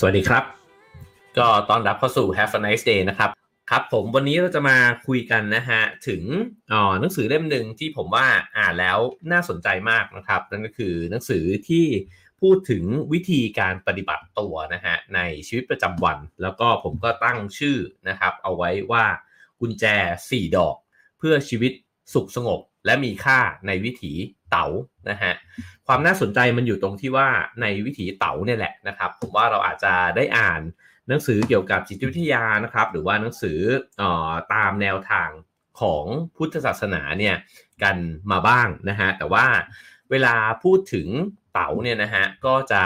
[0.00, 0.44] สวัสดีครับ
[1.38, 3.30] ก็ต้อนรับเข้าสู่ Have a nice day นะครับ
[3.70, 4.76] ครับผมวันนี้เราจะมา
[5.06, 6.22] คุยกันนะฮะ ถึง
[6.72, 8.26] อ๋อหนังสือเล่มหนึ่งที่ผมว่า
[8.56, 8.98] อ่านแล้ว
[9.32, 11.86] น่าสนใจมากนะครับ นั่นก็คือหนังสือที่
[12.40, 17.76] พูดถึงวิธีการปฏิบัติตัวนะฮะในชีวิตประจำวัน แล้วก็ผมก็ตั้งชื่อ
[18.08, 19.04] นะครับ เอาไว้ว่า
[19.60, 19.84] กุญแจ
[20.24, 20.76] 4 ดอก
[21.18, 21.72] เพื่อชีวิต
[22.14, 24.12] สุขสงบและมีค่าในวิถี
[24.50, 24.66] เต๋า
[25.10, 25.32] นะฮะ
[25.86, 27.28] ความน่าสนใจมันอยู่ตรงที่ว่า
[27.60, 30.60] ในวิถีเต๋าเนี่ยแหละนะครับผมว่าเราอาจจะได้อ่าน
[31.08, 33.58] หนังสือเกี่ยวกับจิตวิทยานะครับ หรือว่าหนังสือ
[34.00, 34.02] อ
[34.54, 35.30] ตามแนวทาง
[35.80, 36.04] ของ
[36.36, 37.36] พุทธศาสนาเนี่ย
[37.82, 37.96] กัน
[38.30, 39.46] มาบ้างนะฮะแต่ว่า
[40.10, 40.34] เวลา
[40.64, 41.08] พูดถึง
[41.52, 42.82] เต๋าเนี่ยนะฮะก็จะ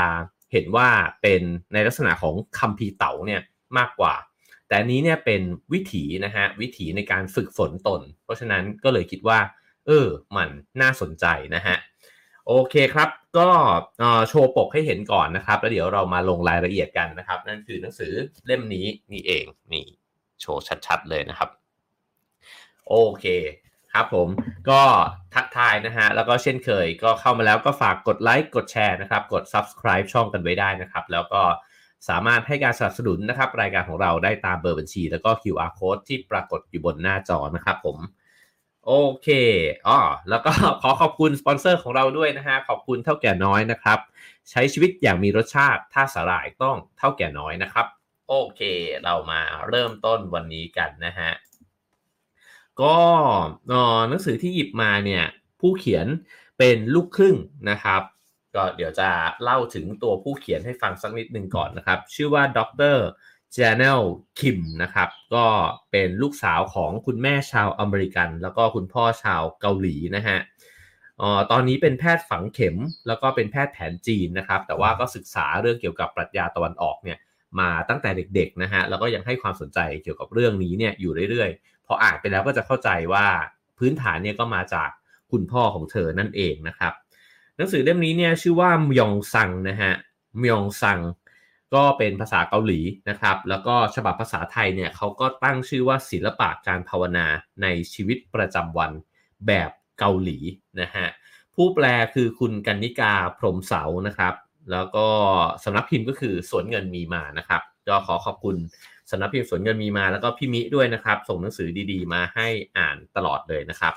[0.52, 0.88] เห็นว่า
[1.22, 3.40] เป็นในลักษณะของคัมภีร์เต๋าเนี่ย
[3.78, 4.14] มากกว่า
[4.68, 9.38] แต่นี้เนี่ยเป็นวิถีนะฮะวิถีในการฝึกฝนตน เพราะฉะนั้นก็เลยคิดว่า
[9.86, 10.48] เออ มัน
[10.80, 11.76] น่าสนใจนะฮะ
[12.48, 13.48] โอเคครับ ก็
[14.28, 18.12] โชว์ปกให้เห็นก่อนนะครับ แล้วเดี๋ยวเรามาลงรายละเอียดกันนะครับ นั่นคือหนังสือ
[18.46, 19.86] เล่มนี้นี่เอง นี่
[20.40, 21.50] โชว์ชัดๆเลยนะครับ
[22.88, 23.26] โอเค
[23.92, 24.28] ครับผม
[24.70, 24.82] ก็
[25.34, 31.42] ทักทายนะฮะ แล้วก็เช่นเคยก็เข้ามาแล้วก็ฝากกดไลค์กดแชร์นะครับ กด subscribe ช่องกันไว้ได้นะครับ แล้วก็
[32.08, 37.98] สามารถให้การสนับสนุนนะครับ รายการของเราได้ตามเบอร์บัญชี แล้วก็ QR code ที่ปรากฏอยู่บนหน้าจอนะครับผม
[38.86, 39.28] โอเค
[39.88, 40.52] อ๋อแล้วก็
[40.82, 43.98] ขอขอบคุณสปอนเซอร์ของเราด้วยนะฮะ ขอบคุณเท่าแก่น้อยนะครับ
[44.50, 47.86] ใช้ชีวิตอย่างมีรสชาติ ถ้าสาหร่ายต้องเท่าแก่น้อยนะครับ
[48.28, 48.60] โอเค
[49.04, 51.30] เรามาเริ่มต้นวันนี้กันนะฮะ
[52.80, 52.96] ก็
[54.08, 55.24] หนังสือที่หยิบมาเนี่ย
[55.60, 56.06] ผู้เขียน
[56.58, 57.36] เป็นลูกครึ่ง
[57.70, 58.02] นะครับ
[58.54, 59.08] ก็เดี๋ยวจะ
[59.42, 62.60] เล่าถึงตัวผู้เขียนให้ฟังสักนิดหนึ่งก่อนนะครับ ชื่อว่าด
[62.94, 62.98] ร
[63.56, 64.00] จาเนล
[64.38, 65.46] คิมนะครับ ก็
[65.90, 70.38] เป็นลูกสาวของคุณแม่ชาวอเมริกัน แล้วก็คุณพ่อชาวเกาหลีนะฮะ
[71.20, 77.18] ออตอนนี้เป็นแพทย์ฝังเข็มแล้วก็เป็นแพทย์แผนจีนนะครับ แต่ว่าก็ศึกษาเรื่องเกี่ยวกับปรัชญาตะวันออกเนี่ย
[77.60, 83.26] มาตั้งแต่เด็กๆนะฮะแล้วก็ยังให้ความสนใจเกี่ยวกับเรื่องนี้เนี่ยอยู่เรื่อยๆ พออ่านไปแล้วก็จะเข้าใจว่า
[83.78, 84.90] พื้นฐานเนี่ยก็มาจาก
[85.32, 86.92] คุณพ่อของเธอนั่นเองนะครับ
[87.56, 89.92] หนังสือเล่มนี้เนี่ยชื่อว่ามยองซังนะฮะ
[90.40, 90.98] มยองซัง
[91.74, 97.26] ก็เป็นภาษาเกาหลีนะครับ แล้วก็ฉบับภาษาไทยเนี่ยเขาก็ตั้งชื่อว่าศิลปะการภาวนา
[97.62, 98.92] ในชีวิตประจำวัน
[99.46, 100.38] แบบเกาหลี
[100.80, 101.06] นะฮะ
[101.54, 104.34] ผู้แปลคือคุณกันนิกาพรมเสานะครับ
[104.72, 105.06] แล้วก็
[105.64, 108.56] สำนักพิมพ์ก็คือสวนเงินมีมานะครับก็ขอขอบคุณ
[109.10, 113.94] สำนักพิมพ์สวนเงินมีมาแล้วก็พี่มิด้วยนะครับ ส่งหนังสือดีๆ มาให้อ่านตลอดเลยนะครับ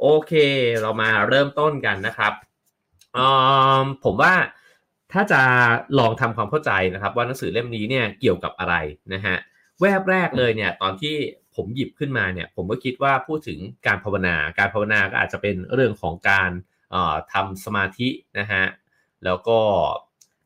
[0.00, 0.32] โอเค
[0.80, 2.32] เรามาเริ่มต้นกันนะครับ
[4.04, 4.34] ผมว่า
[5.14, 5.40] ถ้าจะ
[5.98, 8.74] ลองทำความเข้าใจนะครับ ว่าหนังสือเล่มนี้เนี่ยเกี่ยวกับอะไร
[9.14, 9.36] นะฮะ
[9.80, 11.14] แวบแรกเลยเนี่ยตอนที่
[11.54, 16.50] ผมหยิบขึ้นมาเนี่ยผมก็คิดว่าพูดถึงการภาวนา การภาวนาก็อาจจะเป็นเรื่องของการ
[17.32, 18.08] ทำสมาธิ
[18.38, 18.64] นะฮะ
[19.24, 19.58] แล้วก็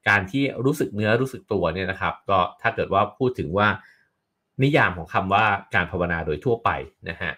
[0.08, 3.68] การที่รู้สึกเนื้อรู้สึกตัวเนี่ยนะครับ ก็ถ้าเกิดว่าพูดถึงว่า
[4.62, 6.70] นิยามของคำว่าการภาวนาโดยทั่วไป
[7.08, 7.32] นะฮะ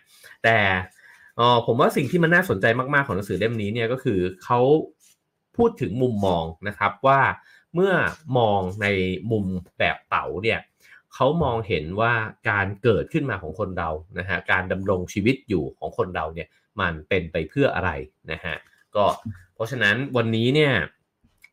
[0.45, 0.59] แต่
[1.67, 4.61] ผมว่าสิ่งที่มันน่าสนใจมากๆของหนังสือเล่มนี้เนี่ยก็คือเขา
[5.61, 7.21] พูดถึงมุมมองนะครับว่า
[7.75, 7.93] เมื่อ
[8.39, 8.87] มองใน
[9.31, 9.45] มุม
[9.79, 10.61] แบบเต๋าเนี่ย
[11.15, 12.13] เขามองเห็นว่า
[12.51, 16.49] การเกิดขึ้นมาของคนเรานะฮะการดำรงชีวิตอยู่ของคนเราเนี่ย
[16.81, 17.91] มันเป็นไปเพื่ออะไร
[18.33, 18.57] นะฮะ
[18.97, 19.05] ก็
[19.55, 20.73] เพราะฉะนั้นวันนี้เนี่ย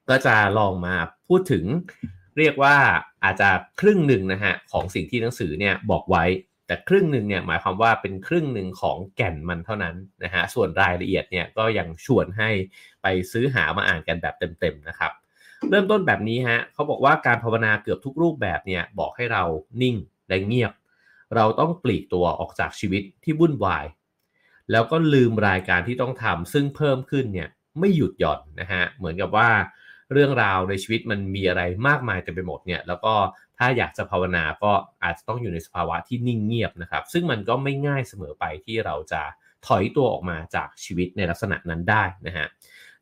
[0.09, 0.95] ก็จะลองมา
[1.27, 1.65] พูดถึง
[2.37, 2.75] เรียกว่า
[3.23, 6.23] อาจจะครึ่งหนึ่งนะฮะของสิ่งที่หนังสือเนี่ยบอกไว้
[6.67, 12.49] แต่ครึ่งหนึ่งเนี่ยหมายความว่าเป็นครึ่งหนึ่งของแก่นมันเท่านั้นนะฮะส่วนรายละเอียดเนี่ยก็ยังชวนให้
[13.01, 15.11] ไปซื้อหามาอ่านกันแบบเต็มๆนะครับ
[15.69, 19.43] เริ่มต้นแบบนี้ฮะเขาบอกว่าการภาวนาเกือบทุกรูปแบบเนี่ยบอกให้เรา
[19.81, 19.95] นิ่ง
[20.27, 20.73] และเงียบ
[21.35, 23.85] เราต้องปลีกตัวออกจากชีวิตที่วุ่นวาย
[24.71, 29.49] แล้วก็ลืมรายการที่ต้องทำซึ่งเพิ่มขึ้นเนี่ยไม่หยุดหย่อนนะฮะเหมือนกับว่า
[30.13, 33.13] เรื่องราวในชีวิตมันมีอะไรมากมายเต็มไปหมดเนี่ยแล้วก็
[33.57, 34.71] ถ้าอยากจะภาวนาก็
[35.03, 39.21] อาจจะต้องอยู่ในสภาวะที่นิ่งเงียบนะครับ ซึ่งมันก็ไม่ง่ายเสมอไปที่เราจะ
[39.67, 42.47] ถอยตัวออกมาจากชีวิตในลักษณะนั้นได้นะฮะ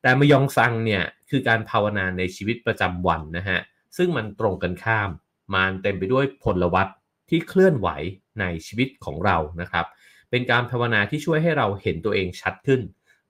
[0.01, 3.59] แต่มยองซังเนี่ยคือการภาวนาในชีวิตประจำวันนะฮะ
[3.97, 5.09] ซึ่งมันตรงกันข้าม
[5.53, 6.87] มันเต็มไปด้วยพลวัต
[7.29, 7.87] ที่เคลื่อนไหว
[8.39, 9.85] ในชีวิตของเรานะครับ
[10.29, 12.81] เป็นการภาวนาที่ช่วยให้เราเห็นตัวเองชัดขึ้น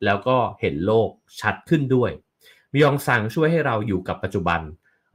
[0.05, 1.09] แล้วก็เห็นโลก
[1.41, 2.11] ชัดขึ้นด้วย
[2.71, 4.61] มยองซังช่วยให้เราอยู่กับปัจจุบัน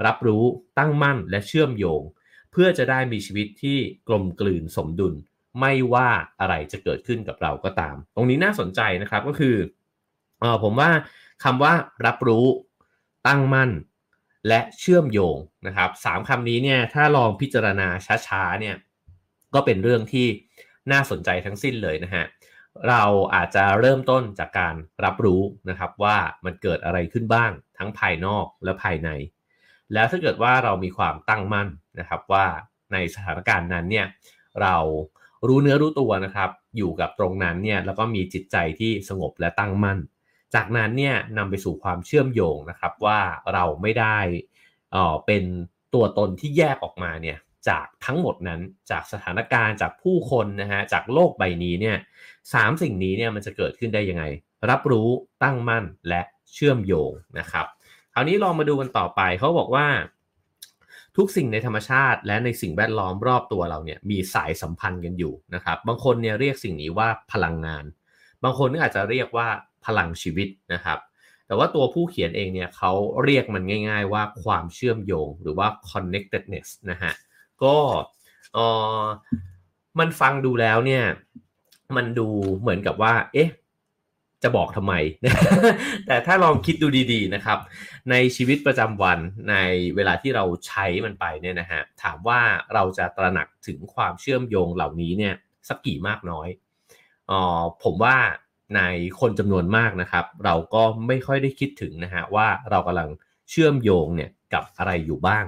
[0.06, 0.44] รับรู้
[0.79, 2.02] ตั้งมั่นและเชื่อมโยง
[2.52, 5.14] เพื่อจะได้มีชีวิตที่กลมกลืนสมดุล
[5.61, 6.11] ไม่ว่า
[6.41, 9.56] อะไรจะเกิดขึ้นกับเราก็ตาม ตรงนี้น่าสนใจนะครับก็คือ
[10.43, 10.91] ออผมว่า
[11.44, 11.75] คำว่า
[12.06, 12.47] รับรู้
[13.26, 13.70] ตั้งมั่น
[14.49, 15.37] และเชื่อมโยง
[15.67, 17.88] นะครับสามคำนี้เนี่ยถ้าลองพิจารณา
[18.26, 18.76] ช้าๆเนี่ย
[19.55, 20.26] ก็เป็นเรื่องที่
[20.93, 22.25] น่าสนใจทั้งสิ้นเลยนะฮะ
[22.88, 23.02] เรา
[23.35, 24.75] อาจจะเริ่มต้นจากการ
[25.05, 29.11] รับรู้นะครับว่ามันเกิดอะไรขึ้นบ้างทั้งภายนอกและภายใน
[29.95, 32.47] แล้วถ้าเกิดว่าเรามีความตั้งมั่นนะครับว่า
[32.93, 34.07] ในสถานการณ์นั้นเนี่ย
[34.63, 34.77] เรา
[35.47, 39.99] รู้เนื้อรู้ตัวนะครับอยู่กับตรงนั้นเนี่ยแล้วก็มีจิตใจที่สงบและตั้งมั่น
[40.55, 43.21] จากนั้นเนี่ยนำไปสู่ความเชื่อมโยงนะครับว่า
[43.53, 44.19] เราไม่ได้
[44.93, 45.45] เอ่อเป็น
[45.95, 47.39] ตัวตนที่แยกออกมาเนี่ย
[47.69, 48.61] จากทั้งหมดนั้น
[48.91, 51.97] จากสถานการณ์จากผู้คนนะฮะจากโลกใบนี้เนี่ย
[52.55, 54.25] สามสิ่งนี้เนี่ยมันจะเกิดขึ้นได้ยังไง
[54.71, 55.09] รับรู้
[55.43, 56.23] ตั้งมั่นและ
[56.53, 57.67] เชื่อมโยงนะครับ
[58.15, 59.87] คราวนี้ลองมาดูกันต่อไปเขาบอกว่า
[61.17, 67.85] ทุกสิ่งในธรรมชาติ และในสิ่งแวดล้อมรอบตัวเราเนี่ยมีสายสัมพันธ์กันอยู่นะครับ บางคนเนี่ยเรียกสิ่งนี้ว่าพลังงาน
[68.45, 69.49] บางคนก็อาจจะเรียกว่า
[69.87, 70.99] พลังชีวิตนะครับ
[71.47, 72.93] แต่ว่าตัวผู้เขียนเองเนี่ยเขา
[73.25, 77.12] เรียกมันง่าย ๆ ว่าความเชื่อมโยงหรือว่า connectedness นะฮะ
[77.62, 77.77] ก็
[78.55, 78.59] เอ
[79.01, 79.03] อ
[79.99, 81.05] มันฟังดูแล้วเนี่ย
[81.97, 82.29] มันดู
[82.61, 83.49] เหมือนกับว่า เอ๊ะ
[84.43, 84.95] จะบอกทำไม
[86.07, 87.59] แต่ถ้าลองคิดดูดีๆนะครับ
[88.11, 89.19] ในชีวิตประจำวัน
[89.51, 89.57] ใน
[89.97, 92.41] เวลาที่เราใช้มันไปเนี่ยนะฮะถามว่า
[92.75, 95.35] เราจะตระหนักถึงความเชื่อมโยงเหล่านี้เนี่ย
[95.69, 96.49] สักกี่มากน้อย
[97.31, 98.17] ออผมว่า
[98.77, 98.81] ใน
[99.21, 103.09] คนจำนวนมากนะครับ เราก็ไม่ค่อยได้คิดถึงนะฮะว่าเรากำลัง
[103.51, 105.45] เชื่อมโยงเนี่ยกับอะไรอยู่บ้าง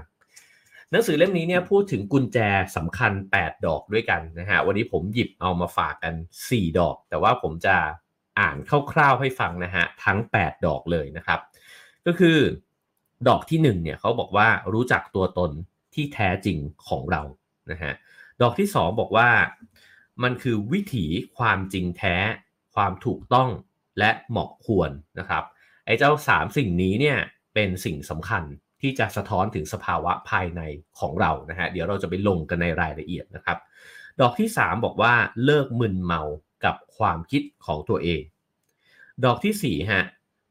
[0.91, 2.38] หนังสือเล่มนี้เนี่ยพูดถึงกุญแจ
[2.77, 6.15] สำคัญ 8 ดอกด้วยกันนะฮะวันนี้ผมหยิบเอามาฝากกัน
[6.47, 7.77] 4 ดอก แต่ว่าผมจะ
[8.38, 8.56] อ่าน
[8.93, 11.40] คร่าวๆให้ฟังนะฮะทั้ง 8 ดอกเลยนะครับ
[12.06, 12.38] ก็คือ
[13.29, 15.50] ดอกที่1เนี่ยเขาบอกว่ารู้จักตัวตน
[15.94, 16.58] ที่แท้จริง
[16.88, 17.23] ของเรา
[17.70, 17.93] นะฮะ
[18.43, 19.29] ดอกที่ 2 บอกว่า
[20.23, 21.06] มันคือวิถี
[21.38, 22.17] ความจริงแท้
[22.75, 23.49] ความถูกต้อง
[23.99, 25.44] และเหมาะควรนะครับ
[25.87, 27.19] ไอ้เจ้า 3 สิ่งนี้เนี่ย
[27.55, 28.44] เป็นสิ่งสำคัญ
[28.81, 30.61] ที่จะสะท้อนถึงสภาวะภายใน
[31.00, 33.58] ของเรานะฮะเดี๋ยวเราจะไปลงกันในรายละเอียดนะครับ
[34.20, 35.14] ดอกที่ 3 บอกว่า
[35.44, 36.23] เลิกมึนเมา
[37.02, 38.22] ความคิดของตัวเอง
[39.25, 40.04] ดอกที่4ฮะ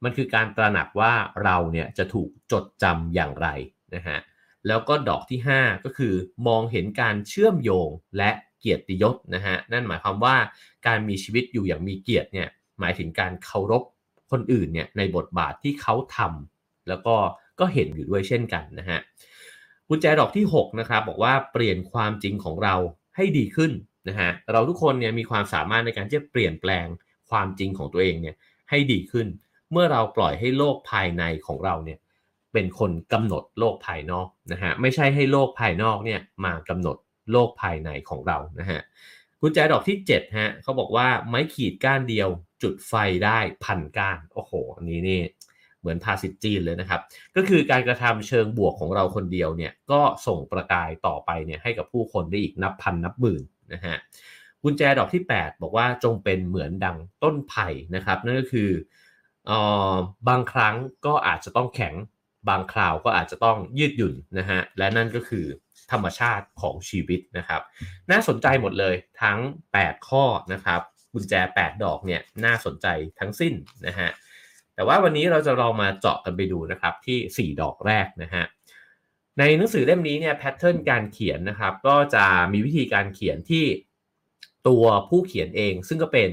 [0.03, 1.13] มันคือการตระหนักว่า
[1.43, 3.47] เราเนี่ยจะถูกจดจำอย่างไร
[3.95, 4.17] นะฮะ
[4.67, 6.13] แล้วก็ดอกที่ 5 ก็คือ
[6.47, 10.35] มองเห็นการเชื่อมโยงและเกียรติยศนะฮะนั่นหมายความว่า
[10.87, 12.47] การมีชีวิตอยู่อย่างมีเกียรติเนี่ย
[12.79, 13.83] หมายถึงการเคารพ
[14.31, 17.15] คนอื่นเนี่ยในบทบาทที่เขาทำแล้วก็
[17.59, 18.99] ก็เห็นอยู่ด้วยเช่นกันนะฮะ
[19.87, 22.75] กุญแจดอกที่6นะครับบอกว่าเปลี่ยนความจริงของเรา
[23.15, 23.71] ให้ดีขึ้น
[24.07, 26.85] นะฮะเราทุกคนเนี่ยมีความสามารถในการที่จะเปลี่ยนแปลง
[27.29, 28.35] ความจริงของตัวเองเนี่ย
[28.69, 29.27] ให้ดีขึ้น
[29.71, 31.99] เมื่อเราปล่อยให้โลกภายในของเราเนี่ย
[32.53, 36.97] เป็นคนกำหนดโลกภายนอกนะฮะไม่ใช่ให้โลกภายนอกเนี่ยมากำหนด
[37.31, 38.79] โลกภายในของเรานะฮะ
[39.41, 42.29] กุญแจดอกที่7ฮะเขาบอกว่าไม้ขีดก้านเดียว
[42.63, 42.93] จุดไฟ
[43.25, 45.21] ได้พันก้านโอ้โหอันนี้นี่
[45.79, 47.01] เหมือนภาษิตจีนเลยนะครับ
[47.35, 53.41] ก็คือการกระทำเชิงบวกของเราคนเดียวเนี่ยก็ส่งประกายต่อไปเนี่ยให้กับผู้คนได้อีกนับพันนับหมื่น
[53.73, 53.95] นะฮะ
[54.63, 58.69] กุญแจดอกที่ 8 บอกว่าจงเป็นเหมือนดังต้นไผ่นะครับ นั่นก็คือ
[59.49, 59.51] อ
[59.93, 59.95] อ
[60.29, 60.75] บางครั้ง
[61.05, 61.93] ก็อาจจะต้องแข็ง
[62.49, 65.45] บางคราวก็อาจจะต้องยืดหยุ่นนะฮะและนั่นก็คือ
[65.91, 67.61] ธรรมชาติของชีวิตนะครับ
[68.11, 69.39] น่าสนใจหมดเลยทั้ง
[69.73, 70.23] 8 ข้อ
[70.53, 70.81] นะครับ
[71.13, 72.87] กุญแจ 8 ดอกเนี่ยน่าสนใจ
[73.19, 73.53] ทั้งสิ้น
[73.87, 74.09] นะฮะ
[74.75, 78.43] แต่ว่าวันนี้เราจะลองมาเจาะกันไปดูนะครับที่ 4 ดอกแรกนะฮะ
[79.39, 83.65] ในหนังสือเล่มนี้เนี่ยแพทเทิร์นการเขียนนะครับก็จะมีวิธีการเขียนที่
[84.67, 86.29] ตัวผู้เขียนเอง ซึ่งก็เป็น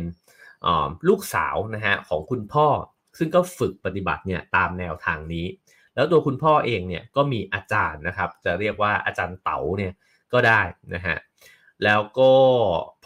[1.09, 2.67] ลูกสาวนะฮะของคุณพ่อ
[3.19, 5.47] ซึ่งก็ฝึกปฏิบัติเนี่ยตามแนวทางนี้
[5.95, 9.93] แล้วตัวคุณพ่อเองเนี่ยก็มีอาจารย์นะครับจะเรียกว่าอาจารย์เต๋าเนี่ย
[10.33, 10.61] ก็ได้
[10.95, 11.17] นะฮะ
[11.85, 12.33] แล้วก็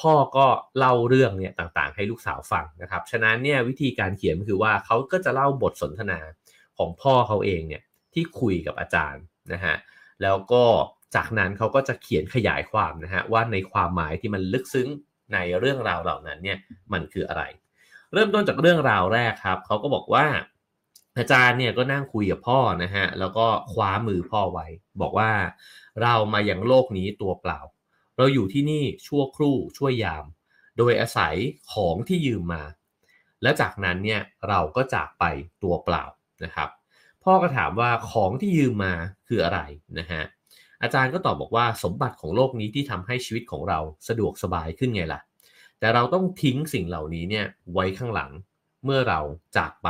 [0.00, 0.46] พ่อก็
[0.78, 6.18] เล่าเรื่องเนี่ยต่างๆ ให้ลูกสาวฟังนะครับฉะนั้นเนี่ยวิธีการเขียนคือว่าเขาก็จะเล่าบทสนทนา
[6.78, 7.82] ของพ่อเขาเองเนี่ย
[8.14, 9.22] ที่คุยกับอาจารย์
[9.52, 9.74] นะฮะ
[10.22, 10.64] แล้วก็
[11.14, 14.88] จากนั้นเขาก็จะเขียนขยายความนะฮะว่าในความหมายที่มันลึกซึ้ง
[15.32, 16.58] ในเรื่องราวเหล่านั้นเนี่ย
[16.92, 17.42] มันคืออะไร
[18.12, 20.26] เริ่มต้นจากเรื่องราวแรกครับเขาก็บอกว่า
[21.18, 24.66] อาจารย์เนี่ยก็นั่งคุยกับพ่อนะฮะแล้วก็คว้ามือพ่อไว้
[25.00, 25.30] บอกว่า
[26.02, 27.60] เรามาอย่างโลกนี้ตัวเปล่า
[28.16, 30.24] เราอยู่ที่นี่ชั่วครู่ชั่วยาม
[30.78, 31.34] โดยอาศัย
[31.72, 32.62] ของที่ยืมมา
[33.42, 35.24] และจากนั้นเนี่ยเราก็จากไป
[35.62, 36.04] ตัวเปล่า
[36.44, 36.68] นะครับ
[37.24, 38.94] พ่อก็ถามว่าของที่ยืมมา
[39.28, 39.60] คืออะไร
[39.98, 40.22] นะฮะ
[40.82, 45.20] อาจารย์ก็ตอบบอกว่าสมบัติของโลกนี้ที่ทำให้ชีวิตของเราสะดวกสบายขึ้นไงล่ะ
[45.78, 48.30] แต่เราต้องทิ้งสิ่งเหล่านี้เนี่ยไว้ข้างหลัง
[48.84, 49.20] เมื่อเรา
[49.56, 49.88] จากไป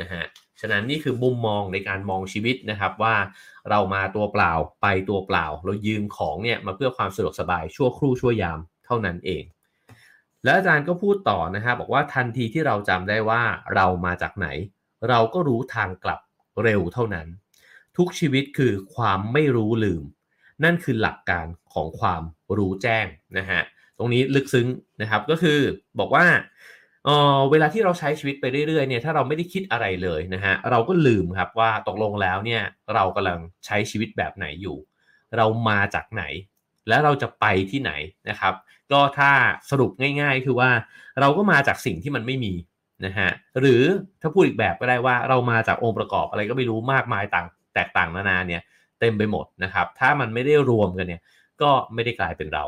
[0.00, 0.24] นะฮะ
[0.60, 3.14] ฉะนั้นนี่คือมุมมองในการมองชีวิตนะครับว่า
[3.70, 9.44] เรามาตัวเปล่าไปตัวเปล่า เรายืมของเนี่ยมาเพื่อความสะดวกสบายชั่วครู่ชั่วยามเท่านั้นเอง
[10.44, 13.42] แล้วอาจารย์ก็พูดต่อนะฮะบอกว่าทันทีที่เราจำได้ว่า
[13.74, 14.46] เรามาจากไหน
[15.08, 16.20] เราก็รู้ทางกลับ
[16.64, 17.26] เร็วเท่านั้น
[17.96, 20.02] ทุกชีวิตคือความไม่รู้ลืม
[20.64, 22.22] นั่นคือหลักการของความ
[22.56, 23.06] รู้แจ้ง
[23.38, 23.60] นะฮะ
[23.98, 24.68] ตรงนี้ลึกซึ้ง
[25.00, 25.58] นะครับก็คือ
[25.98, 26.26] บอกว่า
[27.04, 32.62] เออเวลาที่เราใช้ชีวิตไปเรื่อยๆเนี่ยถ้าเราไม่ได้คิดอะไรเลยนะฮะเราก็ลืมครับว่าตกลงแล้วเนี่ย
[32.94, 34.76] เรากำลังใช้ชีวิตแบบไหนอยู่
[35.36, 36.24] เรามาจากไหน
[36.88, 37.92] และเราจะไปที่ไหน
[38.28, 38.54] นะครับ
[38.92, 39.30] ก็ถ้า
[39.70, 39.90] สรุป
[40.20, 40.70] ง่าย ๆ คือว่า
[41.20, 42.52] เราก็มาจากสิ่งที่มันไม่มี
[43.04, 43.30] นะฮะ
[43.60, 43.82] หรือ
[44.20, 48.62] ถ้าพูดอีกแบบก็ได้ว่าเรามาจากองค์ประกอบอะไรก็ไม่รู้มากมายต่างแตกต่างนานาเนี่ย
[49.00, 51.22] เต็มไปหมดนะครับ ถ้ามันไม่ได้รวมกันเนี่ย
[51.62, 52.64] ก็ไม่ได้กลายเป็นเรา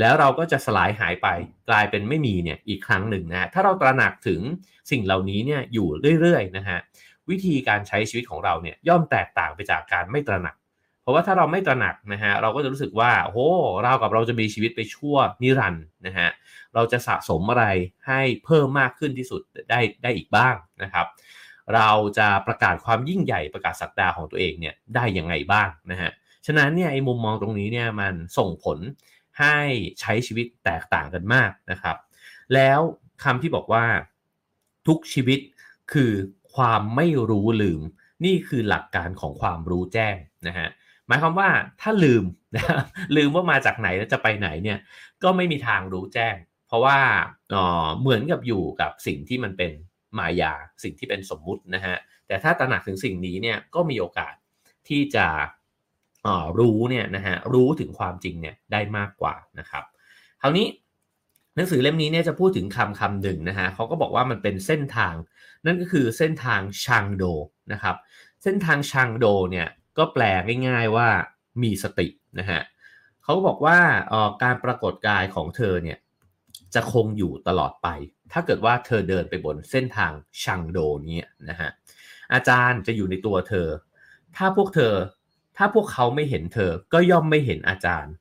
[0.00, 1.28] แล้วเราก็จะสลายหายไป
[1.68, 4.40] กลายเป็นไม่มีเนี่ยอีกครั้งหนึ่งนะถ้าเราตระหนักถึง
[4.90, 5.88] สิ่งเหล่านี้เนี่ยอยู่
[6.20, 6.78] เรื่อยๆนะฮะ
[7.30, 10.54] วิธีการใช้ชีวิตของเราเนี่ยย่อมแตกต่างไปจากการไม่ตระหนัก
[11.04, 13.46] เพราะว่าถ้าเราไม่ตระหนักนะฮะเราก็จะรู้สึกว่าโอ้
[13.82, 16.28] เรากับเราจะมีชีวิตไปชั่วนิรันด์นะฮะ
[16.74, 17.64] เราจะสะสมอะไร
[18.06, 21.06] ให้เพิ่มมากขึ้นที่สุดได้ได้อีกบ้างนะครับ
[21.74, 26.10] เราจะประกาศความยิ่งใหญ่ประกาศสักดาของตัวเองเนี่ยได้ยังไงบ้างนะฮะ
[26.46, 28.78] ฉะนั้นเนี่ยไอ้มุมมองตรงนี้เนี่ยมันส่งผล
[29.40, 29.58] ให้
[30.00, 31.96] ใช้ชีวิตแตกต่างกันมากนะครับ
[32.54, 32.80] แล้ว
[33.24, 33.84] คำที่บอกว่า
[34.86, 35.40] ทุกชีวิต
[35.92, 36.12] คือ
[36.54, 37.82] ความไม่รู้ลืม
[38.24, 40.68] นี่คือหลักการของความรู้แจ้งนะฮะ
[41.08, 41.48] หมายความว่า
[41.80, 42.24] ถ้าลืม
[42.56, 42.64] นะ
[43.16, 44.78] ลืมว่ามาจากไหนแล้วจะไปไหนเนี่ย
[45.22, 46.98] ก็ไม่มีทางรู้แจ้ง เพราะว่า
[47.50, 49.72] เออเหมือนกับอยู่กับสิ่งที่มันเป็น
[50.18, 51.96] มายาสิ่งที่เป็นสมมุตินะฮะ
[52.26, 54.34] แต่ถ้าตระหนักถึงสิ่งนี้เนี่ยก็มีโอกาส
[54.88, 55.26] ที่จะ
[56.58, 59.84] รู้เนี่ยนะฮะรู้ถึงความจริงเนี่ยได้มากกว่านะครับ
[60.42, 60.66] คราวนี้
[61.56, 65.14] หนังสือเล่มนี้เนี่ยจะพูดถึงคำคำหนึ่งนะฮะเขาก็บอกว่ามันเป็นเส้นทาง
[65.66, 67.24] นั่นก็คือเส้นทางชังโด
[67.72, 67.96] นะครับ
[68.42, 70.22] เส้นทางชังโดเนี่ย ก็แปล
[70.68, 71.08] ง่ายๆว่า
[71.62, 72.08] มีสติ
[72.38, 72.60] นะฮะ
[73.22, 73.78] เขาบอกว่า
[74.42, 75.98] การปรากฏกายของเธอเนี่ย
[76.74, 77.88] จะคงอยู่ตลอดไป
[78.32, 81.70] ถ้าเกิดว่าเธอเดินไปบนเส้นทางชังโดนี้นะฮะ
[82.34, 83.68] อาจารย์จะอยู่ในตัวเธอ
[84.36, 84.94] ถ้าพวกเธอ
[85.56, 88.12] ถ้าพวกเขาไม่เห็นเธอก็ย่อมไม่เห็นอาจารย์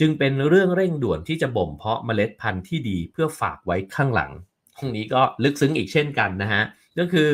[0.00, 4.30] จึงเป็นเรื่องเร่งด่วนที่จะบ่มเพาะเมล็ดพันธุ์ที่ดีเพื่อฝากไว้ข้างหลัง
[4.78, 6.62] ตรงนี้ก็ลึกซึ้งอีกเช่นกันนะฮะ
[6.98, 7.30] ก็คือ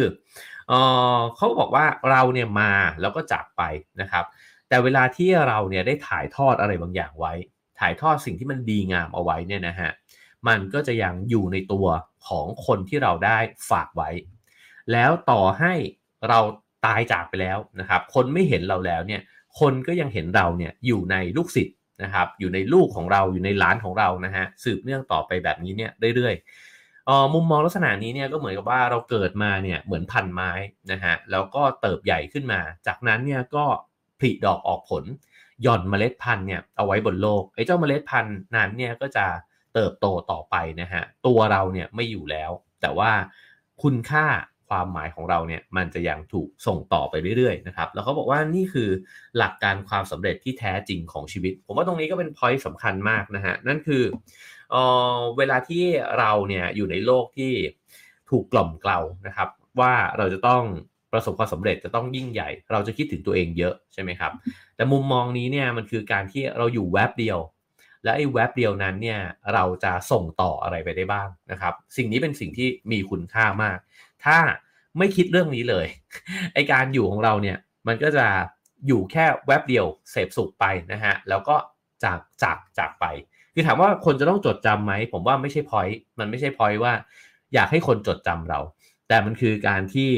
[1.36, 3.62] เขาบอกว่าเราเนี่ยมาแล้วก็จากไป
[4.00, 4.24] นะครับ
[4.68, 7.32] แต่เวลาที่เราเนี่ยได้ถ่ายทอดอะไรบางอย่างไว้
[7.80, 9.90] ถ่ายทอดสิ่งที่มันดีงามเอาไว้เนี่ยนะฮะ
[10.48, 11.86] มันก็จะยังอยู่ในตัว
[12.28, 13.38] ของคนที่เราได้
[13.70, 14.10] ฝากไว้
[14.92, 15.72] แล้วต่อให้
[16.28, 16.38] เรา
[16.86, 19.20] ตายจากไปแล้วนะครับ คนไม่เห็นเราแล้วเนี่ย
[19.60, 26.65] คนก็ยังเห็นเราเนี่ยอยู่ในลูกศิษย์นะครับ อยู่ในลูกของเราอยู่ในหลานของเรานะฮะสืบเนื่องต่อไปแบบนี้เนี่ยเรื่อยๆ
[27.34, 30.50] มุมมองลักษณะนี้เนี่ยก็เหมือนกับว่าเราเกิดมาเนี่ยเหมือนพันไม้
[30.92, 33.64] นะฮะแล้วก็เติบใหญ่ขึ้นมา จากนั้นเนี่ยก็
[34.18, 35.04] ผลิดอกออกผล
[35.62, 39.26] หย่อนเมล็ดพันธุ์เนี่ยเอาไว้บนโลกไอ้เจ้าเมล็ดพันธุ์นั้นเนี่ยก็จะ
[39.74, 43.10] เติบโตต่อไปนะฮะตัวเราเนี่ยไม่อยู่แล้ว แต่ว่า
[43.82, 44.26] คุณค่า
[44.68, 48.88] ความหมายของเราเนี่ยมันจะยังถูกส่งต่อไปเรื่อยๆนะครับแล้วเขาบอกว่านี่คือ
[49.38, 54.02] หลักการความสำเร็จที่แท้จริงของชีวิต ผมว่าตรงนี้ก็เป็นพอยต์สำคัญมากนะฮะนั่นคือ
[54.70, 54.76] เอ
[55.16, 55.84] อเวลาที่
[56.18, 57.52] เราเนี่ยอยู่ในโลกที่
[58.30, 59.48] ถูกกล่อมเกลานะครับ
[59.80, 60.62] ว่าเราจะต้อง
[61.12, 64.32] ประสบความสำเร็จจะต้องยิ่งใหญ่ เราจะคิดถึงตัวเองเยอะใช่ไหมครับ
[64.76, 67.38] แต่มุมมองนี้เนี่ยมันคือการที่เราอยู่แวบเดียว
[68.04, 69.20] และไอ้แวบเดียวนั้นเนี่ย
[69.54, 73.78] เราจะส่งต่ออะไรไปได้บ้างนะครับ สิ่งนี้เป็นสิ่งที่มีคุณค่ามาก
[74.24, 74.38] ถ้า
[74.98, 75.86] ไม่คิดเรื่องนี้เลย
[76.54, 78.26] ไอการอยู่ของเราเนี่ยมันก็จะ
[78.86, 81.56] อยู่แค่แวบเดียวเสพสุขไปนะฮะแล้วก็
[82.04, 83.04] จากจากจากไป
[83.58, 86.92] คือถามว่าคนจะต้องจดจำไหม ผมว่าไม่ใช่พอยต์มันไม่ใช่พอยต์ว่า
[87.54, 88.60] อยากให้คนจดจำเรา
[89.08, 90.10] แต่มันคือการที่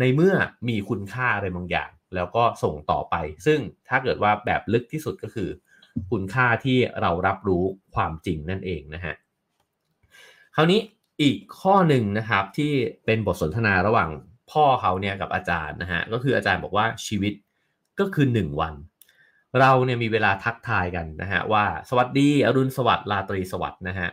[0.00, 0.34] ในเมื่อ
[0.68, 3.14] มีคุณค่าอะไรบางอย่าง แล้วก็ส่งต่อไป
[3.46, 5.48] ซึ่งถ้าเกิดว่าแบบลึกที่สุดก็คือ
[6.10, 7.64] คุณค่าที่เรารับรู้
[7.94, 9.14] ความจริงนั่นเองนะฮะ
[10.56, 10.80] คราวนี้
[11.22, 12.72] อีกข้อหนึ่งนะครับที่
[13.04, 14.10] เป็นบทสนทนาระหว่าง
[14.52, 17.32] พ่อเขาเนี่ยกับอาจารย์นะฮะก็คืออาจารย์บอกว่าชีวิต
[18.00, 18.74] ก็คือหนึ่งวัน
[19.60, 24.08] เราเนี่ยมีเวลาทักทายกันนะฮะว่าสวัสดีอรุณสวัสดิ์ราตรีสวัสดิ์นะฮะ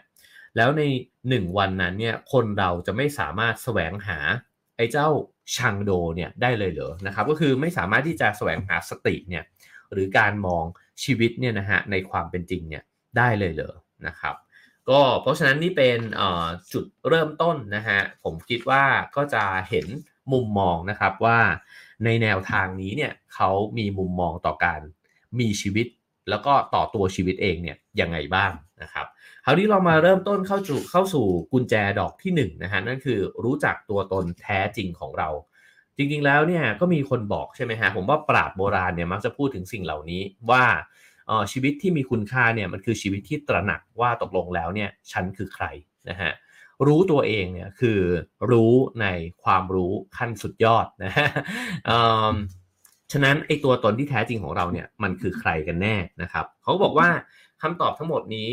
[0.58, 0.82] แล้วใน
[1.30, 4.20] หนึ่งวันนั้นเนี่ยคนเราจะไม่สามารถแสวงหา
[4.78, 5.08] ไอ้เจ้า
[5.56, 9.44] ชังโดเนี่ยได้เลยเหรอนะครับก็คือไม่สามารถที่จะแสวงหาสติเนี่ย
[9.92, 10.64] หรือการมอง
[11.04, 12.84] ชีวิตเนี่ยนะฮะในความเป็นจริงเนี่ย
[13.18, 13.76] ได้เลยเหรอ
[14.08, 14.36] นะครับ
[14.90, 16.00] ก็เพราะฉะนั้นนี่เป็น
[16.74, 18.84] จุดเริ่มต้นนะฮะผมคิดว่า
[19.16, 19.88] ก็จะเห็น
[20.32, 21.40] มุมมองนะครับว่า
[22.06, 24.82] ในแนวทางนี้เนี่ยเขามีมุมมองต่อการ
[25.40, 25.88] มีชีวิต
[26.30, 29.06] แล้วก็ต่อตัวชีวิตเองเนี่ยยังไงบ้างนะครับ
[29.46, 35.30] คราวนี้เรามาเริ่มต้นเข้าสู่เข้าสู่กุญแจดอกที่1นนะฮะนั่นคือรู้จักตัวตนแท้จริงของเรา
[35.98, 40.64] จริงๆแล้วเนี่ยก็มีคนบอกใช่ไหมฮะผมว่าปราดโบราณเนี่ยมักจะพูดถึงสิ่งเหล่านี้ว่า
[41.30, 45.66] ออชีวิตที่มีคุณค่าเนี่ยมันคือชีวิตที่ตระหนักว่าตกลงแล้วเนี่ยฉันคือใคร
[46.10, 46.32] นะฮะ
[46.88, 48.00] รู้ตัวเองเนี่ยคือ
[48.52, 49.08] รู้ใน
[49.44, 51.28] ความรู้ขั้นสุดยอดนะฮะ
[53.12, 57.10] ฉะนั้นไอตัวตนที่แท้จริงของเราเนี่ยมันคือใครกันแน่นะครับ เขาบอกว่า
[57.62, 58.52] คำตอบทั้งหมดนี้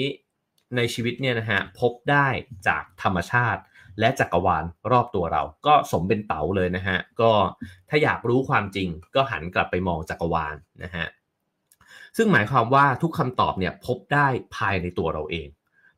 [0.77, 2.27] ในชีวิตเนี่ยนะฮะพบได้
[2.69, 3.61] จากธรรมชาติ
[4.01, 7.31] และจักรวาลรอบตัวเรา ก็สมเป็นเต๋าเลยนะฮะก็
[7.89, 11.07] ถ้าอยากรู้ความจริงก็หันกลับไปมองจักรวาลนะฮะ
[12.17, 15.49] ซึ่งหมายความว่าทุกคำตอบเนี่ยพบได้ภายในตัวเราเอง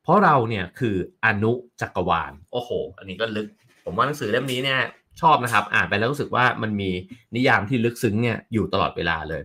[0.02, 3.48] เพราะเราเนี่ยคืออนุจักรวาลโอ้โห อันนี้ก็ลึก
[3.84, 4.80] ผมว่าหนังสือเล่มนี้เนี่ย
[5.20, 6.90] ชอบนะครับ อ่านไปแล้วรู้สึกว่ามันมี
[7.36, 9.42] นิยามที่ลึกซึ้งเนี่ยอยู่ตลอดเวลาเลย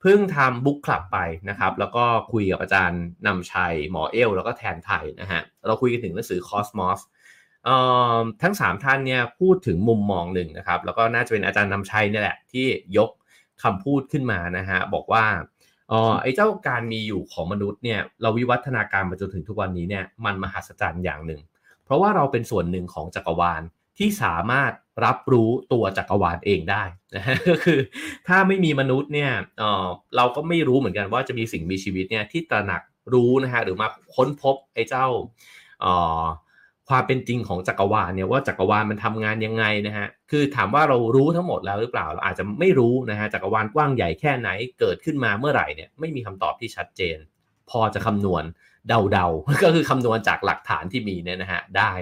[0.00, 7.00] เพิ่งทำบุ๊กคลับไปนะครับ แล้วก็คุยกับอาจารย์นำชัย หมอเอล แล้วก็แทนไทยนะฮะ เราคุยกันถึงหนังสือ Cosmos
[8.42, 12.66] ทั้ง 3 ท่านเนี่ยพูดถึงมุมมองหนึ่งนะครับ แล้วก็น่าจะเป็นอาจารย์นำชัยนี่แหละ ที่
[12.98, 13.10] ยก
[13.62, 15.24] คำพูดขึ้นมานะฮะ บอกว่า
[15.90, 21.40] อ๋อไอ้เจ้าการมีอยู่ของมนุษย์เนี่ยเราวิวัฒนาการมาจนถึงทุกวันนี้เนี่ยมันมหัศจรรย์อย่างหนึ่ง
[21.84, 23.62] เพราะว่าเราเป็นส่วนหนึ่งของจักรวาล
[23.98, 24.72] ที่สามารถ
[25.04, 26.82] รับรู้ตัวจักรวาลเองได้
[27.16, 27.78] นะฮะก็คือ
[28.28, 32.82] ถ้าไม่มีมนุษย์เนี่ยเออเราก็ไม่รู้เหมือนกันว่าจะมีสิ่งมีชีวิตเนี่ยที่ตระหนัก
[33.14, 35.06] รู้นะฮะหรือมาค้นพบไอ้เจ้า
[35.80, 35.86] เอ
[36.22, 36.24] อ
[36.88, 47.18] ความเป็นจริงของจักรวาลเนี่ยว่าจักรวาลมันทำงานยังไงนะฮะคือถามว่าเรารู้ทั้งหมดแล้วหรือเปล่าเราอาจจะไม่รู้นะฮะจักรวาลกว้างใหญ่แค่ไหนเกิดขึ้นมาเมื่อไหร่เนี่ยไม่มีคำตอบที่ชัดเจน
[47.70, 48.44] พอจะคำนวณ
[48.88, 51.92] เดาๆก็คือคำนวณจากหลักฐานที่มีเนี่ยนะฮะได้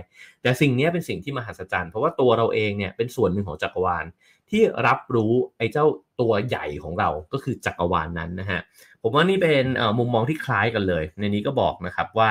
[0.48, 4.04] แต่สิ่งนี้เป็นสิ่งที่มหัศจรรย์เพราะว่าตัวเราเองเนี่ยเป็นส่วนหนึ่งของจักรวาล
[4.50, 5.86] ที่รับรู้ไอ้เจ้า
[6.20, 8.60] ตัวใหญ่ของเราก็คือจักรวาลนนั้นนะฮะ
[9.02, 9.64] ผมว่านี่เป็น
[9.98, 12.30] มุมมองที่คล้ายกันเลย ในนี้ก็บอกนะครับว่า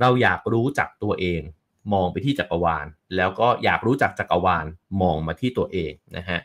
[0.00, 1.40] เราอยากรู้จักตัวเอง
[1.92, 2.86] มองไปที่จักรวาล
[3.16, 4.66] แล้วก็อยากรู้จักจักรวาล
[5.02, 6.38] มองมาที่ตัวเองนะฮะ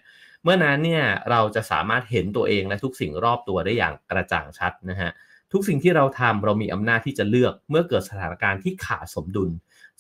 [0.44, 5.12] เมื่อนั้นเนี่ยเราจะสามารถเห็นตัวเองและทุกสิ่งรอบตัวได้อย่างกระจ่างชัดนะฮะ
[5.54, 9.50] ทุกสิ่งที่เราทำเรามีอำนาจที่จะเลือกเมื่อเกิดสถานการณ์ที่ขาดสมดุล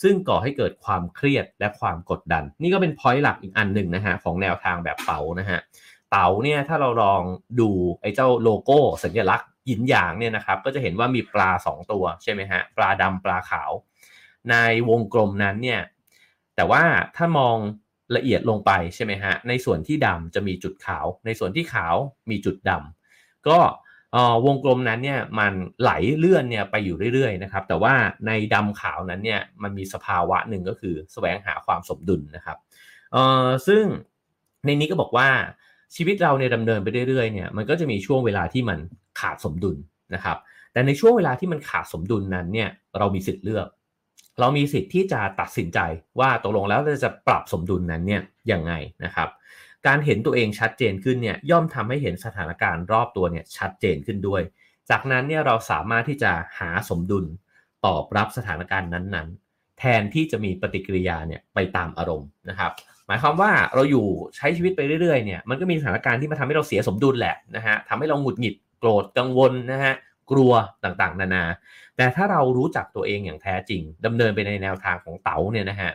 [0.01, 5.59] ซึ่งก่อให้เกิดความเครียดและความกดดัน นี่ก็เป็นพอยต์หลักอีกอันหนึ่งนะฮะของแนวทางแบบเต๋านะฮะ
[6.11, 7.21] เต๋าเนี่ยถ้าเราลอง
[7.59, 7.69] ดู
[8.01, 13.71] ไอ้เจ้าโลโก้สัญลักษณ์หยินหยางเนี่ยนะครับก็จะเห็นว่ามีปลา 2 ตัวใช่ไหมฮะปลาดำปลาขาว
[14.49, 14.55] ใน
[14.89, 15.81] วงกลมนั้นเนี่ย
[16.55, 16.83] แต่ว่า
[17.15, 17.57] ถ้ามอง
[18.15, 21.95] ละเอียดลงไปใช่ไหมฮะในส่วนที่ดำจะมีจุดขาว ในส่วนที่ขาว
[22.29, 23.59] มีจุดดำก็
[24.45, 27.93] วงกลมนั้นเนี่ยมันไหลเลื่อนเนี่ยไปอยู่เรื่อยๆนะครับ แต่ว่า
[28.27, 32.57] ในดำขาวนั้นเนี่ยมันมีสภาวะหนึ่งก็คือแสวงหาความสมดุลนะครับ
[33.67, 33.83] ซึ่ง
[34.65, 35.29] ในนี้ก็บอกว่า
[35.95, 38.79] ชีวิตเราเนี่ยดำเนินไปเรื่อยๆเนี่ยมันก็จะมีช่วงเวลาที่มัน
[39.19, 39.77] ขาดสมดุล
[40.13, 40.37] นะครับ
[40.73, 43.67] แต่ในช่วงเวลาที่มันขาดสมดุลนั้นเนี่ยเรามีสิทธิ์เลือก
[44.39, 45.79] เรามีสิทธิ์ที่จะตัดสินใจ
[46.19, 48.73] ว่าตกลงแล้วเราจะปรับสมดุลนั้นเนี่ยยังไง
[49.05, 49.29] นะครับ
[49.87, 54.41] การเห็นตัวเองชัดเจนขึ้นเนี่ยย่อมทำให้เห็นสถานการณ์รอบตัวเนี่ยชัดเจนขึ้นด้วย
[54.89, 57.25] จากนั้นเนี่ยเราสามารถที่จะหาสมดุล
[57.85, 62.71] ตอบรับสถานการณ์นั้นๆ แทนที่จะมีปฏิกิริยาเนี่ยไปตามอารมณ์นะครับ
[63.07, 69.93] หมายความว่าเราอยู่ใช้ชีวิตไปเรื่อยๆเนี่ยมันก็มีสถานการณ์ที่มาทำให้เราเสียสมดุลแหละนะฮะทำให้เราหงุดหงิดโกรธกังวลนะฮะ
[70.33, 71.43] กลัวต่างๆ นานา
[71.97, 75.91] แต่ถ้าเรารู้จักตัวเองอย่างแท้จริงดำเนินไปในแนวทางของเต๋าเนี่ยนะฮะ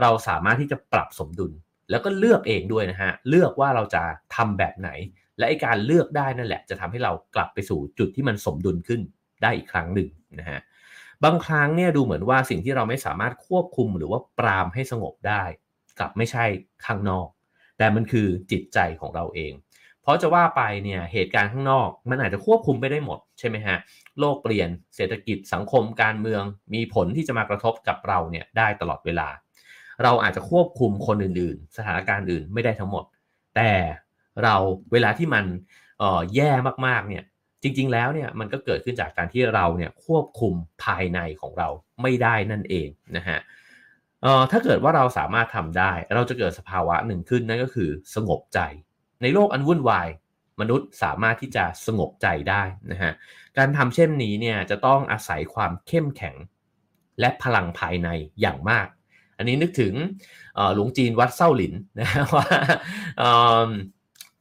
[0.00, 1.52] เราสามารถที่จะปรับสมดุล
[1.90, 4.02] แล้วก็เลือกเองด้วยนะฮะเลือกว่าเราจะ
[4.36, 4.90] ทำแบบไหน
[5.38, 9.00] และไอการเลือกได้นั่นแหละ จะทำให้เรากลับไปสู่จุดที่มันสมดุลขึ้น
[9.42, 10.08] ได้อีกครั้งหนึ่ง
[10.40, 10.60] นะฮะ
[11.24, 15.42] บางครั้งเนี่ยดูเหมือนว่าสิ่งที่เราไม่สามารถควบคุมหรือว่าปรามให้สงบได้
[15.98, 16.44] กลับไม่ใช่
[16.86, 17.28] ข้างนอก
[17.78, 19.52] แต่มันคือจิตใจของเราเอง
[20.02, 23.76] เพราะจะว่าไปเนี่ยเหตุการณ์ข้างนอก มันอาจจะควบคุมไม่ได้หมดใช่ไหมฮะ
[24.18, 26.42] โลกเปลี่ยนเศรษฐกิจสังคมการเมือง
[26.74, 29.28] มีผลที่จะมากระทบกับเราเนี่ยได้ตลอดเวลา
[30.02, 33.04] เราอาจจะควบคุมคนอื่นๆ สถานการณ์อื่นไม่ได้ทั้งหมด
[33.56, 33.72] แต่
[34.42, 34.54] เรา
[34.92, 35.44] เวลาที่มัน
[36.34, 36.50] แย่
[36.86, 37.24] มากๆเนี่ย
[37.62, 40.52] จริงๆแล้วเนี่ยมันก็เกิดขึ้นจากการที่เราเนี่ยควบคุม
[40.84, 41.68] ภายในของเรา
[42.02, 43.38] ไม่ได้นั่นเองนะฮะ
[44.50, 48.60] ถ้าเกิดว่าเราสามารถทำได้ เราจะเกิดสภาวะหนึ่งขึ้นนั่นก็คือสงบใจ
[49.22, 50.08] ในโลกอันวุ่นวาย
[50.60, 53.12] มนุษย์สามารถที่จะสงบใจได้นะฮะ
[53.58, 56.36] การทำเช่นนี้เนี่ยจะต้องอาศัยความเข้มแข็ง
[57.20, 58.08] และพลังภายใน
[58.40, 58.86] อย่างมาก
[59.38, 59.94] อันนี้นึกถึง
[60.74, 62.46] หลวงจีนวัดเส้าหลินนะว่า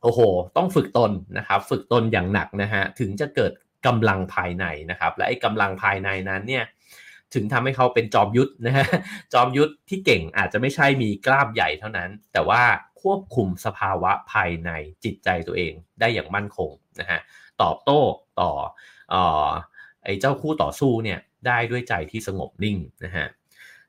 [0.03, 0.19] โอ้โห
[0.57, 3.51] ต้องฝึกตนนะครับ ฝึกตนอย่างหนักนะฮะ ถึงจะเกิด
[3.87, 6.63] กำลังภายในนะครับ และไอ้กำลังภายในนั้นเนี่ย
[7.33, 8.85] ถึงทำให้เขาเป็นจอมยุทธนะฮะ
[9.33, 12.61] จอมยุทธที่เก่งอาจจะไม่ใช่มีกล้ามใหญ่เท่านั้น แต่ว่า
[13.01, 14.71] ควบคุมสภาวะภายใน
[15.03, 17.19] จิตใจตัวเองได้อย่างมั่นคงนะฮะ
[17.61, 18.01] ตอบโต้
[18.41, 18.51] ต่อ
[20.03, 23.27] ไอ้เจ้าคู่ต่อสู้เนี่ยได้ด้วยใจที่สงบนิ่งนะฮะ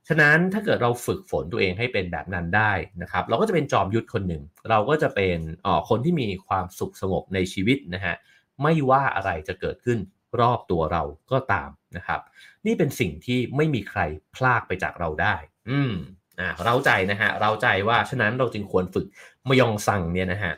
[0.09, 2.73] ฉะนั้นถ้าเกิดเราฝึกฝนตัวเองให้เป็นแบบนั้นได้
[3.03, 8.15] นะครับเราก็จะเป็นจอมยุทธคนหนึ่ง เราก็จะเป็นอ๋อคนที่มีความสุขสงบในชีวิตนะฮะ
[8.63, 9.99] ไม่ว่าอะไรจะเกิดขึ้น
[10.41, 12.21] รอบตัวเราก็ตามนะครับ
[12.67, 14.01] นี่เป็นสิ่งที่ไม่มีใคร
[14.35, 15.35] พลากไปจากเราได้
[15.71, 15.93] อืม
[16.41, 19.07] อ่าเราใจนะฮะเราใจว่าฉะนั้นเราจึงควรฝึก
[19.49, 20.55] มยองซังเนี่ยนะฮะ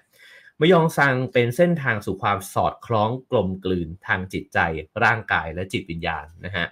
[0.60, 4.58] มยองซังเป็นเส้นทางสู่ความสอดคล้องกลมกลืนทางจิตใจ
[5.04, 6.66] ร่างกายและจิตวิญญาณนะฮะ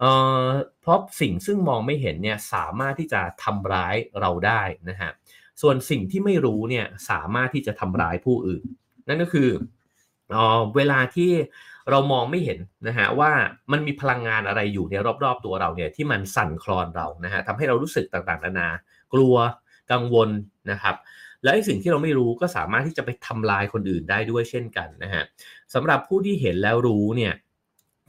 [0.00, 0.10] เอ่
[0.44, 0.46] อ
[0.80, 5.10] เพราะสิ่งซึ่งมองไม่เห็นเนี่ยสามารถที่จะทำร้ายเราได้นะฮะ
[5.62, 8.64] ส่วนสิ่งที่ไม่รู้เนี่ยสามารถที่จะทำร้ายผู้อื่น
[9.08, 9.50] นั่นก็คือ
[10.32, 11.32] เอ่อเวลาที่
[11.90, 13.30] เรามองไม่เห็นนะฮะว่า
[13.72, 18.68] มันมีพลังงานอะไรอยู่ในรอบๆตัวเราเนี่ยที่มันสั่นคลอนเรานะฮะทำให้เรารู้สึกต่างๆนานา
[19.12, 19.34] กลัว
[19.92, 20.30] กังวล
[20.70, 20.94] นะครับ
[21.42, 25.22] และไอ้สิ่งที่เราไม่รู้ก็สามารถที่จะไปทำลายคนอื่นได้ด้วยเช่นกันนะฮะ
[25.74, 27.34] สำหรับผู้ที่เห็นแล้วรู้เนี่ย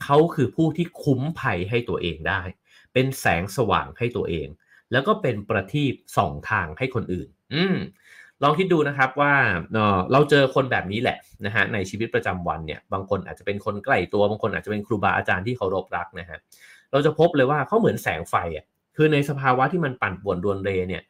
[0.04, 2.42] เขาคือผู้ที่คุ้มภัยให้ตัวเองได้
[2.92, 4.48] เป็นแสงสว่างให้ตัวเอง
[4.92, 7.76] แล้วก็เป็นประทีปส่องทางให้คนอื่น อืม
[8.44, 9.32] ลองคิดดูนะครับว่า
[10.12, 16.38] เราเจอคนแบบนี้แหละนะฮะในชีวิตประจำวันเนี่ยบางคนอาจจะเป็นคนใกล้ตัวบางคนอาจจะเป็นครูบาอาจารย์ที่เคารพรักนะฮะ
[16.92, 18.64] เราจะพบเลยว่าเขาเหมือนแสงไฟอะ
[18.96, 21.02] คือในสภาวะที่มันปั่นป่วนดวนเรเนี่ย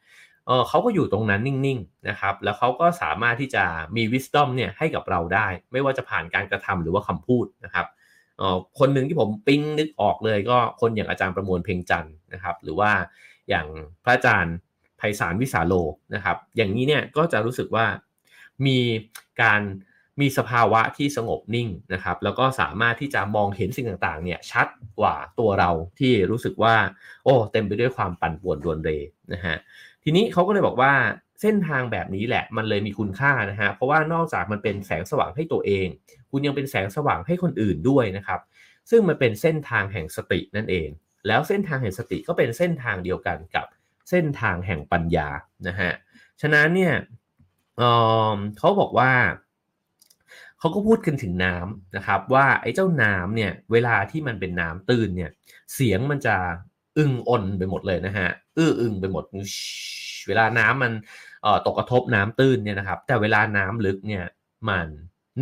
[0.47, 3.63] เออเขาก็อยู่ตรงนั้นนิ่งๆนะครับแล้วเขาก็สามารถที่จะ
[3.95, 7.85] มีวิสตอมเนี่ยให้กับเราได้ ไม่ว่าจะผ่านการกระทำหรือว่าคำพูดนะครับ
[8.41, 12.91] ออคนหนึ่งที่ผมปิ๊งนึกออกเลยก็คนอย่างอาจารย์ประมวลเพ่งจันนะครับหรือว่า
[13.49, 13.67] อย่าง
[14.03, 14.55] พระอาจารย์
[14.97, 15.73] ไพศาลวิสาโล
[16.15, 17.85] นะครับ อย่างนี้เนี่ยก็จะรู้สึกว่า
[18.65, 18.79] มี
[19.41, 19.61] การ
[20.21, 24.67] มีสภาวะที่สงบนิ่งนะครับ แล้วก็สามารถที่จะมองเห็นสิ่งต่างๆ เนี่ยชัด
[24.99, 26.75] กว่าตัวเราที่รู้สึกว่า
[27.23, 28.89] โอ้เต็มไปด้วยความปั่นป่วนรวนเร
[29.33, 29.55] นะฮะ
[30.03, 30.93] ทีนี้เขาก็เลยบอกว่า
[31.41, 35.87] เส้นทางแบบนี้แหละมันเลยมีคุณค่านะฮะเพราะว่านอกจากมันเป็นแสงสว่างให้ตัวเอง
[36.31, 38.39] คุณยังเป็นแสงสว่างให้คนอื่นด้วยนะครับ
[38.89, 40.89] ซึ่งมันเป็นเส้นทางแห่งสตินั่นเอง
[41.27, 43.65] แล้วเส้นทางแห่งสติก็เป็นเส้นทางเดียวกันกับ
[44.09, 45.29] เส้นทางแห่งปัญญา
[45.67, 45.91] นะฮะ
[46.41, 46.93] ฉะนั้นเนี่ย
[48.57, 49.11] เขาบอกว่า
[50.59, 55.31] เขาก็พูดกันถึงน้ำนะครับ ว่าไอ้เจ้าน้ำเนี่ยเวลาที่มันเป็นน้ำตื้นเนี่ย
[55.73, 56.35] เสียงมันจะ
[56.97, 59.23] อึงอ่นไปหมดเลยนะฮะอื้ออึงไปหมด
[60.27, 60.93] เวลาน้ำมัน
[61.65, 64.23] ตกกระทบน้ำตื้นเนี่ยนะครับ แต่เวลาน้ำลึกเนี่ย
[64.69, 64.87] มัน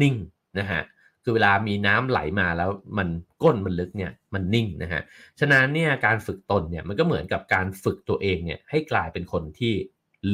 [0.01, 0.15] นิ่ง
[0.59, 0.81] นะฮะ
[1.23, 3.07] คือเวลามีน้ำไหลมาแล้วมัน
[3.43, 5.01] ก้นมันลึกเนี่ยมันนิ่งนะฮะ
[5.39, 9.73] ฉะนั้นเนี่ยการฝึกตนเนี่ยมันก็เหมือนกับการฝึกตัวเองเนี่ยให้กลายเป็นคนที่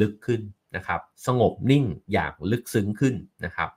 [0.02, 0.42] ลึกขึ้น
[0.76, 3.70] นะครับสงบนิ่งอย่างลึกซึ้งขึ้นนะครับ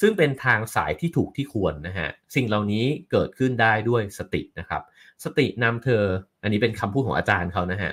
[0.00, 4.82] ซึ่งเป็นทางสายที่ถูกที่ควรนะฮะสิ่งเหล่านี้เกิดขึ้นได้ด้วยสตินะครับ
[5.24, 6.02] สตินำเธอ
[6.42, 7.92] อันนี้เป็นคำพูดของอาจารย์เขานะฮะ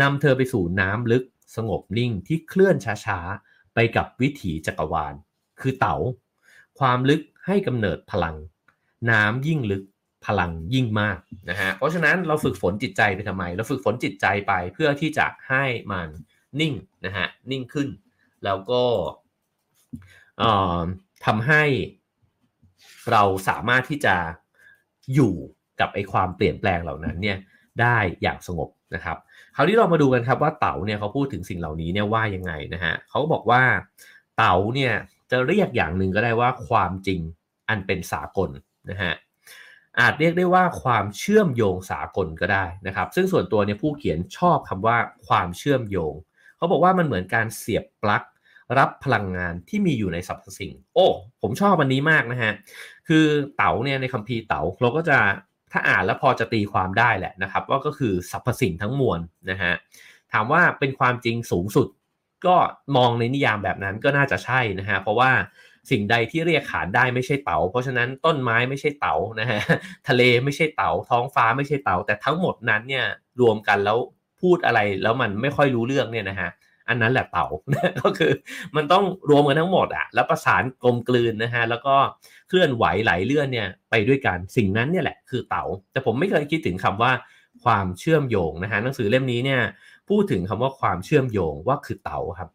[0.00, 1.24] นำเธอไปสู่น้ำลึก
[1.56, 5.14] สงบนิ่งที่เคลื่อนช้าๆ ไปกับวิถีจักรวาล
[5.60, 5.96] คือเต๋า
[6.78, 8.36] ความลึก ให้กำเนิดพลัง
[9.10, 9.82] น้ำยิ่งลึก
[10.26, 11.18] พลังยิ่งมาก
[11.50, 16.08] นะฮะเพราะฉะนั้นเราฝึกฝนจิตใจไปทำไม เราฝึกฝนจิตใจไปเพื่อที่จะให้มัน
[16.60, 16.74] นิ่ง
[17.06, 17.88] นะฮะนิ่งขึ้น
[18.44, 18.84] แล้วก็
[21.26, 21.62] ทำให้
[23.10, 24.16] เราสามารถที่จะ
[25.14, 25.34] อยู่
[25.80, 27.38] กับไอความเปลี่ยนแปลงเหล่านั้นเนี่ย
[27.80, 29.16] ได้อย่างสงบนะครับ
[29.56, 33.62] คราวนี้เรามาดูกันครับว่าเต๋าเนี่ยเขาพูดถึงสิ่งเหล่านี้เนี่ยว่ายังไงนะฮะเขาบอกว่า
[34.36, 34.92] เต๋าเนี่ย
[35.30, 37.20] จะเรียกอย่างหนึ่งก็ได้ว่าความจริง
[37.68, 38.50] อันเป็นสากล
[38.90, 39.14] นะฮะ
[40.00, 46.14] อาจเรียกได้ว่าความเชื่อมโยงสากลก็ได้นะครับ ซึ่งส่วนตัวเนี่ยผู้เขียนชอบคำว่าความเชื่อมโยง
[46.56, 48.22] เขาบอกว่ามันเหมือนการเสียบปลั๊ก
[48.78, 51.06] รับพลังงานที่มีอยู่ในสรรพสิ่ง โอ้
[51.42, 52.52] ผมชอบอันนี้มากนะฮะ
[53.08, 53.24] คือ
[53.56, 55.18] เต๋าเนี่ยในคัมภีร์เต๋าเราก็จะ
[55.72, 59.72] ถ้าอ่านแล้วพอจะตีความได้แหละนะครับ ว่าก็คือสรรพสิ่งทั้งมวลนะฮะ
[60.32, 61.88] ถามว่าเป็นความจริงสูงสุด
[62.46, 62.56] ก็
[62.96, 65.30] มองในนิยามแบบนั้นก็น่าจะใช่นะฮะ เพราะว่า
[65.90, 69.60] สิ่งใดที่เรียกขานได้ไม่ใช่เต๋าเพราะฉะนั้นต้นไม้ไม่ใช่เต๋านะฮะ
[70.08, 73.04] ทะเลไม่ใช่เต๋าท้องฟ้าไม่ใช่เต๋าแต่ทั้งหมดนั้นเนี่ย
[73.40, 73.98] รวมกันแล้ว
[74.40, 76.50] พูดอะไรแล้วมันไม่ค่อยรู้เรื่องเนี่ยนะฮะ
[76.88, 77.46] อันนั้นแหละเต่า
[78.00, 78.32] ก็คือ
[78.76, 81.94] มันต้องรวมกันทั้งหมดอะแล้วประสานกลมกลืนนะฮะแล้วก็
[82.48, 87.12] เคลื่อนไหวไหลเลื่อนเนี่ยไปด้วยกันสิ่งนั้นเนี่ยแหละคือเต่าแต่ผมไม่เคยคิดถึงคำว่า
[87.64, 89.60] ความเชื่อมโยงนะฮะหนังสือเล่มนี้เนี่ย
[90.08, 92.50] พูดถึงคำว่าความเชื่อมโยงว่าคือเต่าครับ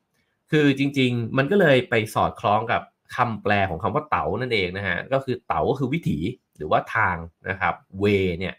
[0.52, 2.82] คือจริง ๆ มันก็เลยไปสอดคล้องกับ
[3.16, 6.18] คำแปลของคำว่าเต๋านั่นเองนะฮะก็คือเต๋าก็คือวิถี
[6.58, 7.16] หรือว่าทาง
[7.50, 8.06] นะครับเว
[8.40, 8.56] เนี่ย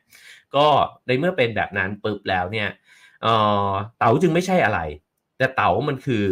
[0.55, 0.67] ก็
[1.07, 2.69] ในเมื่อเป็นแบบนั้นปุ๊บแล้วเนี่ย
[3.99, 4.81] เต๋าจึงไม่ใช่อะไร
[5.39, 6.25] แต่เต๋ามันคือ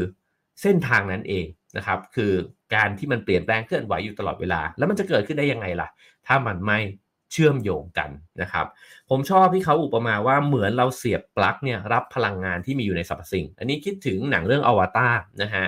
[0.63, 2.33] เส้นทางนั้นเองนะครับ คือ
[2.75, 5.89] การที่มันเปลี่ยนแปลงเคลื่อนไหวอยู่ตลอดเวลา แล้วมันจะเกิดขึ้นได้ยังไงล่ะ
[6.27, 6.79] ถ้ามันไม่
[7.33, 8.11] เชื่อมโยงกัน
[8.43, 8.67] นะครับ
[9.11, 15.67] ผมชอบที่เขาอุปมาว่าเหมือนเราเสียบปลั๊กเนี่ยรับพลังงานที่มีอยู่ในสรรพสิ่ง อันนี้คิดถึงหนังเรื่องอวตารนะฮะ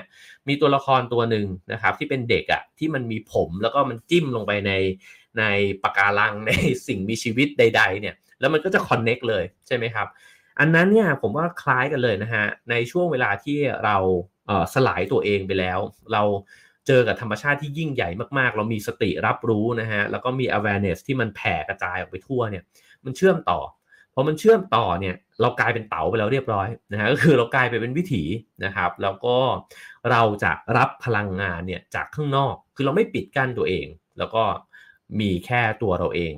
[0.49, 4.73] มีตัวละครตัวหนึ่งนะครับที่เป็นเด็กอะ่ะที่มันมีผมแล้วก็มันจิ้มลงไปใน
[5.39, 5.45] ใน
[5.83, 6.53] ปะการังใน
[6.87, 10.09] สิ่งมีชีวิตใด ๆ เนี่ย แล้วมันก็จะคอนเน็กเลยใช่ไหมครับ
[10.61, 13.97] อันนั้นเนี่ยผมว่าคล้ายกันเลยนะฮะในช่วงเวลาที่เรา
[14.75, 15.79] สลายตัวเองไปแล้ว
[16.13, 16.23] เรา
[16.87, 22.65] เจอกับธรรมชาติที่ยิ่งใหญ่มากๆ เรามีสติรับรู้นะฮะแล้วก็มี awareness ที่มันแผ่กระจายออกไปทั่วเนี่ย
[23.05, 23.61] มันเชื่อมต่อ
[24.15, 28.23] พอมันเชื่อมต่อเนี่ยเรากลายเป็นเต๋าไปแล้วเรียบร้อยนะฮะก็คือเรากลายไปเป็นวิถี
[28.65, 29.37] นะครับ แล้วก็
[30.11, 33.87] เราจะรับพลังงานเนี่ยจากข้างนอก คือเราไม่ปิดกั้นตัวเอง
[34.19, 34.43] แล้วก็
[35.21, 36.33] มีแค่ตัวเราเอง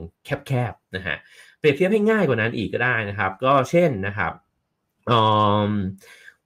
[0.46, 1.16] แคบๆนะฮะ
[1.59, 4.32] เปรียบเทียบให้ง่ายกว่านั้นอีกก็ได้นะครับ ก็เช่นนะครับ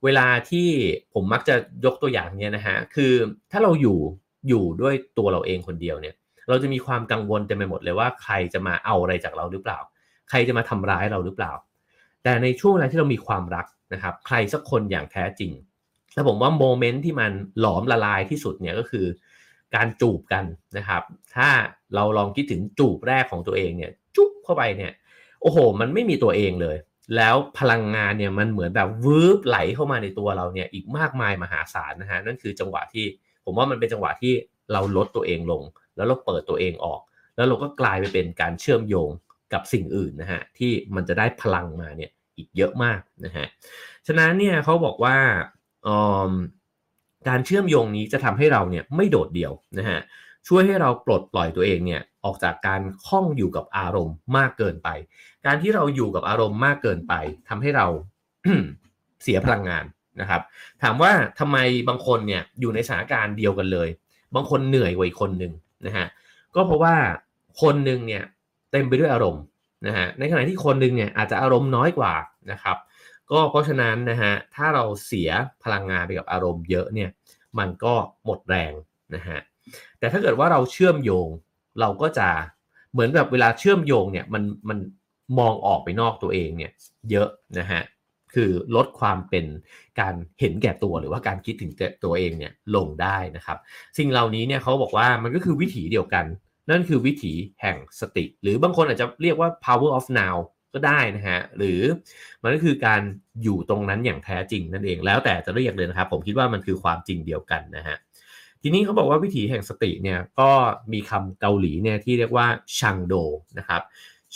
[0.03, 0.67] เวลาที่
[1.13, 3.13] ผมมักจะยกตัวอย่างเนี้ยนะฮะคือ
[3.51, 3.99] ถ้าเราอยู่
[4.49, 6.15] อยู่ด้วยตัวเราเองคนเดียวเนี่ย
[6.49, 9.79] เราจะมีความกังวลเต็มไปหมดเลยว่าใครจะมาเอาอะไรจากเราหรือเปล่า
[10.29, 11.53] ใครจะมาทำร้ายเราหรือเปล่า
[12.23, 15.51] แต่ในช่วงเวลาที่เรามีความรักนะครับ ใครสักคนอย่างแท้จริง
[16.13, 19.05] แล้วผมว่าโมเมนต์ที่มันหลอมละลายที่สุดเนี่ยก็คือ
[19.75, 20.45] การจูบกัน
[20.77, 21.03] นะครับ
[21.35, 21.49] ถ้า
[21.95, 24.91] เราลองคิดถึงจูบแรกของตัวเองเนี่ย จุ๊บเข้าไปเนี่ย
[25.41, 26.77] โอ้โห มันไม่มีตัวเองเลย
[27.15, 33.05] แล้วพลังงานเนี่ยมันเหมือนแบบวืบไหลเข้ามาในตัวเราเนี่ยอีกมากมายมหาศาลนะฮะนั่นคือจังหวะที่
[33.45, 34.33] ผมว่ามันเป็นจังหวะที่
[34.73, 35.63] เราลดตัวเองลง
[35.95, 37.01] แล้วเราเปิดตัวเองออก
[37.35, 39.09] แล้วเราก็กลายไปเป็นการเชื่อมโยง
[39.53, 43.45] กับสิ่งอื่นนะฮะที่มันจะได้พลังมาเนี่ยอีกเยอะมากนะฮะ
[44.07, 45.17] ฉะนั้นเนี่ยเขาบอกว่า
[47.27, 49.99] การเชื่อมโยงนี้จะทำให้เราเนี่ยไม่โดดเดี่ยวนะฮะ
[50.47, 54.89] ช่วยให้เราปลดปล่อยตัวเองเนี่ยออกจากการคล้องอยู่กับอารมณ์มากเกินไป
[55.45, 57.13] การที่เราอยู่กับอารมณ์มากเกินไป
[57.49, 57.87] ทำให้เรา
[59.23, 59.85] เสียพลังงาน
[60.21, 60.41] นะครับ
[60.81, 61.57] ถามว่าทำไม
[61.89, 63.89] บางคนเนี่ยอยู่ในสถานการณ์เดียวกันเลย
[64.35, 65.53] บางคนเหนื่อยกว่าอีกคนหนึ่ง
[65.85, 66.07] นะฮะ
[66.55, 66.95] ก็เพราะว่า
[67.61, 68.23] คนหนึ่งเนี่ย
[68.71, 69.43] เต็มไปด้วยอารมณ์
[69.87, 72.13] นะฮะในขณะที่คนหนึ่งเนี่ยอาจจะอารมณ์น้อยกว่า
[72.51, 72.77] นะครับ
[73.31, 75.29] ก็เพราะฉะนั้นนะฮะถ้าเราเสีย
[75.63, 77.09] พลังงานไปกับอารมณ์เยอะเนี่ย
[77.59, 77.93] มันก็
[78.25, 78.73] หมดแรง
[79.15, 79.39] นะฮะ
[79.99, 81.27] แต่ถ้าเกิดว่าเราเชื่อมโยง
[81.79, 82.29] เราก็จะ
[82.91, 84.77] เหมือนแบบเวลาเชื่อมโยงเนี่ยมันมัน
[85.39, 86.71] มองออกไปนอกตัวเองเนี่ย
[87.11, 87.81] เยอะนะฮะ
[88.33, 89.45] คือลดความเป็น
[89.99, 91.71] การเห็นแก่ตัวหรือว่าการคิดถึง
[92.03, 93.57] ตัวเองเนี่ยลงได้นะครับ
[93.97, 96.25] สิ่งเหล่านี้เนี่ยเขาบอกว่ามันก็คือวิถีเดียวกัน
[96.69, 100.35] นั่นคือวิถีแห่งสติ หรือบางคนอาจจะเรียกว่า power of now
[100.73, 101.81] ก็ได้นะฮะหรือ
[102.43, 103.01] มันก็คือการ
[103.43, 107.97] อยู่ตรงนั้นอย่างแท้จริงนั่นเองแล้วแต่จะเรียกเลยนะครับ ผมคิดว่ามันคือความจริงเดียวกันนะฮะ
[108.61, 110.51] ทีนี้เขาบอกว่าวิถีแห่งสติเนี่ยก็
[110.93, 112.47] มีคำเกาหลีเนี่ยที่เรียกว่า
[112.79, 113.13] ชังโด
[113.59, 113.81] นะครับ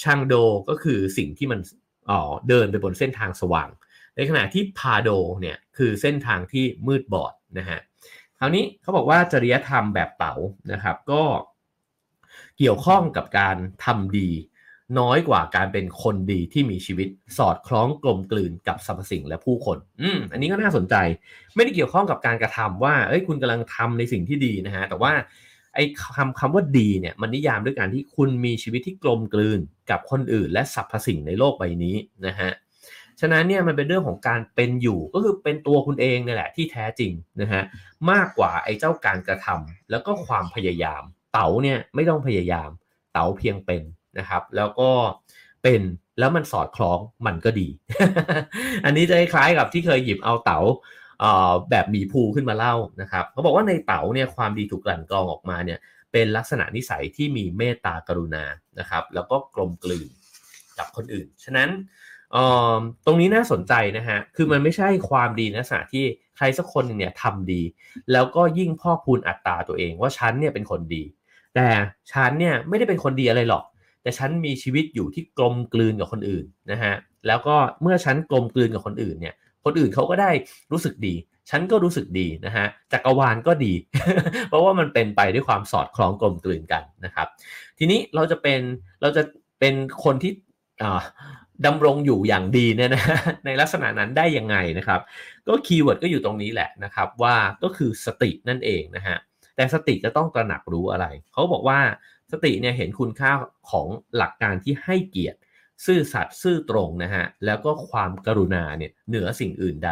[0.01, 0.33] ชังโด
[0.69, 1.59] ก็คือสิ่งที่มัน
[2.09, 3.69] อ๋อเดินไปบนเส้นทางสว่าง
[4.15, 5.09] ในขณะที่พาโด
[5.41, 7.79] เนี่ยคือเส้นทางที่มืดบอดนะฮะ
[8.39, 10.35] คราวนี้เขาบอกว่าจริยธรรมแบบเต๋า
[10.71, 11.23] นะครับก็
[12.57, 14.29] เกี่ยวข้องกับการทำดี
[14.99, 20.95] น้อยกว่าการเป็นคนดีที่มีชีวิตสอดคล้องกลมกลืนกับสรรพสิ่งและผู้คน อืมอันนี้ก็น่าสนใจ
[21.55, 25.13] ไม่ได้เกี่ยวข้องกับการกระทำว่าเอ้ยคุณกำลังทำในสิ่งที่ดีนะฮะแต่ว่า
[25.75, 25.83] ไอ้
[26.15, 29.59] คำคำว่าดีเนี่ยมันนิยามด้วยการที่คุณมีชีวิตที่กลมกลืน
[29.89, 31.95] กับคนอื่น และสรรพสิ่งในโลกใบนี้
[32.27, 32.51] นะฮะ
[33.21, 37.11] ฉะนั้นเนี่ยมันเป็นเรื่องของการเป็นอยู่ก็คือเป็นตัวคุณเองนี่แหละที่แท้จริง
[37.41, 37.63] นะฮะ
[38.11, 42.69] มากกว่าไอ้เจ้าการกระทำแล้วก็ความพยายาม เต๋าเนี่ยไม่ต้องพยายาม
[43.13, 43.81] เต๋าเพียงเป็น
[44.19, 44.89] นะครับ แล้วก็
[45.63, 45.81] เป็น
[46.19, 47.67] แล้วมันสอดคล้องมันก็ดี
[48.85, 50.59] อันนี้จะคล้ายกับที่เคยหยิบเอาเต๋า
[51.69, 55.79] แบบมีภูขึ้นมาเล่านะครับเขาบอกว่าในเต๋าเนี่ยความดีถูกกลั่นกรองออกมาเนี่ย
[56.11, 58.43] เป็นลักษณะนิสัยที่มีเมตตากรุณา
[58.79, 60.09] นะครับ แล้วก็กลมกลืน
[60.77, 61.69] กับคนอื่น ฉะนั้น
[63.05, 66.03] ตรงนี้น่าสนใจนะฮะ คือมันไม่ใช่ความดีนะสะที่
[66.37, 67.61] ใครสักคนเนี่ยทำดี
[68.11, 71.03] แล้วก็ยิ่งพ่อคูณอัตตาตัวเองว่าฉันเนี่ยเป็นคนดี
[71.55, 71.67] แต่
[72.11, 73.63] ฉันเนี่ยไม่ได้เป็นคนดีอะไรหรอก
[74.01, 76.93] แต่ฉันมีชีวิตอยู่ที่กลมกลืนกับคนอื่นนะฮะ
[77.27, 80.31] แล้วก็เมื่อฉันกลมกลืนกับคนอื่นเนี่ย คนอื่นเขาก็ได้
[80.71, 81.15] รู้สึกดี
[81.49, 83.73] ฉันก็รู้สึกดีนะฮะจักรวาลก็ดี
[84.49, 87.27] เพราะว่ามันเป็นไปด้วยความสอดคล้องกลมกลืนกันนะครับ
[87.79, 88.59] ทีนี้เราจะเป็น
[89.01, 89.23] เราจะ
[89.59, 90.31] เป็นคนที่
[91.65, 93.03] ดำรงอยู่อย่างดีเนี่ยนะ
[93.45, 95.01] ในลักษณะนั้นได้ยังไงนะครับ
[95.47, 99.17] ก็คีย์เวิร์ดก็อยู่ตรงนี้แหละนะครับว่าก็คือสตินั่นเองนะฮะ
[99.55, 101.79] แต่สติจะต้องตระหนักรู้อะไร เขาบอกว่า
[102.31, 103.31] สติเนี่ยเห็นคุณค่า
[103.71, 105.39] ของหลักการที่ให้เกียรติ
[105.85, 109.91] ซื่อสัตย์ซื่อตรงนะฮะแล้วก็ความกรุณาเนี่ยเหนือสิ่งอื่นใด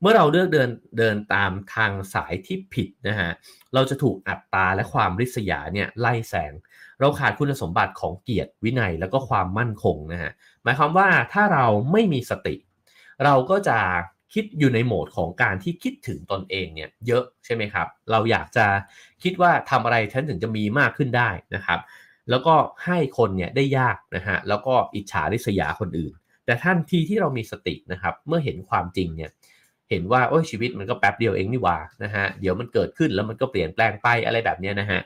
[0.00, 3.30] เมื่อเราเลือกเดินเดินตามทางสายที่ผิดนะฮะ
[3.74, 6.52] เราจะถูกอัตตาและความริษยาเนี่ยไล่แสง
[7.00, 12.54] เราขาดคุณสมบัติของเกียรติวินัยแล้วก็ความมั่นคงนะฮะหมายความว่าถ้าเราไม่มีสติ
[13.24, 13.78] เราก็จะ
[14.34, 18.66] คิดอยู่ในโหมดของการที่คิดถึงตนเองเนี่ยเยอะใช่ไหมครับ เราอยากจะ
[19.22, 21.80] คิดว่าทำอะไรฉันถึงจะมีมากขึ้นได้นะครับ
[22.30, 26.12] แล้วก็ให้คนเนี่ยได้ยากนะฮะแล้วก็อิจฉาริษยาคนอื่น
[26.46, 29.30] แต่ท่านทีที่เรามีสตินะครับเมื่อเห็นความจริงเนี่ย
[29.90, 35.00] เห็นว่าโอ้ยชีวิตมันก็แป๊บเดียวเองนี่ว่านะฮะเดี๋ยวมันเกิดขึ้นแล้วมันก็เปลี่ยนแปลงไปอะไรแบบนี้นะฮะ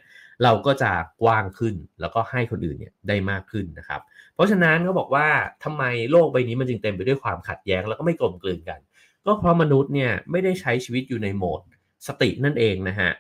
[0.45, 4.01] เราก็จะกว้างขึ้นแล้วก็ให้คนอื่นเนี่ยได้มากขึ้นนะครับ
[4.35, 5.27] เพราะฉะนั้นเขาบอกว่า
[5.65, 8.81] ทำไมโลกใบนี้มันจึงเต็มไปด้วยความขัดแย้งแล้วก็ไม่กลมกลืนกัน
[9.27, 11.61] ก็เพราะมนุษย์เนี่ยไม่ได้ใช้ชีวิตอยู่ในโหมด
[12.07, 13.11] สตินั่นเองนะฮะ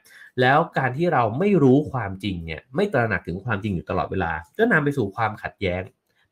[0.40, 5.82] แล้วการที่เราไม่รู้ความจริงเนี่ยไม่ตระหนักถึงความจริงอยู่ตลอดเวลา ก็นำไปสู่ความขัดแย้ง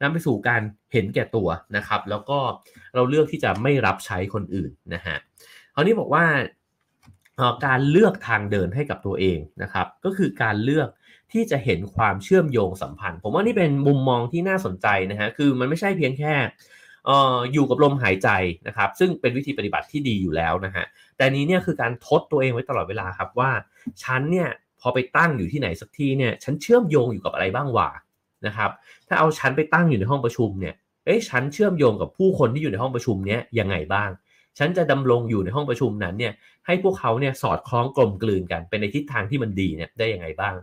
[0.03, 2.39] นำไปสู่การเห็นแก่ตัวนะครับ แล้วก็
[2.95, 5.17] เราเลือกที่จะไม่รับใช้คนอื่นนะฮะ
[5.75, 6.25] คราวนี้บอกว่า
[7.67, 10.89] การเลือกทางเดินให้กับตัวเองนะครับ ก็คือการเลือก
[11.33, 16.35] ที่จะเห็นความเชื่อมโยงสัมพันธ์ ผมว่านี่เป็นมุมมองที่น่าสนใจนะฮะคือมันไม่ใช่เพียงแค่
[17.53, 18.29] อยู่กับลมหายใจ
[18.67, 20.85] นะครับ ซึ่งเป็นวิธีปฏิบัติที่ดีอยู่แล้วนะฮะ
[21.17, 23.51] แต่นี้เนี่ยคือการทดตัวเองไว้ตลอดเวลาครับว่า
[24.03, 24.49] ฉันเนี่ย
[24.81, 27.91] พอไปตั้งอยู่ที่ไหนสักที่เนี่ยฉันเชื่อมโยงอยู่กับอะไรบ้างวะ
[28.47, 28.71] นะครับ
[29.09, 34.11] ถ้าเอาฉันไปตั้งอยู่ในห้องประชุมเนี่ยเอ๊ะฉันเชื่อมโยงกับผู้คนที่อยู่ในห้องประชุมเนี้ยยังไงบ้าง
[34.59, 36.33] ฉันจะดำรงอยู่ในห้องประชุมนั้นเนี่ย
[36.67, 40.55] ให้พวกเขาเนี่ยสอดคล้องกลมกลืนกันเป็นในทิศทางที่มันดีเนี่ยได้ยังไงบ้าง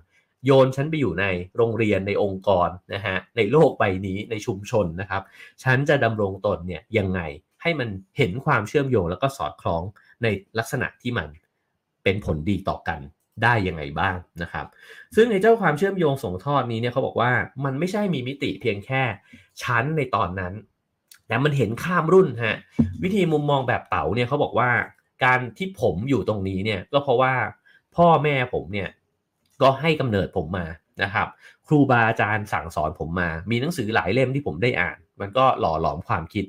[0.45, 1.25] โยนฉันไปอยู่ใน
[1.57, 5.23] โรงเรียนในองค์กรนะฮะในโลกใบนี้ในชุมชนนะครับ
[5.63, 7.21] ฉันจะดำรงตนเนี่ยยังไง
[7.61, 9.83] ให้มันเห็นความเชื่อมโยงแล้วก็สอดคล้อง
[10.23, 11.27] ในลักษณะที่มัน
[12.03, 12.99] เป็นผลดีต่อกัน
[13.43, 14.65] ได้ยังไงบ้างนะครับ
[15.15, 17.31] ซึ่งในเจ้าความเชื่อมโยงส่งทอดนี้เนี่ยเขาบอกว่า
[17.65, 19.01] มันไม่ใช่มีมิติเพียงแค่
[19.63, 20.53] ชั้นในตอนนั้น
[21.27, 22.57] แต่มันเห็นข้ามรุ่นฮะ
[23.03, 24.69] วิธีมุมมองแบบเต๋าเนี่ยเขาบอกว่า
[25.23, 27.33] การที่ผมอยู่ตรงนี้เนี่ยก็เพราะว่า
[27.95, 28.89] พ่อแม่ผมเนี่ย
[29.61, 30.65] ก็ให้กำเนิดผมมา
[31.03, 31.27] นะครับ
[31.67, 36.45] ครูบาอาจารย์สั่งสอนผมมา มีหนังสือหลายเล่มที่ผมได้อ่าน มันก็หล่อหลอมความคิด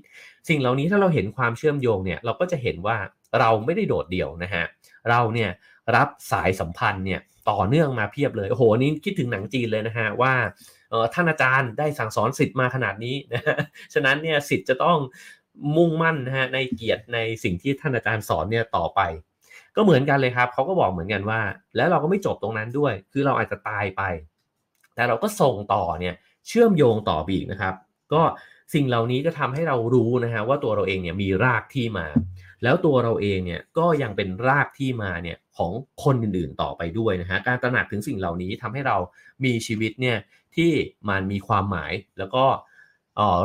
[0.49, 2.97] สิ่งเหล่านี้ถ้าเราเห็นความเชื่อมโยงเนี่ยเราก็จะเห็นว่า
[3.41, 4.65] เราไม่ได้โดดเดี่ยวนะฮะ
[5.11, 5.51] เราเนี่ย
[5.97, 10.33] รับสายสัมพันธ์เนี่ยต่อเนื่องมาเพียบเลยโอ้โหนี้คิดถึงหนังจีนเลยนะฮะว่า
[11.15, 13.43] ท่านอาจารย์ได้สั่งสอนสิทธิ์มาขนาดนี้นะ
[13.95, 14.99] ฉะนั้นเนี่ยสิทธิ์จะต้อง
[15.77, 19.01] มุ่งมั่นนะฮะในเกียรติในสิ่งที่ท่านอาจารย์สอนเนี่ยต่อไป
[19.79, 21.41] ก็เหมือนกันเลยครับเขาก็บอกเหมือนกันว่า
[21.77, 24.03] แล้วเราก็ไม่จบตรงนั้นด้วย คือเราอาจจะตายไป
[24.95, 26.15] แต่เราก็ส่งต่อเนี่ย
[26.47, 27.75] เชื่อมโยงต่ออีกนะครับ
[28.13, 28.23] ก็
[28.75, 32.07] สิ่งเหล่านี้จะทำให้เรารู้นะฮะว่าตัวเราเองเนี่ยมีรากที่มา
[32.63, 35.73] แล้วตัวเราเองเนี่ยก็ยังเป็นรากที่มาเนี่ยของ
[36.05, 38.97] คนอื่นๆต่อไปด้วยนะฮะการตระหนักถึงสิ่งเหล่านี้ทำให้เรา
[39.45, 40.17] มีชีวิตเนี่ย
[40.57, 40.71] ที่
[41.09, 42.45] มันมีความหมายแล้วก็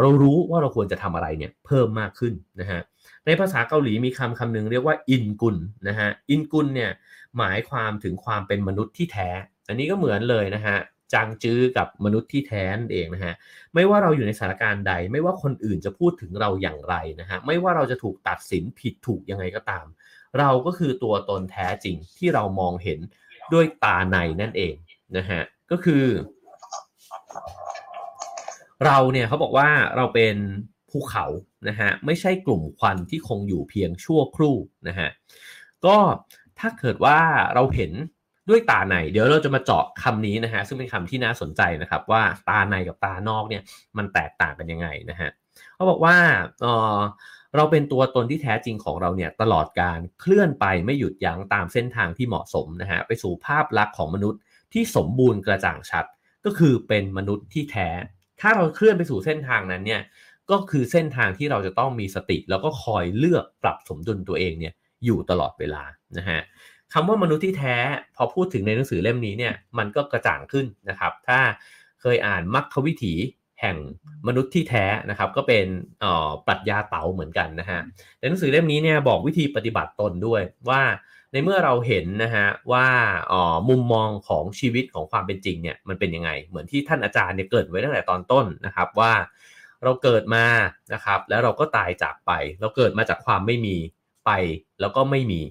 [0.02, 2.82] เรารู้ว่าเราควรจะทำอะไรเนี่ยเพิ่มมากขึ้นนะฮะ
[3.26, 5.58] ในภาษาเกาหลีมีคำคำหนึ่งเรียกว่าอินกุล
[5.88, 6.92] นะฮะอินกุลเนี่ย
[7.38, 9.30] หมายความถึงความเป็นมนุษย์ที่แท้
[9.68, 10.78] อันนี้ก็เหมือนเลยนะฮะ
[11.14, 13.34] จางจื้อกับมนุษย์ที่แท้นั่นเองนะฮะ
[13.74, 19.86] ไม่ว่าเราอยู่ในสถานการณ์ใด ไม่ว่าคนอื่นจะพูดถึงเราอย่างไรนะฮะไม่ว่าเราจะถูกตัดสินผิดถูกยังไงก็ตาม
[20.40, 23.00] เราก็คือตัวตนแท้จริงที่เรามองเห็น
[23.54, 24.76] ด้วยตาในนั่นเอง
[25.18, 26.06] นะฮะก็คือ
[28.86, 30.36] เราเนี่ยเขาบอกว่าเราเป็น
[30.94, 31.26] ภูเขา
[31.68, 34.56] นะฮะไม่ใช่กลุ่มควันที่คงอยู่เพียงชั่วครู่
[34.88, 35.10] นะฮะ
[35.86, 35.98] ก็
[36.60, 37.18] ถ้าเกิดว่า
[37.54, 37.92] เราเห็น
[38.50, 43.64] ด้วยตาในเดี๋ยวเราจะมาเจาะคำนี้นะฮะซึ่งเป็นคำที่น่าสนใจนะครับว่าตาในกับตานอกเนี่ย
[43.98, 45.30] มันแตกต่างกันยังไงนะฮะ
[45.76, 46.16] เขาบอกว่า
[46.62, 46.66] เอ
[46.98, 47.00] อ
[47.56, 54.40] เราเป็นตัวตนที่แท้จริงของเราเนี่ยตลอดการเคลื่อนไปไม่หยุดยั้งตามเส้นทางที่เหมาะสมนะฮะไปสู่ภาพลักษณ์ของมนุษย์
[54.74, 56.06] ที่สมบูรณ์กระจ่างชัด
[56.46, 57.90] ก็คือเป็นมนุษย์ที่แท้
[58.42, 60.02] ถ้าเราเคลื่อนไปสู่เส้นทางนั้นเนี่ย
[60.52, 64.74] ก็คือเส้นทางที่เราจะต้องมีสติ แล้วก็คอยเลือกปรับสมดุลตัวเองเนี่ย
[65.06, 65.84] อยู่ตลอดเวลา
[66.18, 66.40] นะฮะ
[66.94, 67.76] คำว่ามนุษย์ที่แท้
[68.16, 71.40] พอพูดถึงในหนังสือเล่มนี้เนี่ยมันก็กระจ่างขึ้นนะครับ ถ้า
[72.02, 73.14] เคยอ่านมรรควิถี
[73.62, 73.78] แห่ง
[74.28, 75.66] มนุษย์ที่แท้นะครับก็เป็น
[76.48, 77.80] ปรัชญาเต๋าเหมือนกันนะฮะ
[78.20, 80.82] ในหนังสือเล่มนี้เนี่ยบอกวิธีปฏิบัติตนด้วยว่า
[81.32, 82.88] ในเมื่อเราเห็นนะฮะว่า
[83.32, 89.14] ออมุมมองของชีวิตของความเป็นจริงเนี่ยมันเป็นยังไง เหมือนที่ท่านอาจารย์เนี่ยเกิดไว้ตั้งแต่ตอนต้นนะครับว่า
[89.84, 90.46] เราเกิดมา
[90.94, 93.78] นะครับ แล้วเราก็ตายจากไป เราเกิดมาจากความไม่มี
[94.26, 94.32] ไป
[94.82, 95.42] แล้วก็ไม่มี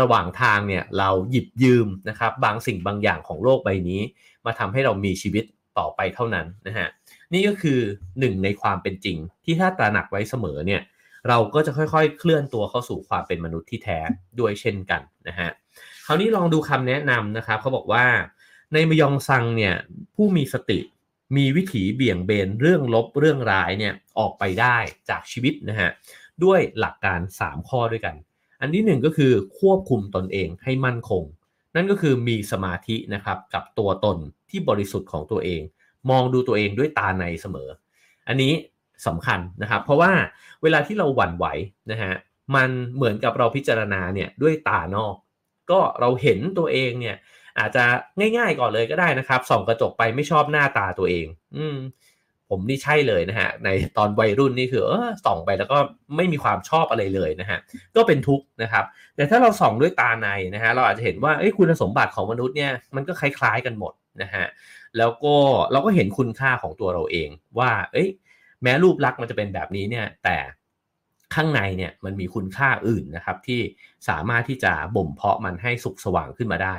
[0.00, 4.00] ระหว่างทางเนี่ยเราหยิบยืมนะครับบางสิ่งบางอย่างของโลกใบนี้
[4.46, 5.44] มาทำให้เรามีชีวิต
[5.78, 6.88] ต่อไปเท่านั้นนะฮะ
[7.32, 7.80] นี่ก็คือ
[8.20, 10.82] หนึ่งในความเป็นจริง ที่ถ้าตระหนักไว้เสมอเนี่ย
[11.28, 13.98] เราก็จะค่อยๆ เคลื่อนตัวเข้าสู่ความเป็นมนุษย์ที่แท้
[14.40, 15.50] ด้วยเช่นกันนะฮะ
[16.06, 18.04] คราวนี้ลองดูคำแนะนำนะครับเขาบอกว่า
[18.72, 19.74] ในมยองซังเนี่ย
[20.14, 20.78] ผู้มีสติ
[21.36, 24.76] มีวิถีเบี่ยงเบนเรื่องลบเรื่องร้ายเนี่ยออกไปได้
[25.08, 25.90] จากชีวิตนะฮะ
[26.44, 28.14] ด้วยหลักการ 3 ข้อด้วยกัน
[28.60, 31.22] อันที่หนึ่งก็คือควบคุมตนเองให้มั่นคง
[31.76, 34.18] นั่นก็คือมีสมาธินะครับกับตัวตน
[34.50, 35.62] ที่บริสุทธิ์ของตัวเอง
[36.10, 37.68] มองดูตัวเองด้วยตาในเสมอ
[38.28, 38.52] อันนี้
[39.06, 40.12] สำคัญนะครับ เพราะว่า
[40.62, 41.46] เวลาที่เราหวั่นไหว
[41.90, 42.12] นะฮะ
[42.54, 45.14] มันเหมือนกับเราพิจารณาเนี่ยด้วยตานอก
[45.70, 47.16] ก็เราเห็นตัวเองเนี่ย
[47.58, 47.84] อาจจะ
[48.18, 51.26] ง่ายๆก่อนเลยก็ได้นะครับ ส่องกระจกไปไม่ชอบหน้าตาตัวเอง
[51.56, 51.78] อืม
[52.50, 55.78] ผมนี่ใช่เลยนะฮะ ในตอนวัยรุ่นนี่คือเออส่องไปแล้วก็
[56.16, 57.58] ไม่มีความชอบอะไรเลยนะฮะ
[57.96, 58.84] ก็เป็นทุกข์นะครับ
[59.16, 63.92] แต่ถ้าเราส่องด้วยตาในนะฮะ เราอาจจะเห็นว่าคุณสมบัติของมนุษย์เนี่ยมันก็คล้ายๆกันหมด
[64.22, 64.44] นะฮะ
[64.98, 65.34] แล้วก็
[65.72, 67.28] เราก็เห็นคุณค่าของตัวเราเอง
[67.58, 68.08] ว่า เอ้ย
[68.62, 70.36] แม้รูปลักษณ์มันจะเป็นแบบนี้เนี่ย แต่
[71.34, 73.60] ข้างในเนี่ยมันมีคุณค่าอื่นนะครับที่
[74.08, 76.76] สามารถที่จะบ่มเพาะมันให้สุกสว่างขึ้นมาได้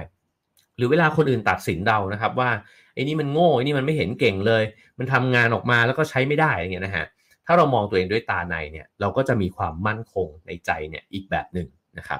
[0.77, 2.49] หรือเวลาคนอื่นตัดสินเรานะครับ ว่า
[2.93, 4.63] ไอ้นี่มันโง่ไอ้นี่มันไม่เห็นเก่งเลย
[4.99, 7.05] มันทำงานออกมาแล้วก็ใช้ไม่ได้อย่างเงี้ยนะฮะ
[7.45, 11.67] ถ้าเรามองตัวเองด้วยตาในเนี่ยเราก็จะมีความมั่นคงในใจเนี่ยอีกแบบหนึ่ง
[11.97, 12.19] นะครับ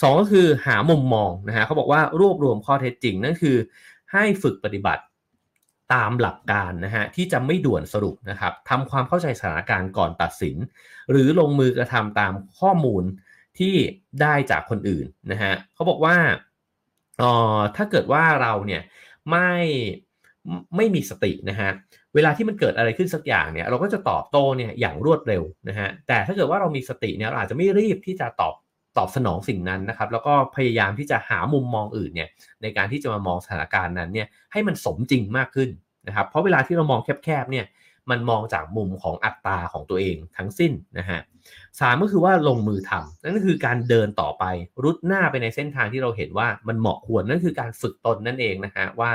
[0.00, 3.56] สองก็คือหามุมมองนะฮะเขาบอกว่ารวบรวมข้อเท็จจริงนั่นคือ
[4.12, 5.02] ให้ฝึกปฏิบัติ
[5.94, 10.56] ตามหลักการนะฮะที่จะไม่ด่วนสรุปนะครับทำความเข้าใจสถานการณ์ก่อนตัดสิน
[11.10, 13.04] หรือลงมือกระทำตามข้อมูล
[13.58, 13.74] ที่
[14.20, 16.16] ได้จากคนอื่นนะฮะเขาบอกว่า
[17.18, 18.82] เอ่อถ้าเกิดว่าเราเนี่ย
[19.30, 19.50] ไม่
[20.76, 21.70] ไม่มีสตินะฮะ
[22.14, 28.54] เวลาที่มันเกิดอะไรขึ้นสักอย่างเนี่ยเราก็จะตอบโต้เนี่ยอย่างรวดเร็วนะฮะแต่ถ้าเกิดว่าเรามีสติเนี่ยเราอาจจะไม่รีบที่จะตอบ
[28.98, 32.28] ตอบสนองสิ่งนั้นนะครับแล้วก็พยายามที่จะหามุมมองอื่นเนี่ย
[32.62, 35.70] ในการที่จะมามองสถานการณ์นั้นเนี่ยให้มันสมจริงมากขึ้น
[36.06, 37.66] นะครับเพราะเวลาที่เรามองแคบๆเนี่ย
[38.10, 41.20] มันมองจากมุมของอัตราของตัวเองทั้งสิ้นนะฮะ
[41.80, 44.44] สามก็คือว่าลงมือทำนั่นก็คือการเดินต่อไป
[44.84, 49.10] รุดหน้าไปในเส้นทางที่เราเห็นว่ามันเหมาะควรนั่นคือการฝึกตนนั่นเองนะฮะว่า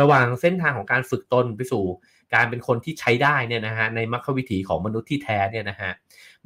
[0.00, 1.84] ระหว่างเส้นทางของการฝึกตนไปสู่
[2.34, 5.92] การเป็นคนที่ใช้ได้เนี่ยนะฮะในมรรควิถีของมนุษย์ที่แท้เนี่ยนะฮะ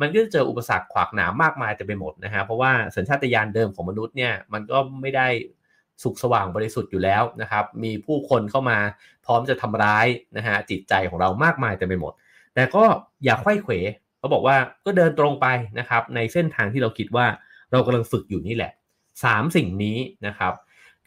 [0.00, 5.28] มันก็จะเจออุปสรรคขวากหนามมากมายแต่ไปหมดนะฮะเพราะว่าสัญชาตญาณเดิมของมนุษย์เนี่ยมันก็ไม่ได้
[6.02, 8.78] สุขสว่างบริสุทธิ์อยู่แล้วนะครับ มีผู้คนเข้ามา
[9.24, 12.12] พร้อมจะทำร้ายนะฮะจิตใจของเรามากมายแต่ไปหมด
[12.54, 12.84] แต่ก็
[13.24, 13.72] อย่าไขว้เขว
[14.18, 15.46] เขาบอกว่าก็เดินตรงไป
[15.78, 17.26] นะครับในเส้นทางที่เราคิดว่า
[17.72, 18.72] เรากำลังฝึกอยู่นี่แหละ
[19.24, 20.54] สามสิ่งนี้นะครับ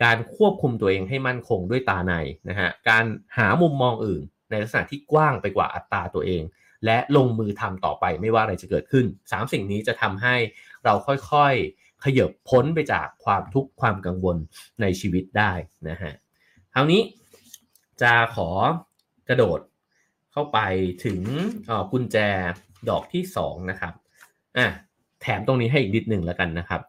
[0.03, 2.13] การควบคุมตัวเองให้มั่นคงด้วยตาใน
[2.49, 3.05] นะฮะการ
[3.37, 6.43] หามุมมองอื่น ในลักษณะที่กว้างไปกว่าอัตราตัวเอง
[6.85, 10.35] และลงมือทำต่อไปไม่ว่าอะไรจะเกิดขึ้น 3 สิ่งนี้จะทำให้
[10.85, 10.93] เรา
[11.31, 14.37] ค่อยๆ ขยบพ้นไปจากความทุกข์ความกังวล
[14.81, 15.51] ในชีวิตได้
[15.89, 16.13] นะฮะ
[16.73, 17.01] คราวนี้
[18.01, 18.49] จะขอ
[19.29, 19.59] กระโดด
[20.31, 20.59] เข้าไป
[21.05, 21.19] ถึง
[21.91, 22.17] กุญแจ
[22.89, 23.93] ดอกที่2นะครับ
[24.57, 24.67] อะ
[25.21, 26.81] แถมตรงนี้ให้อีกนิดหนึ่งแล้วกันนะครับ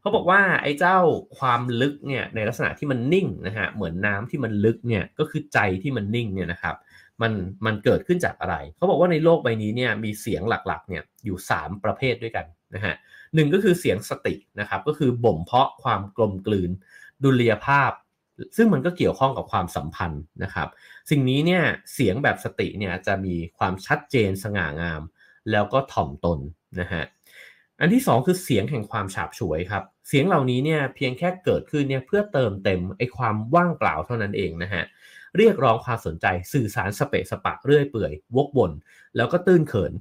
[0.00, 0.98] เขาบอกว่าไอ้เจ้า
[1.38, 6.76] ความลึกเนี่ยในลักษณะที่มันนิ่งนะฮะเหมือนน้ำที่มันลึกเนี่ยก็คือใจที่มันนิ่งเนี่ยนะครับ
[7.22, 7.32] มัน
[7.66, 12.94] มันเกิดขึ้นจากอะไร เขาบอกว่าในโลกใบนี้เนี่ยมีเสียงหลักๆเนี่ยอยู่ 3 ประเภทด้วยกันนะฮะ
[13.34, 16.70] หนึ่งก็คือเสียงสตินะครับก็คือบ่มเพาะความกลมกลืน
[17.24, 17.90] ดุลยภาพ
[18.56, 20.68] ซึ่งมันก็เกี่ยวข้องกับความสัมพันธ์นะครับ
[21.10, 21.62] สิ่งนี้เนี่ย
[21.94, 25.02] เสียงแบบสติเนี่ยจะมีความชัดเจนสง่างาม
[25.50, 26.38] แล้วก็ถ่อมตน
[26.80, 27.04] นะฮะ
[27.80, 34.84] อันที่ 2 คือเสียงแห่งความฉาบฉวยครับ เสียงเหล่านี้เนี่ยเพียงแค่เกิดขึ้นเนี่ยเพื่อเติมเต็มไอ้ความว่างเปล่าเท่านั้นเองนะฮะ
[35.36, 38.72] เรียกร้องความสนใจสื่อสารสเปะสปะเรื่อยเปื่อย วกวน
[39.16, 39.92] แล้วก็ตื้นเขิน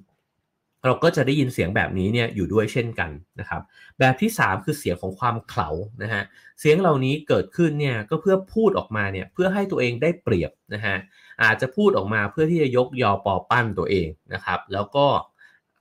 [0.85, 3.61] เราก็จะได้ยินเสียงแบบนี้เนี่ยอยู่ด้วยเช่นกันนะครับ
[3.99, 5.69] แบบที่ 3 คือเสียงของความเขลา
[6.03, 6.23] นะฮะ
[6.59, 10.95] เสียงเหล่านี้เกิดขึ้นเนี่ยก็เพื่อพูดออกมาเนี่ยเพื่อให้ตัวเองได้เปรียบนะฮะ
[11.43, 15.05] อาจจะพูดออกมาเพื่อที่จะยกยอปอปั้นตัวเองนะครับแล้วก็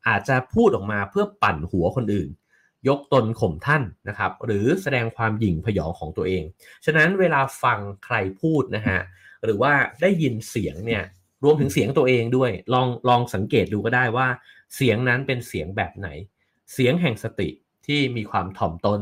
[0.09, 2.29] อาจจะพูดออกมาเพื่อปั่นหัวคนอื่น
[2.89, 6.43] ยกตนข่มท่านนะครับหรือแสดงความหยิ่งพยองของตัวเอง
[6.85, 8.99] ฉะนั้นเวลาฟังใครพูดนะฮะ
[9.45, 11.03] หรือว่าได้ยินเสียงเนี่ย
[11.45, 14.29] รวมถึงเสียงตัวเองด้วย ลองลองสังเกตดูก็ได้ว่า
[14.75, 16.09] เสียงนั้นเป็นเสียงแบบไหน
[16.73, 17.49] เสียงแห่งสติ
[17.87, 19.01] ที่มีความถ่อมตน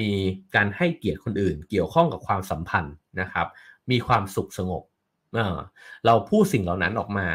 [0.00, 0.12] มี
[0.54, 3.46] การให้เกียรติคนอื่น เกี่ยวข้องกับความสัมพันธ์นะครับ
[3.90, 4.82] มีความสุขสงบ
[5.34, 7.26] เเราพูดสิ่งเหล่านั้นออกมา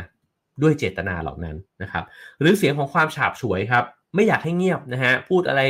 [0.62, 2.04] ด้วยเจตนาเหล่านั้นนะครับ
[2.40, 3.86] หรือเสียงของความฉาบฉวยครับ
[4.16, 5.62] ไม่อยากให้เงียบนะฮะ พูดอะไร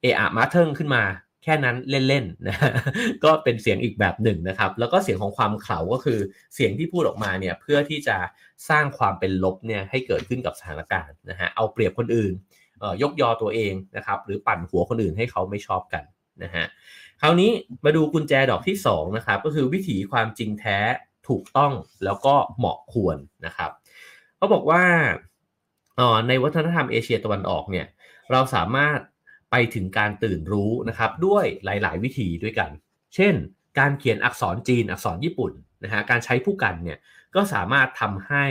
[0.00, 1.02] เอะอะมาเทิงขึ้นมา
[1.42, 1.76] แค่นั้น
[2.08, 2.56] เล่นๆนะ
[3.24, 6.18] ก็เป็นเสียงอีกแบบหนึ่งนะครับ แล้วก็เสียงของความเข่าก็คือ
[6.54, 8.16] เสียงที่พูดออกมาเนี่ยเพื่อที่จะ
[8.68, 12.32] สร้างความเป็นลบเนี่ยให้เกิดขึ้นกับสถานการณ์นะฮะเอาเปรียบคนอื่น
[13.02, 16.04] ยกยอตัวเองนะครับหรือปั่นหัวคนอื่นให้เขาไม่ชอบกัน
[16.42, 16.64] นะฮะ
[17.20, 17.50] คราวนี้
[17.84, 20.78] มาดูกุญแจดอกที่2นะครับก็คือวิถีความจริงแท้
[21.28, 21.72] ถูกต้อง
[22.04, 23.16] แล้วก็เหมาะควร
[23.46, 23.70] นะครับ
[24.36, 24.82] เขาบอกว่า
[26.28, 27.86] ในวัฒนธรรมเอเชียตะวันออกเนี่ย
[28.32, 28.98] เราสามารถ
[29.50, 32.70] ไปถึงการตื่นรู้นะครับด้วยหลาย ๆ วิธีด้วยกัน
[33.14, 33.34] เช่น
[33.78, 35.52] การเขียนอักษรจีนอักษรญี่ปุ่น
[35.84, 36.98] นะฮะการใช้ผู้กันเนี่ย
[37.34, 38.44] ก็สามารถทำให้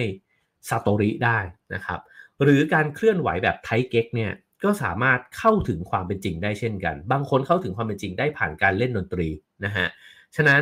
[0.70, 1.40] ซาโตริได้
[1.74, 2.00] นะครับ
[2.44, 4.32] หรือการเคลื่อนไหวแบบไทเก๊กเนี่ย
[4.64, 9.28] ก็สามารถเข้าถึงความเป็นจริงได้เช่นกัน บางคนเข้าถึงความเป็นจริงได้ผ่านการเล่นดนตรี
[9.66, 9.88] นะฮะ
[10.36, 10.62] ฉะนั้น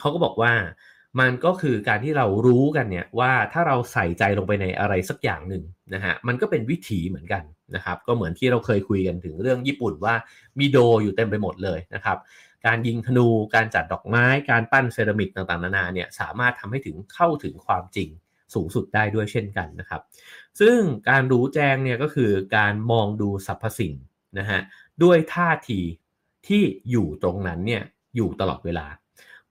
[0.00, 0.52] เขาก็บอกว่า
[1.20, 5.62] มันก็คือการที่เรารู้กันเนี่ยว่าถ้าเราใส่ใจลงไปในอะไรสักอย่างหนึ่ง
[5.94, 7.42] นะฮะมันก็เป็นวิถีเหมือนกัน
[7.74, 10.14] นะครับก็เหมือนที่เราเคยคุยกันถึงเรื่องญี่ปุ่นว่า
[10.58, 12.18] มีโดอยู่เต็มไปหมดเลยนะครับ
[12.66, 18.08] การยิงธนูการจัดดอกไม้การปั้นเซรามิกต่างๆนานาเนี่ยสามารถทำให้ถึงเข้าถึงความจริง
[18.54, 20.02] สูงสุดได้ด้วยเช่นกันนะครับ
[20.60, 23.94] ซึ่งการรู้แจ้งเนี่ยก็คือการมองดูสรรพสิ่ง
[24.38, 24.60] นะฮะ
[25.02, 25.80] ด้วยท่าที
[26.46, 27.82] ที่อยู่ตรงนั้นเนี่ย
[28.16, 28.86] อยู่ตลอดเวลา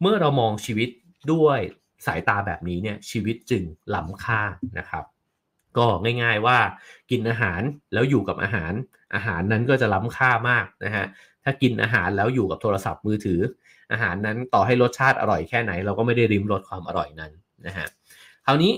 [0.01, 0.89] เมื่อเรามองชีวิต
[1.33, 1.59] ด้วย
[2.05, 3.63] สายตาแบบนี้เนี่ยชีวิตจึง
[3.95, 4.41] ล้ำค่า
[4.77, 5.03] นะครับ
[5.77, 5.87] ก็
[6.23, 6.57] ง่าย ๆว่า
[7.11, 7.61] กินอาหาร
[7.93, 8.73] แล้วอยู่กับอาหาร
[9.15, 11.05] อาหารนั้นก็จะล้ำค่ามากนะฮะ
[11.43, 13.39] ถ้ากินอาหารแล้วอยู่กับโทรศัพท์มือถือ
[13.91, 17.31] อาหารนั้นต่อให้รสชาติอร่อยแค่ไหน เราก็ไม่ได้ริมรสความอร่อยนั้น
[17.67, 17.87] นะฮะ
[18.45, 18.73] คราวนี้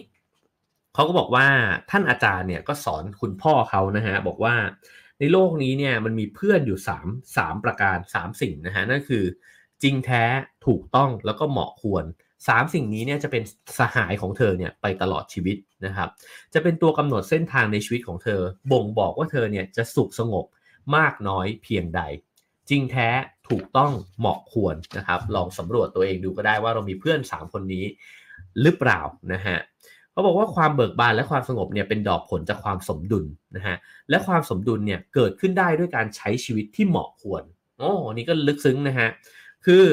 [0.93, 1.47] เขาก็บอกว่า
[1.89, 4.55] ท่านอาจารย์เนี่ยก็สอนคุณพ่อเขานะฮะบอกว่า
[5.19, 9.23] ในโลกนี้เนี่ยมันมีเพื่อนอยู่3 3ประการ 3 สิ่งนะฮะนั่นคือ
[9.83, 10.23] จริงแท้
[10.67, 12.05] ถูกต้องแล้วก็เหมาะควร
[12.47, 13.43] สามสิ่งนี้เนี่ยจะเป็น
[13.79, 16.09] สหายของเธอเนี่ยไปตลอดชีวิตนะครับ
[16.53, 18.41] จะเป็นตัวกำหนดเส้นทางในชีวิตของเธอ
[18.71, 20.45] บ่งบอกว่าเธอเนี่ยจะสุขสงบ
[20.95, 22.01] มากน้อยเพียงใด
[22.69, 23.09] จริงแท้
[23.49, 27.85] ถูกต้องเหมาะควรนะครับ ลองสำรวจตัวเองดูก็ได้ว่าเรามีเพื่อน 3 คนนี้
[28.61, 28.99] หรือเปล่า
[29.33, 29.57] นะฮะ
[30.11, 33.25] เขาบอกว่าความเบิกบานและความสงบเนี่ยเป็นดอกผลจากความสมดุล
[33.55, 33.75] นะฮะ
[34.09, 37.43] และความสมดุลเนี่ยเกิดขึ้นได้ด้วยการใช้ชีวิตที่เหมาะควร
[37.77, 39.07] โอ้นี่ก็ลึกซึ้งนะฮะ
[39.65, 39.83] คือ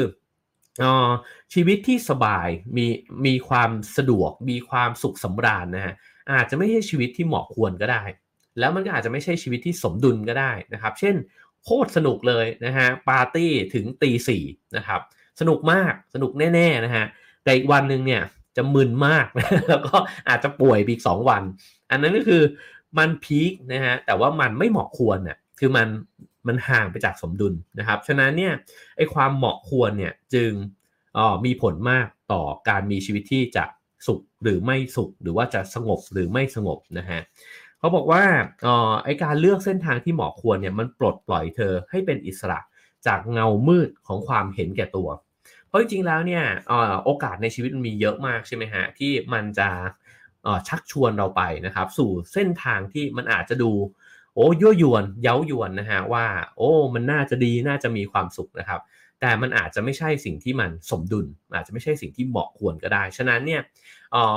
[1.55, 2.87] ชีวิตที่สบายมี
[3.27, 5.95] มีความสะดวก มีความสุขสำราญนะฮะ
[6.33, 8.03] อาจจะไม่ใช่ชีวิตที่เหมาะควรก็ได้
[8.59, 11.15] แล้วมันก็อาจจะไม่ใช่ชีวิตที่สมดุลก็ได้นะครับ เช่น
[11.65, 14.43] โคตรสนุกเลยนะฮะปาร์ตี้ถึงตีสี่
[14.77, 15.01] นะครับ
[15.41, 17.05] สนุกมากสนุกแน่ๆนะฮะ
[17.45, 18.23] แต่อีกวันหนึ่งเนี่ย
[18.57, 19.27] จะมึนมาก
[19.69, 19.97] แล้วก็
[20.29, 21.43] อาจจะป่วยอีกสองวัน
[21.91, 22.43] อันนั้นก็คือ
[22.99, 25.89] มันพีคนะฮะแต่ว่ามันไม่เหมาะควรเนี่ยคือมัน
[26.47, 28.53] มันห่างไปจากสมดุลนะครับ ฉะนั้นเนี่ย
[28.97, 30.51] ไอ้ความเหมาะควรเนี่ยจึง
[31.19, 33.65] ออมีผลมากต่อการมีชีวิตที่จะ
[34.07, 37.21] สุขหรือไม่สุขหรือว่าจะสงบหรือไม่สงบนะฮะ
[37.79, 38.23] เขาบอกว่า
[38.67, 42.61] ออไอการเลือกเส้นทางที่เหมาะควรเนี่ยมันปลดปล่อยเธอให้เป็นอิสระ
[43.07, 45.09] จากเงามืดของความเห็นแก่ตัว
[45.67, 46.45] เพราะจริงๆแล้วเนี่ย
[47.05, 49.69] โอกาสในชีวิตมันมีเยอะมากใช่ไหมฮะที่มันจะ
[50.69, 53.71] ชักชวนเราไปนะครับ สู่เส้นทางที่มันอาจจะดู
[54.35, 56.27] โอ้ยั่วยวนเย้ายวนนะฮะว่า
[56.57, 58.81] โอ้ มันน่าจะดีน่าจะมีความสุขนะครับ
[59.21, 63.63] แต่มันอาจจะไม่ใช่สิ่งที่มันสมดุล อาจจะไม่ใช่สิ่งที่เหมาะควรก็ได้ ฉะนั้นเนี่ย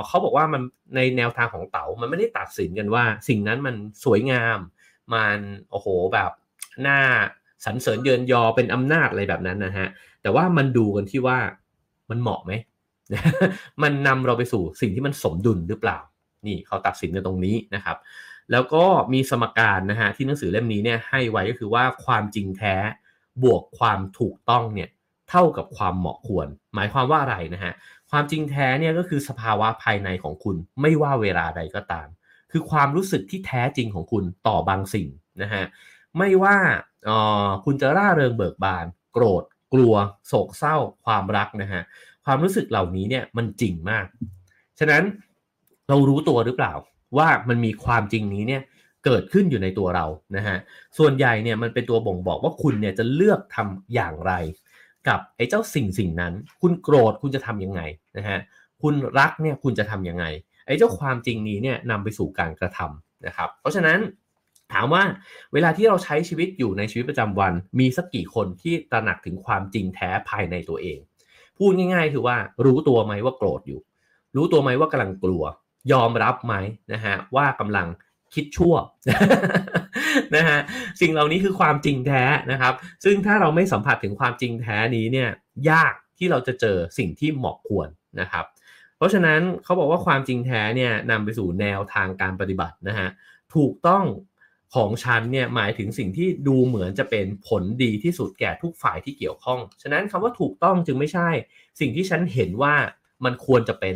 [0.07, 0.61] เขาบอกว่ามัน
[0.95, 4.57] ในแนวทางของเต๋ามันไม่ได้ตัดสินกันว่า สิ่งนั้นมันสวยงาม
[5.13, 5.39] มัน
[5.71, 6.31] โอ้โหแบบ
[6.81, 6.99] หน้า
[7.65, 9.87] สรรเสริญเยินยอเป็นอำนาจอะไรแบบนั้นนะฮะ
[10.21, 11.37] แต่ว่ามันดูกันที่ว่า
[12.09, 12.51] มันเหมาะไหม
[13.83, 15.99] มันนำเราไปสู่สิ่งที่มันสมดุลหรือเปล่า
[16.47, 17.97] นี่เขาตัดสินกันตรงนี้นะครับ
[18.51, 22.75] แล้วก็มีสมการนะฮะที่หนังสือเล่มนี้เนี่ยให้ไว้ก็คือว่าความจริงแท้
[23.43, 24.89] บวกความถูกต้องเนี่ย
[25.29, 27.73] เท่ากับความเหมาะควร หมายความว่าอะไรนะฮะ
[28.11, 32.07] ความจริงแท้เนี่ยก็คือสภาวะภายในของคุณไม่ว่าเวลาใดก็ตาม
[32.51, 35.07] คือความรู้สึกที่แท้จริงของคุณต่อบางสิ่ง
[35.41, 35.63] นะฮะ
[36.17, 36.57] ไม่ว่า
[37.09, 37.11] อ
[37.47, 39.43] อคุณจะร่าเริงเบิกบาน โกรธ
[39.73, 39.93] กลัว
[40.27, 40.75] โศกเศร้า
[41.05, 41.81] ความรักนะฮะ
[42.25, 44.05] ความรู้สึกเหล่านี้เนี่ยมันจริงมาก
[44.79, 45.03] ฉะนั้น
[45.89, 46.73] เรารู้ตัวหรือเปล่า
[47.17, 48.61] ว่ามันมีความจริงนี้เนี่ย
[49.05, 50.05] เกิดขึ้นอยู่ในตัวเรา
[50.35, 50.57] นะฮะ
[50.97, 54.33] ส่วนใหญ่เนี่ยมันเป็นตัวบ่งบอกว่าคุณเนี่ยจะเลือกทำอย่างไร
[55.07, 57.81] กับไอ้เจ้าสิ่งสิ่งนั้น คุณโกรธคุณจะทํำยังไง
[58.17, 58.39] นะฮะ
[58.81, 60.25] คุณรักเนี่ยคุณจะทํำยังไง
[60.67, 63.99] ไอ้เจ้าความจริงนี้เนี่ยนำไปสู่การกระทำนะครับ เพราะฉะนั้น
[64.73, 65.03] ถามว่า
[65.53, 70.99] เวลาที่เราใช้ชีวิตอยู่ในชีวิตประจำวัน มีสักกี่คนที่ตระหนักถึงความจริงแท้ภายในตัวเอง
[71.57, 73.79] พูดง่าย ๆ คือว่ารู้ตัวไหมว่าโกรธอยู่
[74.35, 75.43] รู้ตัวไหมว่ากำลังกลัว
[75.91, 76.53] ยอมรับไหม
[76.93, 77.87] นะฮะว่ากำลัง
[78.33, 78.75] คิดชั่ว
[80.35, 80.59] นะฮะ
[81.01, 82.73] สิ่งเหล่านี้คือความจริงแท้นะครับ
[83.03, 85.29] ซึ่งถ้าเราไม่สัมผัสถึงความจริงแท้นี้เนี่ย
[85.69, 87.87] ยากที่เราจะเจอสิ่งที่เหมาะควร
[88.19, 88.45] นะครับ
[88.97, 93.07] เพราะฉะนั้นเขาบอกว่าความจริงแท้เนี่ยนำไปสู่แนวทางการปฏิบัตินะฮะ
[93.55, 94.05] ถูกต้อง
[94.75, 101.29] ของฉันเนี่ยหมายถึงสิ่งที่ดูเหมือนจะเป็นผลดีที่สุดแก่ทุกฝ่ายที่เกี่ยวข้อง ฉะนั้นคำว่าถูกต้องจึงไม่ใช่
[101.79, 102.75] สิ่งที่ฉันเห็นว่า
[103.25, 103.95] มันควรจะเป็น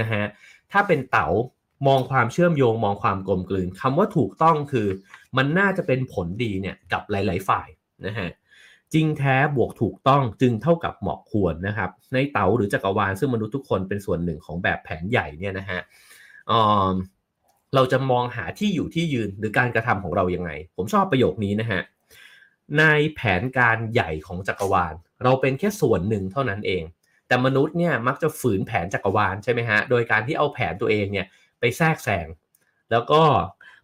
[0.00, 0.24] นะฮะ
[0.72, 1.28] ถ้าเป็นเต๋า
[1.88, 4.88] มองความเชื่อมโยงมองความกลมกลืนคำว่าถูกต้องคือ
[5.36, 7.68] มันน่าจะเป็นผลดีเนี่ยกับหลาย ๆ ฝ่าย
[8.06, 8.28] นะฮะ
[8.94, 15.80] จริงแท้บวกถูกต้องจึงเท่ากับเหมาะควรนะครับ ในเต๋าหรือจักรวาลซึ่งมนุษย์ทุกคนเป็นส่วนหนึ่งของแบบแผนใหญ่เนี่ยนะฮะ
[17.74, 21.80] เราจะมองหาที่อยู่ที่ยืนหรือการกระทำของเรายังไง ผมชอบประโยคนี้นะฮะ
[22.78, 24.94] ในแผนการใหญ่ของจักรวาล
[25.24, 26.82] เราเป็นแค่ส่วนหนึ่งเท่านั้นเอง
[27.28, 31.26] แต่มนุษย์เนี่ยมักจะฝืนแผนจักรวาลใช่ไหมฮะ โดยการที่เอาแผนตัวเองเนี่ย
[31.60, 32.26] ไปแทรกแซง
[32.90, 33.22] แล้วก็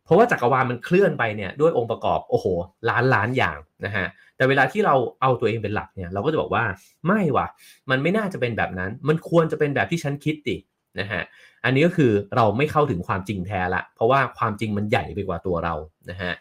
[0.05, 2.47] เพราะว่าจักรวาลมันเคลื่อนไปเนี่ยด้วยองค์ประกอบโอ้โห
[2.88, 6.64] ล้านล้านอย่างนะฮะ แต่เวลาที่เราเอาตัวเองเป็นหลักเนี่ยเราก็จะบอกว่า
[7.07, 7.47] ไม่ว่ะ
[7.90, 10.57] มันไม่น่าจะเป็นแบบนั้น มันควรจะเป็นแบบที่ฉันคิดดิ
[11.01, 11.22] นะฮะ
[11.64, 15.74] อันนี้ก็คือเราไม่เข้าถึงความจริงแท้ละ เพราะว่าความจริงมันใหญ่ไปกว่าตัวเรา
[16.11, 16.32] นะฮะ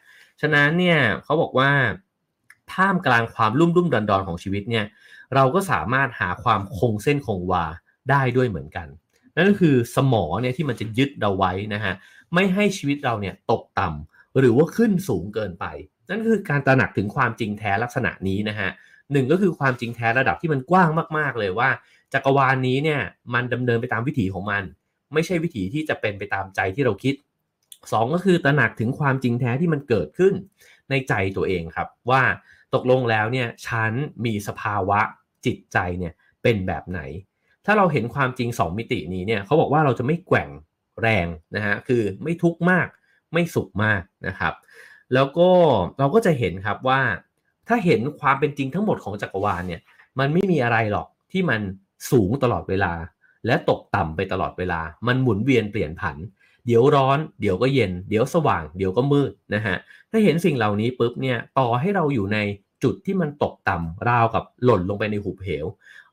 [0.42, 1.70] ฉะนั้นเนี่ยเขาบอกว่า
[2.74, 4.86] ท่ามกลางความลุ่มลุ่มดอนดอนของชีวิตเนี่ย
[5.36, 7.66] เราก็สามารถหาความคงเส้นคงวา
[8.10, 8.88] ได้ด้วยเหมือนกัน
[9.36, 11.94] นั่นก็คือสมอเนี่ยที่มันจะยึดเราไว้นะฮะ
[12.34, 15.66] ไม่ให้ชีวิตเราเนี่ยตกต่ำหรือว่าขึ้นสูงเกินไป
[16.10, 18.70] นั่นคือการตระหนักถึงความจริงแท้ลักษณะนี้นะฮะ
[19.12, 21.70] หนึ่งก็คือความจริงแท้ระดับที่มันกว้างมาก ๆ เลยว่า
[22.14, 23.02] จักรวาลนี้เนี่ย
[23.34, 24.64] มันดำเนินไปตามวิถีของมัน
[25.14, 27.16] ไม่ใช่วิถีที่จะเป็นไปตามใจที่เราคิด
[27.64, 30.34] 2 ก็คือตระหนักถึงความจริงแท้ที่มันเกิดขึ้น
[30.90, 32.24] ในใจตัวเองครับว่า
[32.76, 33.92] ตกลงแล้วเนี่ยฉัน
[34.26, 35.00] มีสภาวะ
[35.46, 36.14] จิตใจเนี่ย
[36.44, 37.02] เป็นแบบไหน
[37.66, 40.50] ถ้าเราเห็นความจริง 2 มิตินี้เนี่ยเขาบอกว่าเราจะไม่แกว่ง
[41.02, 42.88] แรงนะฮะคือไม่ทุกข์มาก
[43.34, 44.54] ไม่สุขมากนะครับ
[45.14, 45.50] แล้วก็
[46.00, 47.02] เราก็จะเห็นครับว่า
[47.68, 49.82] ถ้าเห็นความเป็นจริงทั้งหมดของจักรวาลเนี่ย
[50.20, 51.62] มันไม่มีอะไรหรอกที่มัน
[52.12, 52.94] สูงตลอดเวลา
[53.46, 56.18] และตกต่ำไปตลอดเวลา มันหมุนเวียนเปลี่ยนผัน
[56.66, 59.76] เดี๋ยวร้อน เดี๋ยวก็เย็น เดี๋ยวสว่าง เดี๋ยวก็มืดนะฮะ
[60.12, 62.38] ถ้าเห็นสิ่งเหล่านี้ปุ๊บเนี่ย ต่อให้เราอยู่ใน
[62.84, 65.66] จุดที่มันตกต่ำราวกับหล่นลงไปในหุบเหว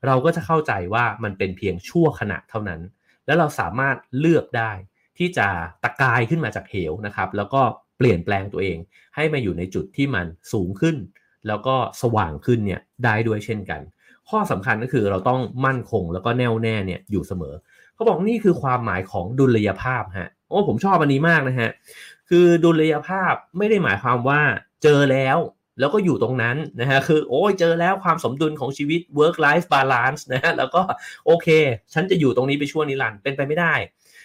[0.07, 2.80] เราก็จะเข้าใจว่ามันเป็นเพียงชั่วขณะเท่านั้น
[3.26, 4.72] แล้วเราสามารถเลือกได้
[5.18, 5.46] ที่จะ
[5.82, 7.62] ตะกายขึ้นมาจากเหวนะครับ แล้วก็
[7.96, 8.78] เปลี่ยนแปลงตัวเอง
[9.16, 10.96] ให้มาอยู่ในจุดที่มันสูงขึ้น
[11.48, 13.80] แล้วก็สว่างขึ้นเนี่ยได้ด้วยเช่นกัน
[14.30, 17.55] ข้อสำคัญก็คือเราต้องมั่นคงแล้วก็แน่วแน่เนี่ยอยู่เสมอ
[17.94, 21.70] เขาบอกนี่คือความหมายของดุลยภาพฮะ โอ้ผมชอบอันนี้มากนะฮะ
[22.28, 24.40] คือดุลยภาพไม่ได้หมายความว่า
[24.82, 25.38] เจอแล้ว
[25.80, 30.82] แล้วก็อยู่ตรงนั้นนะฮะคือโอ้ยเจอแล้วความสมดุลของชีวิต work life balance นะฮะแล้วก็
[31.26, 31.48] โอเค
[31.94, 33.74] ฉันจะอยู่ตรงนี้ไปชั่วนิรันดร์เป็นไปไม่ได้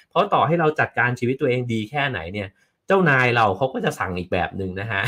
[0.09, 2.49] เพราะต่อให้เราจัดการชีวิตตัวเองดีแค่ไหนเนี่ย
[2.87, 5.01] เจ้านายเราเขาก็จะสั่งอีกแบบหนึ่งนะฮะ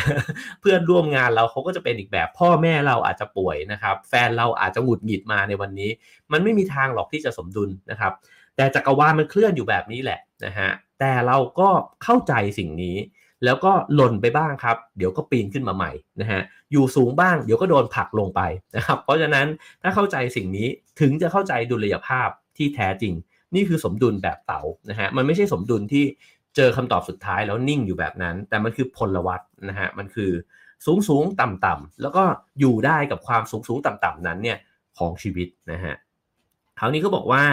[0.61, 5.89] เพื่อนร่วมงานเราเขาก็จะเป็นอีกแบบ พ่อแม่เราอาจจะป่วยนะครับ แฟนเราอาจจะหงุดหงิดมาในวันนี้
[6.32, 8.13] มันไม่มีทางหรอกที่จะสมดุลนะครับ
[8.55, 10.70] แต่จักรวาลมันเคลื่อนอยู่แบบนี้แหละนะฮะ
[11.00, 11.70] แต่เราก็
[12.04, 12.98] เข้าใจสิ่งนี้
[13.45, 15.91] แล้วก็หล่นไปบ้างครับ เดี๋ยวก็ปีนขึ้นมาใหม่
[16.22, 16.41] นะฮะ
[16.72, 18.41] อยู่สูงบ้างเดี๋ยวก็โดนผลักลงไป
[18.76, 19.48] นะครับเพราะฉะนั้น
[19.82, 20.68] ถ้าเข้าใจสิ่งนี้
[21.00, 23.14] ถึงจะเข้าใจดุลยภาพที่แท้จริง
[23.56, 26.04] นี่คือสมดุลแบบเต๋านะฮะมันไม่ใช่สมดุลที่
[26.56, 30.32] เจอคำตอบสุดท้ายแล้วนิ่งอยู่แบบนั้น แต่มันคือพลวัตนะฮะมันคือ
[30.86, 32.24] สูงสูงต่ำต่ำแล้วก็
[32.60, 34.58] อยู่ได้กับความสูงสูงต่ำต่ำนั้นเนี่ย
[34.98, 35.95] ของชีวิตนะฮะ
[36.80, 37.43] คราวนี้เขาบอกว่า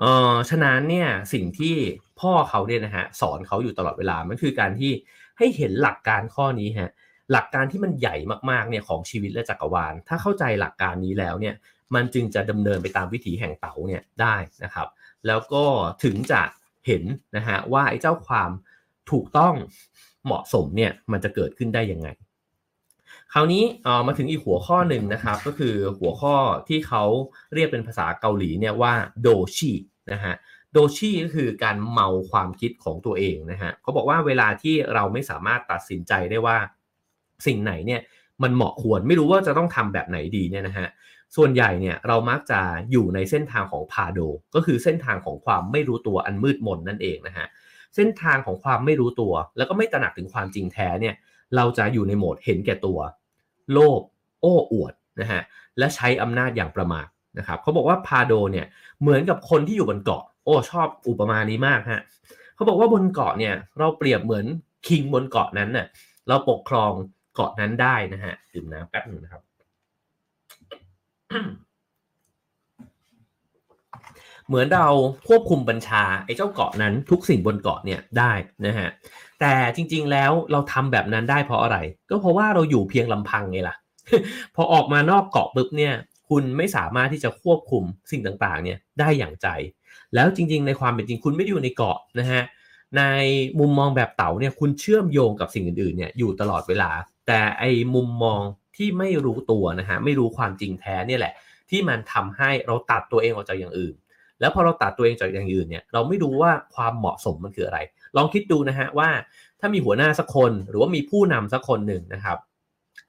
[0.00, 1.74] เออฉะนั้นเนี่ยสิ่งที่
[2.22, 4.92] พ่อเขาเนี่ยนะฮะสอนเขาอยู่ตลอดเวลา มันคือการที่
[5.38, 6.90] ให้เห็นหลักการข้อนี้ฮะ
[7.32, 8.16] หลักการที่มันใหญ่
[8.50, 11.54] มากๆเนี่ยของชีวิตและจักรวาล ถ้าเข้าใจหลักการนี้แล้วเนี่ย
[11.94, 14.88] มันจึงจะดำเนินไปตามวิถีแห่งเต๋าเนี่ยได้นะครับ
[15.26, 15.64] แล้วก็
[16.04, 16.42] ถึงจะ
[16.86, 17.02] เห็น
[17.36, 18.50] นะฮะว่าไอ้เจ้าความ
[19.10, 19.54] ถูกต้อง
[20.24, 22.08] เหมาะสมเนี่ยมันจะเกิดขึ้นได้ยังไง
[23.32, 26.34] คราวนี้เออมาถึงอีกหัวข้อหนึ่งนะครับ ก็คือหัวข้อ
[26.68, 27.04] ที่เขา
[27.54, 28.92] เรียกเป็นภาษาเกาหลีเนี่ยว่า
[29.22, 29.72] โดชิ
[30.12, 30.34] นะฮะ
[30.72, 36.56] โดชิก็คือการเมาความคิดของตัวเองนะฮะเขาบอกว่าเวลาที่เราไม่สามารถตัดสินใจได้ว่า
[37.46, 38.00] สิ่งไหนเนี่ย
[38.42, 40.88] มันเหมาะควรไม่รู้ว่าจะต้องทำแบบไหนดีเนี่ยนะฮะ
[41.36, 42.60] ส่วนใหญ่เนี่ยเรามักจะ
[42.90, 44.20] อยู่ในเส้นทางของพาโด
[44.54, 47.46] ก็คือเส้นทางของความไม่รู้ตัวอันมืดมนนั่นเองนะฮะ
[47.94, 51.14] เส้นทางของความไม่รู้ตัว แล้วก็ไม่ตระหนักถึงความจริงแท้เนี่ย
[51.56, 52.98] เราจะอยู่ในโหมดเห็นแก่ตัว
[53.72, 54.00] โลภ
[54.40, 55.40] โอ้อวดนะฮะ
[55.78, 57.06] และใช้อำนาจอย่างประมาท
[57.38, 58.66] นะครับเขาบอกว่าพาโดเนี่ย
[59.00, 62.02] เหมือนกับคนที่อยู่บนเกาะ โอ้ชอบอุปมานี้มากฮะ
[62.54, 64.46] เขาบอกว่าบนเกาะเนี่ยเราเปรียบเหมือน
[64.86, 65.86] คิงบนเกาะนั้นน่ะ
[66.28, 66.92] เราปกครอง
[67.34, 69.42] เกาะนั้นได้นะฮะดื่มน้ำแป๊บหนึ่งนะครับ
[74.46, 74.88] เหมือนเรา
[75.28, 78.32] ควบคุมบัญชาไอ้เจ้าเกาะนั้นทุกสิ่งบนเกาะเนี่ยได้
[78.66, 78.88] นะฮะ
[79.40, 81.78] แต่จริง ๆแล้วเราทำแบบนั้นได้เพราะอะไร
[82.10, 83.76] ก็เพราะว่าเราอยู่เพียงลำพังไงล่ะ
[84.54, 85.94] พอออกมานอกเกาะปุ๊บเนี่ย
[86.28, 89.48] คุณไม่สามารถที่จะควบคุมสิ่งต่างๆ เนี่ยได้อย่างใจ
[90.14, 92.42] แล้วจริง ๆ ในความเป็นจริงคุณไม่ได้อยู่ในเกาะนะฮะ
[92.98, 93.02] ใน
[93.60, 96.90] มุมมองแบบเต๋าเนี่ยคุณเชื่อมโยงกับสิ่งอื่นๆเนี่ยอยู่ตลอดเวลา
[97.26, 98.40] แต่ไอ้มุมมอง
[98.76, 101.34] ที่ไม่รู้ตัวนะฮะไม่รู้ความจริงแท้เนี่ยแหละ
[101.70, 103.94] ที่มันทำให้เราตัดตัวเองออกจากอย่างอื่น
[104.40, 107.78] แล้วพอเราตัดตัวเองจากอย่างอื่นเนี่ยเราไม่รู้ว่าความเหมาะสมมันคืออะไร
[108.16, 109.08] ลองคิดดูนะฮะว่า
[109.60, 112.38] ถ้ามีหัวหน้าสักคนหรือว่ามีผู้นำสักคนหนึ่งนะครับ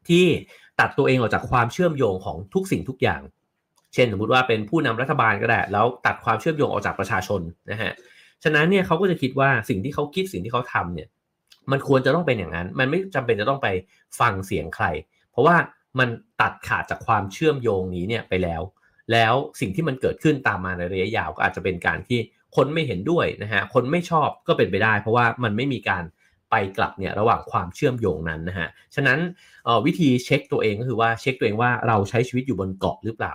[0.07, 0.25] ที่
[0.79, 3.21] ตัดตัวเองออกจากความเชื่อมโยงของทุกสิ่งทุกอย่าง
[3.93, 7.41] เช่นสมมติว่าเป็นผู้นำรัฐบาลก็ได้ แล้วตัดความเชื่อมโยงออกจากประชาชน
[7.71, 7.91] นะฮะ
[8.43, 11.07] ฉะนั้นเนี่ยเขาก็จะคิดว่าสิ่งที่เขาคิดสิ่งที่เขาทำเนี่ย
[11.71, 13.67] มันควรจะต้องเป็นอย่างนั้น มันไม่จำเป็นจะต้องไป
[14.19, 14.85] ฟังเสียงใคร
[15.31, 15.55] เพราะว่า
[15.99, 16.09] มัน
[16.41, 18.61] ตัดขาดจากความเชื่อมโยงนี้เนี่ยไปแล้ว
[19.11, 22.19] แล้วสิ่งที่มันเกิดขึ้นตามมาในระยะยาวก็อาจจะเป็นการที่
[22.55, 26.03] คนไม่เห็นด้วยนะฮะ คนไม่ชอบก็เป็นไปได้ เพราะว่ามันไม่มีการ
[26.51, 29.19] ไปกลับเนี่ยระหว่างความเชื่อมโยงนั้นนะฮะ ฉะนั้น
[29.85, 33.33] วิธีเช็คตัวเองก็คือว่าเช็คตัวเองว่าเราใช้ชีวิตอยู่บนเกาะหรือเปล่า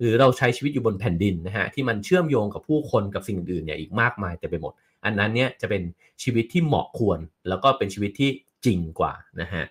[0.00, 4.72] หรือเราใช้ชีวิตอยู่บนแผ่นดินนะฮะที่มันเชื่อมโยงกับผู้คนกับสิ่งอื่นเนี่ยอีกมากมายแต่ไปหมด
[5.04, 5.82] อันนั้นเนี่ยจะเป็น
[6.22, 7.18] ชีวิตที่เหมาะควร
[7.48, 8.30] แล้วก็เป็นชีวิตที่
[8.64, 9.64] จริงกว่านะฮะ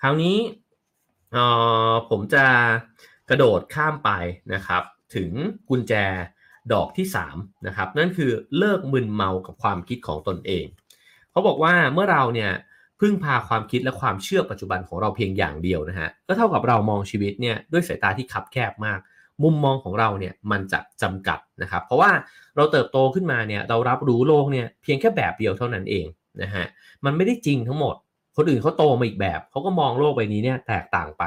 [0.00, 0.36] คราวนี้
[2.10, 2.44] ผมจะ
[3.30, 4.10] กระโดดข้ามไป
[4.54, 4.82] นะครับ
[5.16, 5.30] ถึง
[5.68, 5.92] กุญแจ
[6.72, 10.66] ดอกที่3นะครับนั่นคือเลิกมึนเมากับความคิดของตนเอง
[11.30, 12.50] เขาบอกว่าเมื่อเราเนี่ย
[13.00, 18.98] พึ่งพาความคิดและความเชื่อปัจจุบันของเราเพียงอย่างเดียวนะฮะก็เท่ากับเรามองชีวิตเนี่ยด้วยสายตาที่คับแคบมาก
[19.42, 22.10] มุมมองของเราเนี่ยมันจะจำกัดนะครับ เพราะว่า
[22.56, 26.06] เราเติบโตขึ้นมาเนี่ยเรารับรู้โลกเนี่ยเพียงแค่แบบเดียวเท่านั้นเอง
[26.42, 26.66] นะฮะ
[27.04, 27.96] มันไม่ได้จริงทั้งหมด
[28.36, 31.24] คนอื่นเขาโตมาอีกแบบเขาก็มองโลกใบนี้เนี่ยแตกต่างไป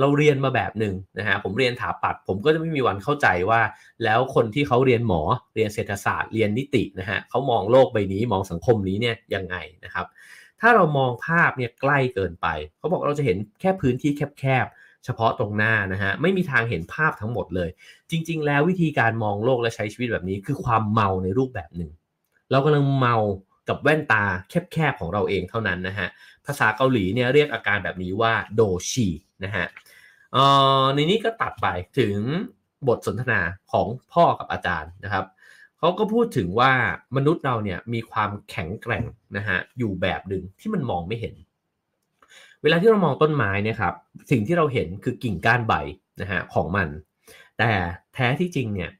[0.00, 3.60] เราเรียนมาแบบหนึ่งนะฮะผมเรียนถาปัดผมก็จะไม่มีวันเข้าใจว่า
[4.04, 5.22] แล้วคนที่เขาเรียนหมอ
[5.54, 10.06] เรียนเศรษฐศาสตร์ เรียนนิตินะฮะเขามองโลกใบนี้มองสังคมนี้เนี่ยยังไงนะครับ
[10.60, 12.46] ถ้าเรามองภาพเนี่ยใกล้เกินไป
[12.78, 14.66] เขาบอกเราจะเห็นแค่พื้นที่แคบ
[15.04, 17.70] เฉพาะตรงหน้านะฮะไม่มีทางเห็นภาพทั้งหมดเลย
[18.10, 21.90] จริง ๆ แล้ววิธีการมองโลกและใช้ชีวิตแบบนี้คือความเมาในรูปแบบหนึ่ง
[22.50, 23.16] เรากำลังเมา
[23.68, 24.24] กับแว่นตา
[24.72, 26.08] แคบๆของเราเองเท่านั้นนะฮะ
[26.46, 29.06] ภาษาเกาหลีเนี่ยเรียกอาการแบบนี้ว่าโดชี
[29.44, 29.66] นะฮะ
[30.94, 31.66] ในนี้ก็ตัดไป
[31.98, 32.16] ถึง
[32.88, 33.40] บทสนทนา
[33.72, 35.24] ของพ่อกับอาจารย์นะครับ
[35.78, 36.72] เขาก็พูดถึงว่า
[37.16, 39.04] มนุษย์เราเนี่ยมีความแข็งแกร่ง
[39.36, 41.34] นะฮะอยู่แบบหนึ่งที่มันมองไม่เห็น
[42.62, 43.94] เวลาที่เรามองต้นไม้เนี่ยครับ
[44.30, 45.74] สิ่งที่เราเห็นคือกิ่งก้านใบ
[46.20, 46.88] นะฮะของมัน
[47.58, 47.70] แต่
[48.14, 48.90] แท้ที่จริงเนี่ย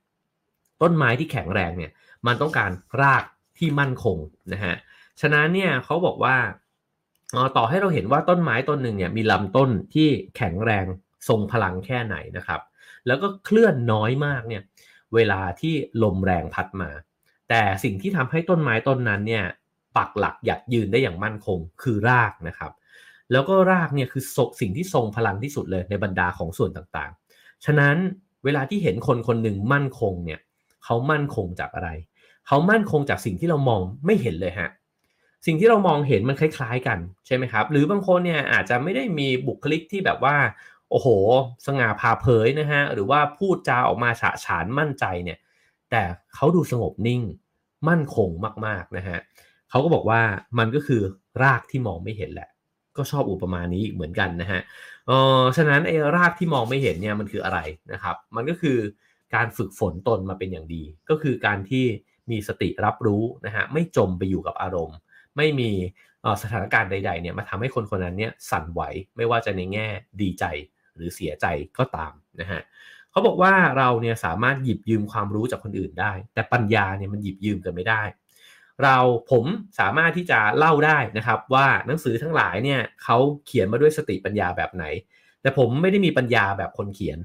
[0.83, 1.91] ต้นไม้ที่แข็งแรงเนี่ย
[2.27, 3.25] มันต้องการราก
[3.59, 4.19] ที่มั่นคง
[4.53, 4.75] นะฮะ
[5.21, 6.37] ฉะนั้นเนี่ยเขาบอกว่า
[7.57, 10.87] ต่อให้เราเห็นว่าต้นไม้ต้นหนึ่งเนี่ยมีลำต้นที่แข็งแรง
[11.29, 12.61] ทรงพลังแค่ไหนนะครับ
[13.07, 14.63] แล้วก็เคลื่อนน้อยมากเนี่ย
[15.15, 16.91] เวลาที่ลมแรงพัดมา
[17.49, 19.45] แต่สิ่งที่ทำให้ต้นไม้ต้นนั้นเนี่ย
[19.97, 22.73] ปักหลักหยัดยืนได้อย่างมั่นคงคือรากนะครับ
[23.33, 24.23] แล้วก็รากเนี่ยคือ
[24.61, 27.97] สิ่งที่ทรงพลังที่สุดเลยในบรรดาของส่วนต่างๆ ฉะนั้น
[28.45, 30.41] เวลาที่เห็นคนคนหนึ่งมั่นคงเนี่ย
[30.85, 31.91] เขามั่นคงจากอะไร
[32.47, 34.69] เขามั่นคงจากสิ่งที่เรามองไม่เห็นเลยฮะ
[35.47, 40.37] สิ่งที่เรามองเห็นมันคล้าย ๆ กันใช่ไหมครับ หรือบางคนเนี่ยอาจจะไม่ได้มีบุคลิกที่แบบว่า
[40.91, 41.09] โอ้โห
[41.67, 45.39] สง่าพาเผยนะฮะหรือว่าพูดจาออกมาฉะฉานมั่นใจเนี่ย
[45.91, 46.03] แต่
[46.35, 47.23] เขาดูสงบนิ่ง
[47.89, 48.29] มั่นคง
[48.67, 49.19] มากๆนะฮะ
[49.71, 50.21] เขาก็บอกว่า
[50.59, 51.01] มันก็คือ
[51.43, 52.49] รากที่มองไม่เห็นแหละ
[53.01, 54.61] ก็ชอบอุปมานี้เหมือนกันนะฮะ
[55.07, 57.59] เออฉะนั้นไอ้รากที่มองไม่เห็นเนี่ยมันคืออะไร
[57.93, 58.79] นะครับ มันก็คือ
[59.35, 61.85] การฝึกฝนตนมาเป็นอย่างดี ก็คือการที่
[62.31, 64.99] มีสติรับรู้นะฮะไม่จมไปอยู่กับอารมณ์
[65.37, 65.71] ไม่มี
[66.43, 68.83] สถานการณ์ใดๆเนี่ยมาทำให้คนคนนั้นเนี่ยสั่นไหว
[69.17, 69.87] ไม่ว่าจะในแง่
[70.21, 70.45] ดีใจ
[70.95, 71.47] หรือเสียใจ
[71.79, 72.61] ก็ตามนะฮะ
[73.11, 78.03] เขาบอกว่าเราเนี่ยสามารถหยิบยืมความรู้จากคนอื่นได้ แต่ปัญญาเนี่ยมันหยิบยืมกันไม่ได้
[78.85, 78.99] เรา
[79.31, 79.45] ผม
[79.79, 83.17] สามารถที่จะเล่าได้นะครับ ว่าหนังสือทั้งหลายเนี่ยเขา
[83.47, 84.85] เขียนมาด้วยสติปัญญาแบบไหน
[85.43, 87.19] แต่ผมไม่ได้มีปัญญาแบบคนเขียน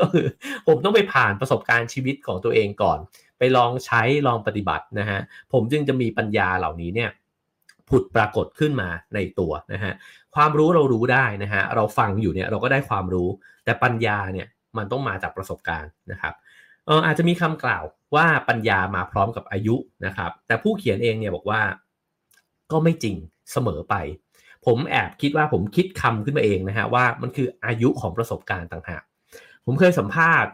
[0.00, 0.26] ก็คือ
[0.68, 2.98] ผมต้องไปผ่านประสบการณ์ชีวิตของตัวเองก่อน
[3.38, 5.20] ไปลองใช้ลองปฏิบัตินะฮะ
[5.52, 7.10] ผมจึงจะมีปัญญาเหล่านี้เนี่ย
[7.88, 9.92] ผุดปรากฏขึ้นมาในตัวนะฮะ
[10.34, 13.28] ความรู้เรารู้ได้นะฮะเราฟังอยู่เนี่ยเราก็ได้ความรู้
[13.64, 14.46] แต่ปัญญาเนี่ย
[14.78, 17.84] มันต้องมาจากประสบการณ์นะครับเอออาจจะมีคำกล่าว
[18.16, 19.76] ว่าปัญญามาพร้อมกับอายุ
[20.06, 21.60] นะครับ แต่ผู้เขียนเองเนี่ยบอกว่า
[22.72, 23.16] ก็ไม่จริง
[23.52, 23.94] เสมอไป
[24.66, 29.02] ผมแอบคิดว่าผมคิดคำขึ้นมาเองนะฮะว่ามันคืออายุของประสบการณ์ต่างหาก
[29.66, 30.52] ผมเคยสัมภาษณ์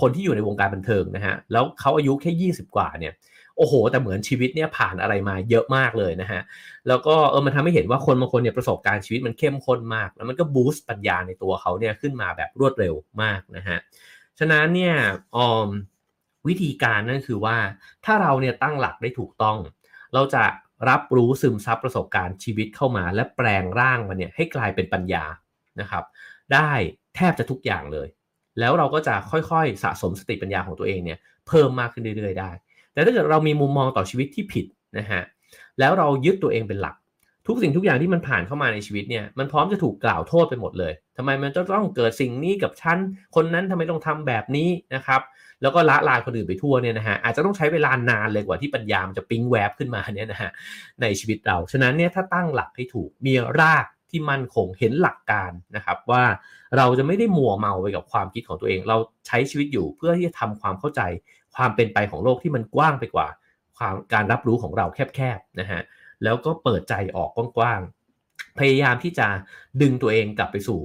[0.00, 3.12] คนที่อยู่ในวงการบันเทิงนะฮะแล้วเขาอายุแค่ 20 กว่าเนี่ย
[3.56, 6.40] โอ้โห แต่เหมือนชีวิตเนี่ยผ่านอะไรมาเยอะมากเลยนะฮะ
[6.88, 13.78] แล้วก็เออมันทำให้เห็นว่าคนบางคนเนี่ยประสบการณ์ชีวิตมันเข้มข้นมาก แล้วมันก็บูสต์ปัญญาในตัวเขาเนี่ยขึ้นมาแบบรวดเร็วมากนะฮะ
[14.38, 14.96] ฉะนั้นเนี่ย
[15.36, 15.68] ออม
[16.48, 17.56] วิธีการนั่นคือว่า
[18.04, 19.58] ถ้าเราเนี่ยตั้งหลักได้ถูกต้อง
[20.14, 20.44] เราจะ
[20.88, 25.24] รับรู้ซึมซับประสบการณ์ชีวิตเข้ามา และแปลงร่างมันเนี่ยให้กลายเป็นปัญญา
[25.80, 26.04] นะครับ
[26.52, 26.70] ได้
[27.14, 28.08] แทบจะทุกอย่างเลย
[28.58, 31.18] แล้วเราก็จะค่อยๆสะสมสติปัญญาของตัวเองเนี่ย
[31.48, 32.50] เพิ่มมากขึ้นเรื่อยๆได้
[32.92, 34.66] แต่ถ้าเกิดเรามีมุมมองต่อชีวิตที่ผิด
[34.98, 35.22] นะฮะ
[35.78, 36.94] แล้วเรายึดตัวเองเป็นหลัก
[37.48, 42.98] ทุกสิ่งทุกอย่างที่มันผ่านเข้ามาในชีวิตเนี่ยมันพร้อมจะถูกกล่าวโทษไปหมดเลยทำไมมันจะต้องเกิดสิ่งนี้กับฉัน
[43.34, 45.20] คนนั้นทำไมต้องทำแบบนี้นะครับ
[45.62, 50.50] แล้วก็ละลายคนอื่นไปทั่วเนี่ยนะฮะอาจจะต้องใช้เวลานานเลยกว่าที่ปัญญามจะปิ้งแวบขึ้นมาเนี่ยนะฮะ
[51.02, 56.24] ในชีวิตเรา ฉะนั้นเนี่ยถ้าตั้งหลักให้ถูกมีรากที่มั่นคงเห็นหลักการนะครับว่า
[56.76, 58.96] เราจะไม่ได้มัวเมาไปกับความคิดของตัวเอง เรา
[59.26, 61.00] ใช้ชีวิตอยู่เพื่อที่จะทำความเข้าใจ
[61.56, 63.28] ความเป็นไปของโลกที่มันกว้างไปกว่า
[63.78, 65.80] ความการรับรู้ของเราแคบๆนะฮะ
[66.24, 69.26] แล้วก็เปิดใจออกกว้างๆพยายามที่จะ
[69.82, 70.80] ดึงตัวเองกลับไปสู่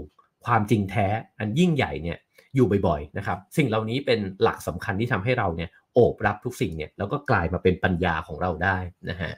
[0.46, 1.08] ความจริงแท้
[1.40, 2.18] อันยิ่งใหญ่เนี่ย
[2.56, 8.78] อยู่บ่อยๆนะครับสิ่งเหล่านี้เป็นหลักสำคัญที่ทำให้เราเนี่ยโอบรับทุกสิ่งเนี่ยแล้วก็กลายมาเป็นปัญญาของเราได้
[9.10, 9.34] นะฮะ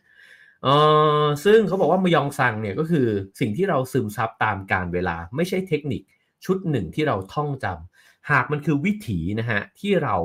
[0.63, 0.67] เอ
[1.23, 3.07] อซึ่งเขาบอกว่ามยองซังเนี่ยก็คือ
[3.39, 6.01] สิ่งที่เราซึมซับตามการเวลาไม่ใช่เทคนิค
[6.45, 10.15] ชุดหนึ่งที่เราท่องจำหากมันคือวิถีนะฮะที่เรา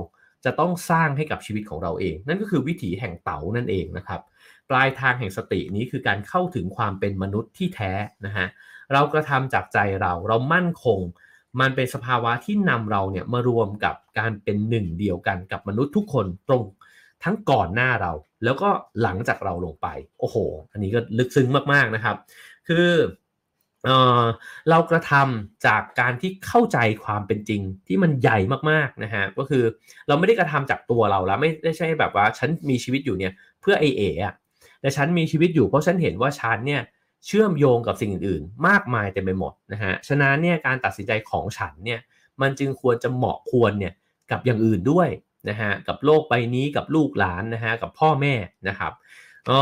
[0.45, 4.21] จะต้องสร้างให้กับชีวิตของเราเอง นั่นก็คือวิถีแห่งเต๋านั่นเองนะครับ
[4.71, 7.93] ปลายทางแห่งสตินี้คือการเข้าถึงความเป็นมนุษย์ที่แท้
[8.27, 8.47] นะฮะ
[8.93, 11.01] เรากระทำจากใจเราเรามั่นคง
[11.61, 16.65] มันเป็นสภาวะที่นำเราเนี่ยมารวมกับการเป็นหนึ่งเดียวกันกับมนุษย์ทุกคนตรง
[17.25, 18.13] ทั้งก่อนหน้าเรา
[18.45, 18.69] แล้วก็
[19.03, 19.87] หลังจากเราลงไป
[20.21, 20.37] โอ้โห
[20.73, 22.17] อันนี้ก็ลึกซึ้งมากๆนะครับ
[22.69, 22.89] คือ
[23.85, 23.91] เอ
[24.23, 24.25] อ
[24.71, 28.39] เรากระทำจากการที่เข้าใจความเป็นจริงที่มันใหญ่
[28.71, 29.65] มากๆนะฮะก็คือ
[30.09, 34.35] เราไม่ได้กระทำจากตัวเราแล้วไม่ได้ใช่แบบว่าฉันมีชีวิตอยู่เนี่ยเพื่อไอเอะ
[34.81, 36.83] แต่ฉันมีชีวิตอยู่เพราะฉันเห็นว่าฉันเนี่ย
[37.27, 42.01] เชื่อมโยงกับสิ่งอื่นๆ มากมายเต็มไปหมดนะฮะฉะนั้นเนี่ยการตัดสินใจของฉันเนี่ย
[42.41, 43.93] มันจึงควรจะเหมาะควรเนี่ย
[44.31, 45.09] กับอย่างอื่นด้วย
[45.49, 48.35] นะฮะกับโลกใบนี้กับลูกหลานนะฮะกับพ่อแม่
[48.69, 48.93] นะครับ
[49.47, 49.53] เอ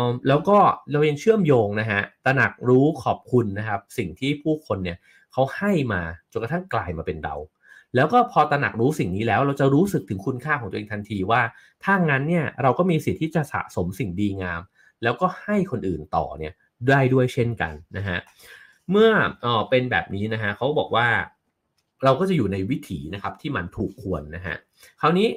[0.00, 0.58] อแล้วก็
[0.92, 4.98] เรายังเชื่อมโยงนะฮะตระหนักรู้ขอบคุณนะครับ สิ่งที่ผู้คนเนี่ย
[5.32, 6.02] เขาให้มา
[6.32, 7.34] จนกระทั่งกลายมาเป็นเรา
[7.96, 11.42] แล้วก็พอตระหนักรู้สิ่งนี้แล้ว เราจะรู้สึกถึงคุณค่าของตัวเองทันทีว่า
[11.84, 14.60] ถ้างั้นเนี่ยเราก็มีสิทธิ์ที่จะสะสมสิ่งดีงาม
[15.02, 16.52] แล้วก็ให้คนอื่นต่อเนี่ย
[16.88, 18.18] ได้ด้วยเช่นกันนะฮะ
[18.90, 19.10] เมื่อ
[19.42, 21.06] เออเป็นแบบนี้นะฮะเขาบอกว่า
[22.04, 24.56] เราก็จะอยู่ในวิถีนะครับที่มันถูกควรนะฮะ
[25.00, 25.28] คราวนี้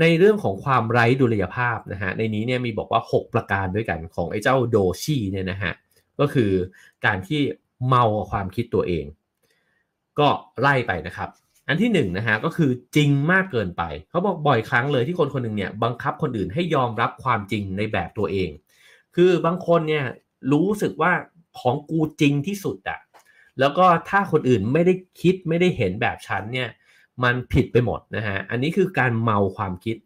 [0.00, 5.72] ในเรื่องของความไร้ดุลยภาพนะฮะในนี้เนี่ยมีบอกว่า 6 ประการด้วยกันของไอ้เจ้าโดชีเนี่ยนะฮะ
[6.20, 6.52] ก็คือ
[7.06, 7.40] การที่
[7.86, 9.04] เมาความคิดตัวเอง
[10.18, 10.28] ก็
[10.60, 11.28] ไล่ไปนะครับ
[11.68, 18.50] อันที่1นนะฮะก็คือจริงมากเกินไป เขาบอกบ่อยครั้งเลยที่คนคนหนึ่งเนี่ยบังคับคนอื่นให้ยอมรับความจริงในแบบตัวเอง
[19.16, 20.04] คือบางคนเนี่ย
[20.52, 21.12] รู้สึกว่า
[21.60, 22.98] ของกูจริงที่สุดอะ
[23.60, 26.68] แล้วก็ถ้าคนอื่นไม่ได้คิดไม่ได้เห็นแบบฉันเนี่ย
[27.24, 29.96] มันผิดไปหมดนะฮะอันนี้คือการเมาความคิด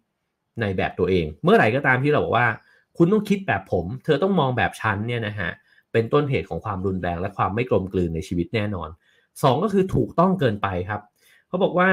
[0.61, 2.49] ในแบบตัวเอง เมื่อไหร่ก็ตามที่เราบอกว่า
[2.97, 5.51] คุณต้องคิดแบบผม เธอต้องมองแบบฉันเนี่ยนะฮะ
[5.93, 8.89] เป็นต้นเหตุของความรุนแรงและความไม่กลมกลืนในชีวิตแน่นอน
[9.27, 11.01] 2 ก็คือถูกต้องเกินไปครับ
[11.49, 11.91] เขาบอกว่า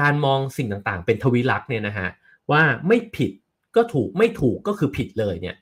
[0.00, 2.08] การมองสิ่งต่างๆ เป็นทวิลักษ์เนี่ยนะฮะ
[2.50, 3.32] ว่าไม่ผิด
[3.76, 5.54] ก็ถูกไม่ถูกก็คือผิดเลยเนี่ย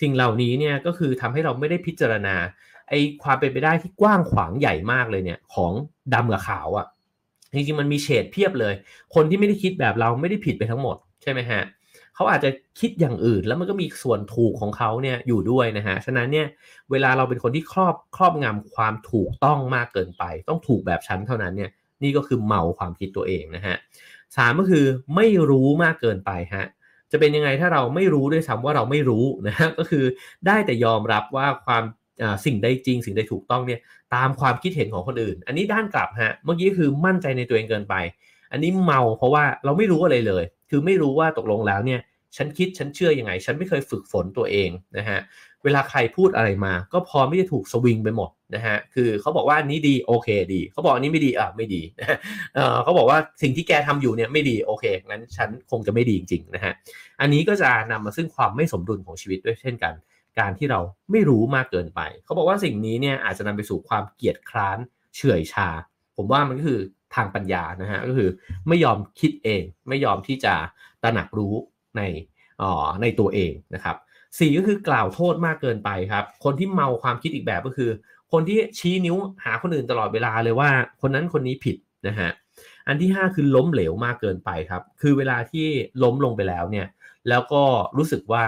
[0.00, 2.34] สิ่งเหล่านี้เนี่ยก็คือทำให้เราไม่ได้พิจารณา
[2.88, 5.72] ไอ้ความเป็นไปได้ที่กว้างขวางใหญ่มากเลยเนี่ยของ
[6.14, 6.86] ดำกับขาวอะ่ะ
[7.54, 8.74] จริงๆมันมีเฉดเพียบเลย
[9.14, 11.62] คนที่ไม่ได้คิดแบบเราไม่ได้ผิดไปทั้งหมดใช่ไหมฮะ
[12.14, 16.46] เขาอาจจะคิดอย่างอื่นแล้วมันก็มีส่วนถูกของเขาเนี่ยอยู่ด้วยนะฮะฉะนั้นเนี่ย
[16.90, 21.70] เวลาเราเป็นคนที่ครอบครอบงำความถูกต้องมากเกินไป ต้องถูกแบบชั้นเท่านั้นเนี่ย
[22.02, 23.76] นี่ก็คือเมาความคิดตัวเองนะฮะ
[24.36, 24.84] สามก็คือ
[25.16, 26.66] ไม่รู้มากเกินไปฮะ
[27.12, 30.04] จะเป็นยังไงถ้าเราไม่รู้ด้วยซ้ำว่าเราไม่รู้นะฮะก็คือ
[30.46, 31.82] ได้แต่ยอมรับว่าความ
[32.44, 33.80] สิ่งใดจริง สิ่งใดถูกต้องเนี่ย
[34.14, 37.94] ตามความคิดเห็นของคนอื่น อันนี้ด้านกลับฮะเมื่อกี้คือมั่นใจในตัวเองเกินไป
[38.52, 42.00] อันนี้เมาเพราะว่าเราไม่รู้อะไรเลย คือไม่รู้ว่าตกลงแล้วเนี่ย
[42.36, 45.18] ฉันคิดฉันเชื่ออยังไง ฉันไม่เคยฝึกฝนตัวเองนะฮะ
[45.64, 51.82] เวลาใครพูดอะไรมา ก็พอไม่ได้ถูกสวิงไปหมดนะฮะคือเขาบอกว่านี้ดีโอเคดีเขาบอกอันนี้ไม่ดีอะไม่ดี
[52.54, 56.72] เออเขาบอกว่าสิ่งที่แกทำอยู่เนี่ยไม่ดีโอเคงั้นฉันคงจะไม่ดีจริงๆนะฮะ
[57.20, 59.94] อันนี้ก็จะนำมาซึ่งความไม่สมดุลของชีวิตด้วยเช่นกัน
[60.38, 60.80] การที่เรา
[61.10, 64.78] ไม่รู้มากเกินไป เขาบอกว่าสิ่งนี้เนี่ยอาจจะนำไปสู่ความเกียดคร้าน
[65.16, 65.68] เฉื่อยชา
[66.16, 66.80] ผมว่ามันก็คือ
[67.14, 68.30] ทางปัญญานะฮะก็คือ
[68.68, 70.54] ไม่ยอมคิดเอง ไม่ยอมที่จะ
[71.02, 71.54] ตระหนักรู้
[71.96, 72.02] ใน
[72.62, 73.96] อ๋อในตัวเองนะครับ
[74.38, 77.90] สี่ก็คือกล่าวโทษมากเกินไปครับ คนที่เมาความคิดอีกแบบก็คือ
[78.32, 80.70] คนที่ชี้นิ้วหาคนอื่นตลอดเวลาเลยว่า
[81.02, 81.76] คนนั้นคนนี้ผิด
[82.06, 82.30] นะฮะ
[82.88, 85.66] อันที่ 5 คือล้มเหลวมากเกินไปครับ คือเวลาที่
[86.02, 86.86] ล้มลงไปแล้วเนี่ย
[87.28, 87.62] แล้วก็
[87.96, 88.44] รู้สึกว่า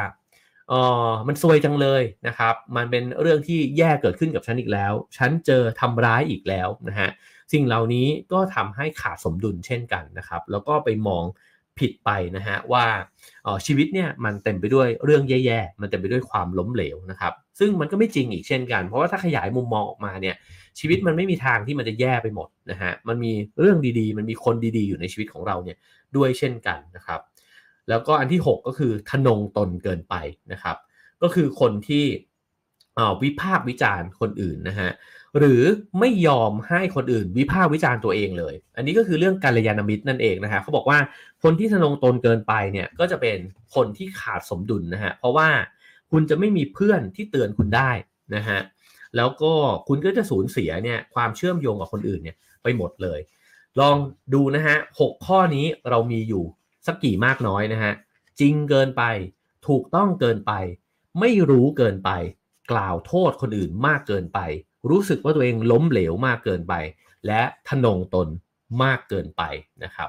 [0.70, 7.10] อ๋อมันซวยจังเลยนะครับ มันเป็นเรื่องที่แย่เกิดขึ้นกับฉันอีกแล้ว ฉันเจอทำร้ายอีกแล้วนะฮะ
[7.52, 11.24] สิ่งเหล่านี้ก็ทำให้ขาดสมดุลเช่นกันนะครับ แล้วก็ไปมอง
[11.78, 12.84] ผิดไปนะฮะว่า
[13.66, 20.36] ชีวิตเนี่ยมันเต็มไปด้วยเรื่องแย่ๆ มันเต็มไปด้วยความล้มเหลวนะครับ ซึ่งมันก็ไม่จริงอีกเช่นกัน เพราะว่าถ้าขยายมุมมองออกมาเนี่ย
[20.78, 25.76] ชีวิตมันไม่มีทางที่มันจะแย่ไปหมดนะฮะ มันมีเรื่องดีๆ มันมีคนดีๆ อยู่ในชีวิตของเราเนี่ย
[26.16, 27.20] ด้วยเช่นกันนะครับ
[27.88, 30.14] แล้วก็อันที่ 6 ก็คือทนงตนเกินไป
[30.52, 30.76] นะครับ
[31.22, 32.04] ก็คือคนที่
[33.22, 34.90] วิพากษ์วิจารณ์คนอื่นนะฮะ
[35.38, 35.62] หรือ
[36.00, 40.98] ไม่ยอมให้คนอื่นวิพากษ์วิจารณ์ตัวเองเลย อันนี้ก็คือเรื่องการยานามิตรนั่นเองนะฮะเขาบอกว่า
[41.42, 43.38] คนที่ทะนงตนเกินไปเนี่ยก็จะเป็น
[43.74, 45.48] คนที่ขาดสมดุลนะฮะเพราะว่า
[46.10, 47.90] คุณจะไม่มีเพื่อนที่เตือนคุณได้
[48.36, 48.58] นะฮะ
[49.16, 49.52] แล้วก็
[49.88, 53.20] คุณก็จะสูญเสียเนี่ยความเชื่อมโยงกับคนอื่นเนี่ยไปหมดเลย
[53.80, 53.96] ลอง
[54.34, 56.44] ดูนะฮะหกข้อนี้เรามีอยู่
[56.86, 57.92] สักกี่มากน้อยนะฮะ
[58.40, 59.02] จริงเกินไป
[59.68, 60.52] ถูกต้องเกินไป
[61.20, 62.10] ไม่รู้เกินไป
[62.72, 64.40] กล่าวโทษคนอื่นมากเกินไป
[64.90, 66.74] รู้สึกว่าตัวเองล้มเหลวมากเกินไป
[67.26, 68.28] และทะนงตน
[68.82, 69.42] มากเกินไป
[69.84, 70.08] นะครับ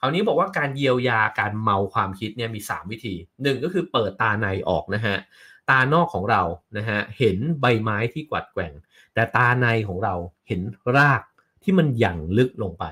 [0.00, 5.16] คราวนี้บอกว่าการเยียวยาการเมาความคิดเนี่ยมี 3 วิธี 1 ก็คือเปิดตาในออกนะฮะ
[5.70, 6.42] ตานอกของเรา
[6.76, 8.72] นะฮะเห็นใบไม้ที่กวัดแกว่ง
[9.14, 10.14] แต่ตาในของเรา
[10.48, 10.60] เห็น
[10.96, 11.22] ราก
[11.62, 12.84] ที่มันหยั่งลึกลงไป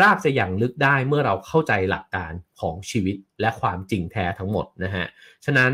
[0.00, 5.06] รากจะหยั่งลึกได้เมื่อเราเข้าใจหลักการของชีวิตและความจริงแท้ทั้งหมดนะฮะ
[5.44, 5.72] ฉะนั้น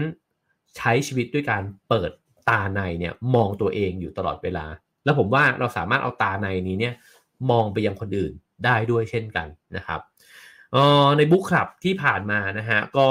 [0.76, 2.10] ใช้ชีวิตด้วยการเปิด
[2.48, 4.66] ตาในเนี่ยมองตัวเองอยู่ตลอดเวลา
[5.04, 6.94] แล้วผมว่าเราสามารถเอาตาในนี้เนี่ย
[7.50, 8.32] มองไปยังคนอื่น
[8.64, 10.00] ได้ด้วยเช่นกันนะครับ
[10.74, 13.08] ออในบุ๊คคลับที่ผ่านมานะฮะก็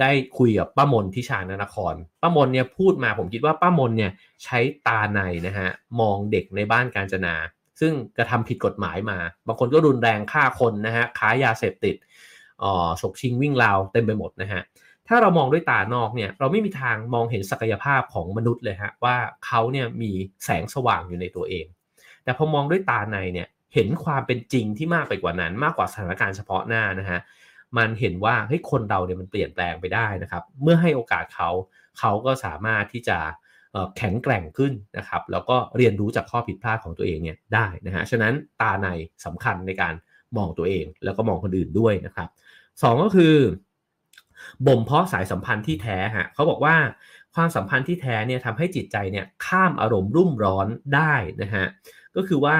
[0.00, 4.12] ได้คุยกับป้ามนทิชานนครป้ามนเนี่ยพูดมาผมคิดว่าป้ามนเนี่ย
[4.44, 5.68] ใช้ตาในนะฮะ
[6.00, 7.34] มองเด็กในบ้านการจนา
[7.80, 11.96] ซึ่งกระทำผิดกฎหมายมา บางคนก็รุนแรงฆ่าคนนะฮะค้ายาเสพติด
[12.62, 14.62] อ๋อฉกชิงวิ่งราวเต็มไปหมดนะฮะ
[15.08, 20.10] ถ้าเรามองด้วยตานอกเนี่ยเราไม่มีทางมองเห็นศักยภาพของมนุษย์เลยฮะว่าเขาเนี่ยมี
[20.44, 21.66] แสงสว่างอยู่ในตัวเอง
[22.24, 27.20] แต่พอมองด้วยตาในเนี่ย เห็นความเป็นจริงที่มากไปกว่านั้น มากกว่าสถานการณ์เฉพาะหน้านะฮะ
[27.78, 31.50] มันเห็นว่าเฮ้ยคนเราเนี่ยมันเปลี่ยนแปลงไปได้นะครับ เมื่อให้โอกาสเขา
[31.98, 33.18] เขาก็สามารถที่จะ
[33.96, 38.88] แข็งแกร่งขึ้นนะครับแล้วก็เรียนรู้จากข้อผิดพลาดของตัวเองเนี่ยได้นะฮะฉะนั้นตาใน
[39.24, 39.94] สำคัญในการ
[40.36, 42.28] มองตัวเอง แล้วก็มองคนอื่นด้วยนะครับ
[42.82, 43.34] สองก็คือ
[44.66, 46.76] บ่มเพาะสายสัมพันธ์ที่แท้ฮะเขาบอกว่า
[47.34, 51.66] ความสัมพันธ์ที่แท้เนี่ยทำให้จิตใจเนี่ยข้ามอารมณ์รุ่มร้อนได้นะฮะ
[52.16, 52.56] ก็คือว่า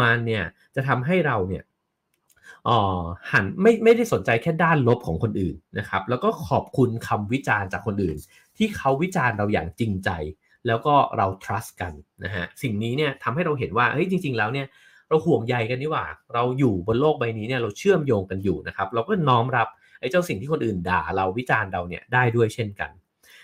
[0.00, 0.44] มันเนี่ย
[0.74, 1.64] จะทำให้เราเนี่ย
[2.68, 3.00] ออ
[3.32, 8.16] หันไม่ไม่ได้สนใจแค่ด้านลบของคนอื่นนะครับแล้วก็ขอบคุณคำวิจารณ์จากคนอื่น
[8.56, 10.10] ที่เขาวิจารณ์เราอย่างจริงใจ
[10.66, 11.92] แล้วก็เรา trust กัน
[12.24, 14.66] นะฮะสิ่งนี้เนี่ยทำให้เราเห็นว่าเฮ้ยจริง ๆ แล้วเนี่ย
[15.08, 19.68] เราห่วงใยกันนี่หว่า เราอยู่บนโลกใบนี้เนี่ยเราเชื่อมโยงกันอยู่นะครับเราก็น้อมรับ
[20.00, 22.90] ไอ้เจ้าสิ่งที่คนอื่นด่าเราวิจารณ์เราเนี่ยได้ด้วยเช่นกัน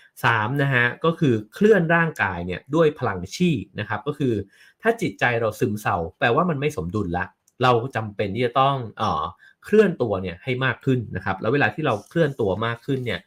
[0.01, 4.33] 3นะฮะก็คือเคลื่อนร่างกายเนี่ยด้วยพลังชีนะครับก็คือ
[4.81, 7.25] ถ้าจิตใจเราซึมเศร้าแปลว่ามันไม่สมดุลละ
[7.63, 9.23] เราจำเป็นที่จะต้องเอ่อ
[9.65, 13.19] เคลื่อนตัวเนี่ยให้มากขึ้นนะครับ แล้วเวลาที่เราเคลื่อนตัวมากขึ้นเนี่ย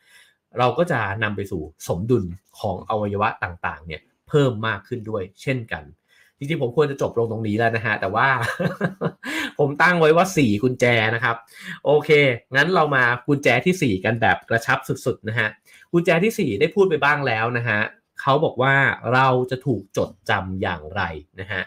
[0.59, 2.25] เราก็จะนำไปสู่สมดุล
[2.61, 5.85] ของอวัยวะต่างๆ เนี่ยเพิ่มมากขึ้นด้วยเช่นกัน
[6.39, 8.29] จริงๆผมควรจะจบลงตรงนี้แล้วนะฮะแต่ว่า
[9.59, 10.85] ผมตั้งไว้ว่า 4 กุญแจ
[11.15, 11.37] นะครับ
[11.85, 12.11] โอเค
[12.55, 15.49] งั้นเรามากุญแจที่ 4 กันแบบกระชับสุดๆนะฮะ
[15.93, 17.81] กุญแจที่ 4 ได้พูดไปบ้างแล้วนะฮะ
[18.21, 18.75] เขาบอกว่า
[19.15, 21.03] เราจะถูกจดจำอย่างไร
[21.41, 21.63] นะฮะ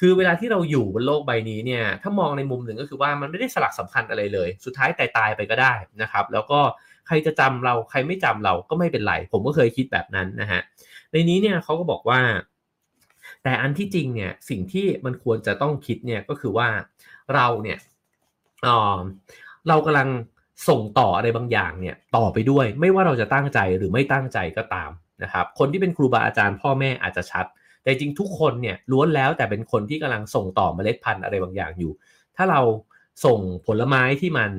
[0.00, 6.60] คือเวลาที่เราอยู่บนโลกใบนี้เนี่ยถ้ามองในมุมหนึ่งก็คือว่ามันไม่ได้สลักสำคัญอะไรเลย สุดท้ายตายตายไปก็ได้นะครับ แล้วก็
[7.06, 10.60] ใครจะจำเราใครไม่จำเราก็ไม่เป็นไร ผมก็เคยคิดแบบนั้นนะฮะ
[11.12, 12.20] ในนี้เนี่ยเขาก็บอกว่า
[13.42, 16.68] แต่อันที่จริงเนี่ยสิ่งที่มันควรจะต้องคิดเนี่ยก็คือว่า
[17.34, 17.78] เราเนี่ย
[19.68, 20.08] เรากำลัง
[20.68, 24.90] ส่งต่ออะไรบางอย่างเนี่ยต่อไปด้วย ไม่ว่าเราจะตั้งใจหรือไม่ตั้งใจก็ตาม
[25.22, 27.46] นะครับคนที่เป็นครูบาอาจารย์พ่อแม่อาจจะชัด
[27.82, 31.92] แต่จริงทุกคนเนี่ยล้วนแล้วแต่เป็นคนที่กำลังส่งต่อเมล็ดพันธุ์อะไรบางอย่างอยู่
[32.36, 32.60] ถ้าเรา
[33.24, 34.50] ส่งผลไม้ที่มัน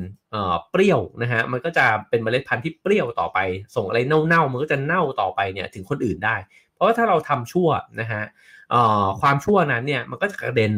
[0.72, 3.40] เปรี้ยวนะฮะมันก็จะเป็นเมล็ดพันธุ์ที่เปรี้ยวต่อไป
[3.76, 6.36] ส่งอะไรเน่าๆมันก็จะเน่าต่อไปเนี่ยถึงคนอื่นได้
[6.74, 7.70] เพราะว่าถ้าเราทำชั่ว
[8.02, 8.24] นะฮะ
[9.22, 10.74] ความชั่วนั้นเนี่ยมันก็จะกระเด็น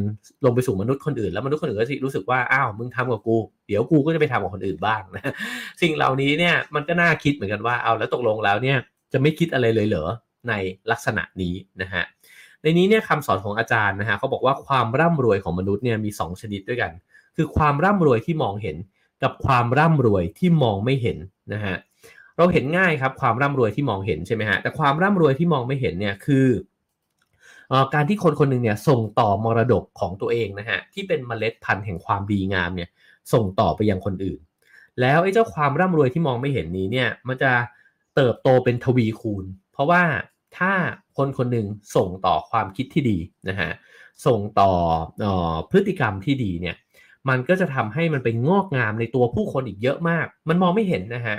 [0.46, 3.36] ลงไปสู่มนุษย์คนอื่น แล้วมนุษย์คนอื่นก็จะรู้สึกว่าอ้าวมึงทำกับกู
[3.68, 5.34] เดี๋ยวกูก็จะไปทำกับคนอื่นบ้างนะ
[5.82, 8.78] สิ่งเหล่านี้เนี่ยมันก็น่าคิดเหมือนกันว่าเอาแล้วตกลงแล้วเนี่ย
[9.12, 10.06] จะไม่คิดอะไรเลยเหรอ
[10.50, 10.54] ใน
[10.92, 12.04] ลักษณะนี้นะฮะ
[12.62, 16.92] ในนี้เนี่ยคำสอนของอาจารย์นะฮะเขาบอกว่าความร่ำรวยของมนุษย์เนี่ยมี 2 ชนิดด้วยกัน
[17.36, 18.78] คือความร่ำรวยที่มองเห็น
[19.24, 21.18] กับความร่ำรวยที่มองไม่เห็น
[21.54, 21.76] นะฮะ
[22.38, 26.48] เราเห็นง่ายครับความร่ำรวยที่มองเห็นใช่ไหมฮะแต่ความร่ำรวยที่มองไม่เห็นเนี่ยคือ
[27.94, 32.90] การที่คนคนหนึ่งเนี่ยส่งต่อมรดกของตัวเองนะฮะที่เป็นเมล็ดพันธุ์แห่งความดีงามเนี่ย
[33.34, 34.40] ส่งต่อไปยังคนอื่น
[35.02, 37.52] แล้วไอ้เจ้าความร่ำรวยที่มองไม่เห็นนี้เนี่ยมันจะ
[38.20, 40.04] เติบโตเป็นทวีคูณ เพราะว่า
[40.58, 40.74] ถ้า
[41.18, 43.18] คนคนหนึ่งส่งต่อความคิดที่ดี
[43.50, 43.72] นะฮะ
[44.26, 44.72] ส่งต่อ
[45.24, 46.76] อพฤติกรรมที่ดีเนี่ย
[47.30, 51.38] มันก็จะทำให้มันไปงอกงามในตัวผู้คนอีกเยอะมาก มันมองไม่เห็นนะฮะ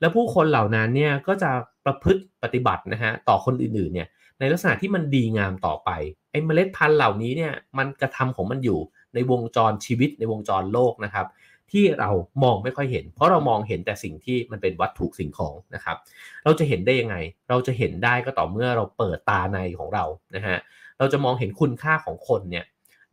[0.00, 1.50] แล้วผู้คนเหล่านั้นเนี่ยก็จะ
[1.84, 4.08] ประพฤติปฏิบัตินะฮะต่อคนอื่นๆเนี่ย
[4.38, 5.90] ในลักษณะที่มันดีงามต่อไป
[6.30, 8.78] ไอ้เมล็ดพันธุ์เหล่านี้เนี่ยมันกระทำของมันอยู่
[9.14, 11.26] ในวงจรชีวิตในวงจรโลกนะครับ
[11.72, 12.10] ที่เรา
[12.42, 15.96] มองไม่ค่อยเห็น เพราะเรามองเห็นแต่สิ่งที่มันเป็นวัตถุสิ่งของนะครับ
[16.44, 17.16] เราจะเห็นได้ยังไง
[17.48, 20.04] เราจะเห็นได้ก็ต่อเมื่อเราเปิดตาในของเรา
[20.36, 20.56] นะฮะ
[20.98, 22.64] เราจะมองเห็นคุณค่าของคนเนี่ย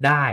[0.06, 0.24] ได้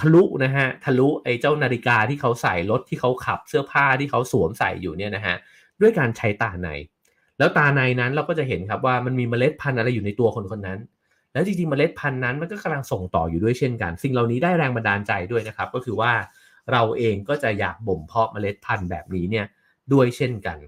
[0.00, 5.36] ทะลุนะฮะทะลุไอ้เจ้านาฬิกาที่เขาใส่รถที่เขาขับเสื้อผ้าที่เขาสวมใส่อยู่เนี่ยนะฮะ
[5.80, 6.68] ด้วยการใช้ตาใน
[7.38, 10.78] แล้วตาในนั้นเราก็จะเห็นครับว่ามันมีเมล็ดพันธุ์อะไรอยู่ในตัวคนคนนั้น
[11.32, 16.12] แล้วจริงๆเมล็ดพันธุ์นั้นมันก็กำลังส่งต่ออยู่ด้วยเช่นกัน สิ่งเหล่านี้ได้แรงบันดาลใจด้วยนะครับ ก็คือว่า
[16.70, 19.46] เราเองก็จะอยากบ่มเพาะเมล็ดพันธุ์แบบนี้เนี่ย
[19.92, 20.58] ด้วยเช่นกัน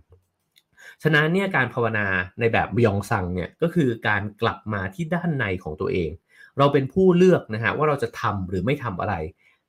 [1.03, 2.07] ฉะนั้นเนี่ยการภาวนา
[2.41, 6.11] ในแบบบยองซังเนี่ยก็คือการกลับมาที่ด้านในของตัวเอง
[6.59, 9.15] เราเป็นผู้เลือกนะฮะว่าเราจะทำหรือไม่ทำอะไร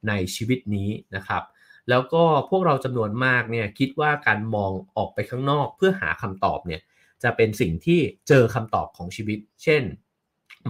[0.07, 1.43] ในชีวิตนี้นะครับ
[1.89, 6.81] แล้วก็พวกเราจำนวนมากเนี่ยคิดว่าการมองออกไปข้างนอกเพื่อหาคำตอบเนี่ย
[7.23, 9.83] จะเป็นสิ่งที่เจอคำตอบของชีวิต เช่น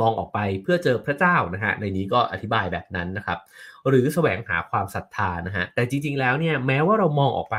[0.02, 3.40] มองออกไปเพื่อเจอพระเจ้านะฮะในนี้ก็อธิบายแบบนั้นนะครับ
[3.88, 7.58] หรือแสวงหาความศรัทธานะฮะแต่จริง ๆ แล้วเนี่ยแม้ว่าเรามองออกไป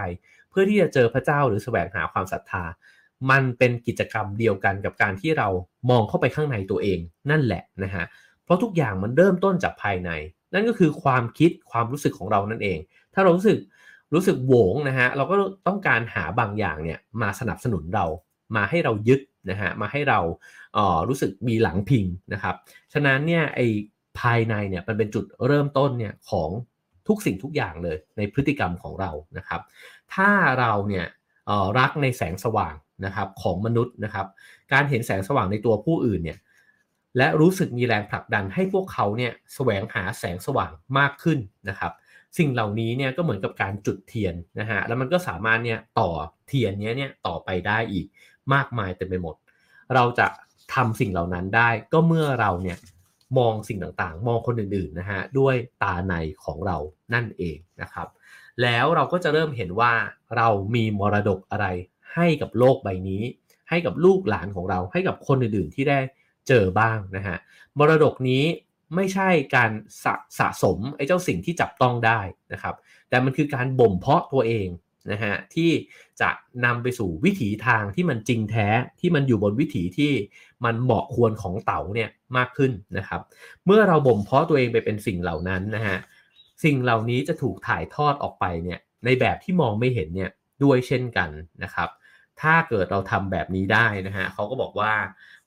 [0.50, 2.64] เพื่อที่จะเจอพระเจ้าหรือแสวงหาความศรัทธา
[3.30, 5.48] มันเป็นกิจกรรมเดียวกันกับการที่เรา
[5.90, 6.98] มองเข้าไปข้างในตัวเอง
[7.30, 8.04] นั่นแหละนะฮะ
[8.44, 10.10] เพราะทุกอย่างมันเริ่มต้นจากภายใน
[10.54, 12.78] นั่นก็คือความคิดความรู้สึกของเรานั่นเอง
[13.14, 13.58] ถ้าเรารู้สึก
[14.14, 15.34] รู้สึกโหวงนะฮะเราก็
[15.66, 18.06] ต้องการหาบางอย่างเนี่ยมาสนับสนุนเรา
[18.56, 19.20] มาให้เรายึด
[19.50, 20.20] นะฮะมาให้เรา
[20.74, 22.54] เอ่อรู้สึกมีหลังพิงนะครับ
[22.92, 23.60] ฉะนั้นเนี่ยไอ
[24.20, 26.50] ภายในเนี่ยมันเป็นจุดเริ่มต้นเนี่ยของ
[27.08, 29.60] ทุกสิ่งทุกอย่างเลยในพฤติกรรมของเรานะครับ
[30.14, 30.30] ถ้า
[30.60, 31.06] เราเนี่ย
[31.78, 32.74] รักในแสงสว่าง
[33.04, 34.26] นะครับของมนุษย์นะครับ
[34.72, 36.38] การเห็นแสงสว่างในตัวผู้อื่นเนี่ย
[37.18, 41.38] และรู้สึกมีแรงผลักดันให้พวกเขาเนี่ยแสวงหาแสงสว่างมากขึ้น
[41.68, 41.92] นะครับ
[42.38, 46.10] สิ่งเหล่านี้เนี่ยก็เหมือนกับการจุดเทียนนะฮะแล้วมันก็สามารถเนี่ยต่อ
[46.46, 48.06] เทียนเนี้ยเนี่ยต่อไปได้อีก
[48.54, 49.34] มากมายเต็มไปหมด
[49.94, 50.26] เราจะ
[50.74, 52.78] ทำสิ่งเหล่านั้นได้ก็เมื่อเราเนี่ย
[53.38, 56.76] มองสิ่งต่างๆ มองคนอื่นๆนะฮะด้วยตาในของเรา
[57.14, 58.08] นั่นเองนะครับ
[58.62, 59.92] แล้วเราก็จะเริ่มเห็นว่า
[60.36, 61.66] เรามีมรดกอะไร
[62.14, 63.22] ให้กับโลกใบนี้
[63.68, 65.98] ให้กับลูกหลานของเราให้กับคนอื่นๆที่ได้
[66.48, 67.36] เจอบ้างนะฮะ
[67.78, 68.44] มรดกนี้
[68.94, 69.70] ไม่ใช่การ
[70.04, 72.20] สะสะสมไอ้เจ้าสิ่งที่จับต้องได้
[72.52, 72.74] นะครับ
[73.08, 74.68] แต่มันคือการบ่มเพาะตัวเอง
[75.12, 75.70] นะฮะที่
[76.20, 76.30] จะ
[76.64, 78.68] นำไปสู่วิถีทางที่มันจริงแท้
[79.00, 80.12] ที่มันอยู่บนวิถีที่
[80.64, 83.20] มันเหมาะควรของเต๋าเนี่ยมากขึ้นนะครับ
[83.66, 85.98] เมื่อเราบ่มเพาะตัวเองไปเป็นสิ่งเหล่านั้นนะฮะ
[86.64, 90.30] สิ่งเหล่านี้จะถูกถ่ายทอดออกไปเนี่ยในแบบที่มองไม่เห็นเนี่ย
[90.62, 91.30] ด้วยเช่นกัน
[91.62, 91.88] นะครับ
[92.40, 94.92] ถ้าเกิดเราทำแบบนี้ได้นะฮะเขาก็บอกว่า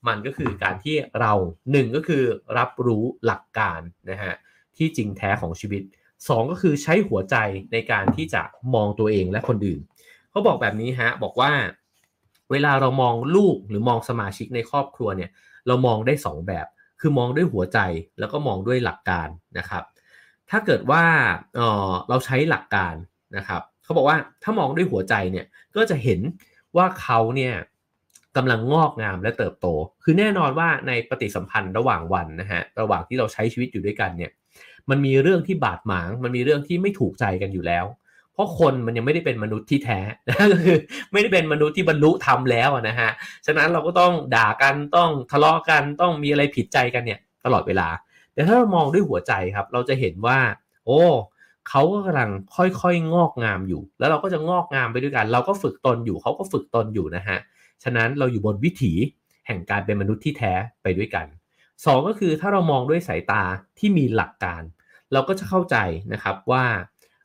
[0.08, 1.34] มันก็คือการที่เรา
[1.72, 2.24] หนึ่งก็คือ
[2.58, 3.82] รับรู้หลักการ
[4.12, 4.34] นะฮะ
[4.78, 5.84] ที่จริงแท้ของชีวิต
[6.28, 7.36] สองก็คือใช้หัวใจ
[7.74, 8.42] ในการที่จะ
[8.76, 9.80] มองตัวเองและคนอื่น
[10.32, 11.52] เขาบอกแบบนี้ฮะบอกว่า
[12.52, 15.30] เวลาเรามองลูกหรือมองสมาชิกในครอบครัวเนี่ย
[15.68, 16.68] เรามองได้ 2 แบบ
[17.02, 17.80] คือมองด้วยหัวใจ
[18.20, 19.84] แล้วก็มองด้วยหลักการนะครับ
[20.50, 21.04] ถ้าเกิดว่า
[21.56, 21.60] เอ
[21.90, 22.94] อเราใช้หลักการ
[23.38, 25.46] นะครับเขาบอกว่าถ้ามองด้วยหัวใจเนี่ย
[25.76, 26.20] ก็จะเห็น
[26.78, 27.54] ว่าเขาเนี่ย
[28.38, 29.68] กำลังงอกงามและเติบโต
[30.04, 34.32] คือแน่นอนว่าในปฏิสัมพันธ์ระหว่างวันนะฮะ ระหว่างที่เราใช้ชีวิตอยู่ด้วยกันเนี่ย
[34.90, 37.86] มันมีเรื่องที่บาดหมาง มันมีเรื่องที่ไม่ถูกใจกันอยู่แล้ว
[38.34, 40.00] เพราะคนมันยังไม่ได้เป็นมนุษย์ที่แท้
[40.52, 40.78] ก็คือ
[41.12, 43.10] ไม่ได้เป็นมนุษย์ที่บรรลุธรรมแล้วนะฮะ
[43.46, 47.88] ฉะนั้นเราก็ต้องด่ากันต้องทะเลาะกันต้องมีอะไรผิดใจกันเนี่ย ตลอดเวลา
[48.34, 50.40] แต่ถ้าเรามองด้วยหัวใจครับ เราจะเห็นว่า
[50.86, 51.02] โอ้
[51.70, 57.38] เขาก็กำลังค่อยๆ งอกงามอยู่ แล้วเราก็จะงอกงามไปด้วยกัน เราก็ฝึกตนอยู่เขาก็ฝึกตนอยู่นะฮะ
[57.84, 58.94] ฉะนั้นเราอยู่บนวิถี
[59.48, 61.26] แห่งการเป็นมนุษย์ที่แท้ไปด้วยกัน
[61.86, 63.44] สองก็คือถ้าเรามองด้วยสายตา
[63.80, 64.62] ที่มีหลักการ
[65.14, 65.78] เราก็จะเข้าใจ
[66.14, 66.66] นะครับว่า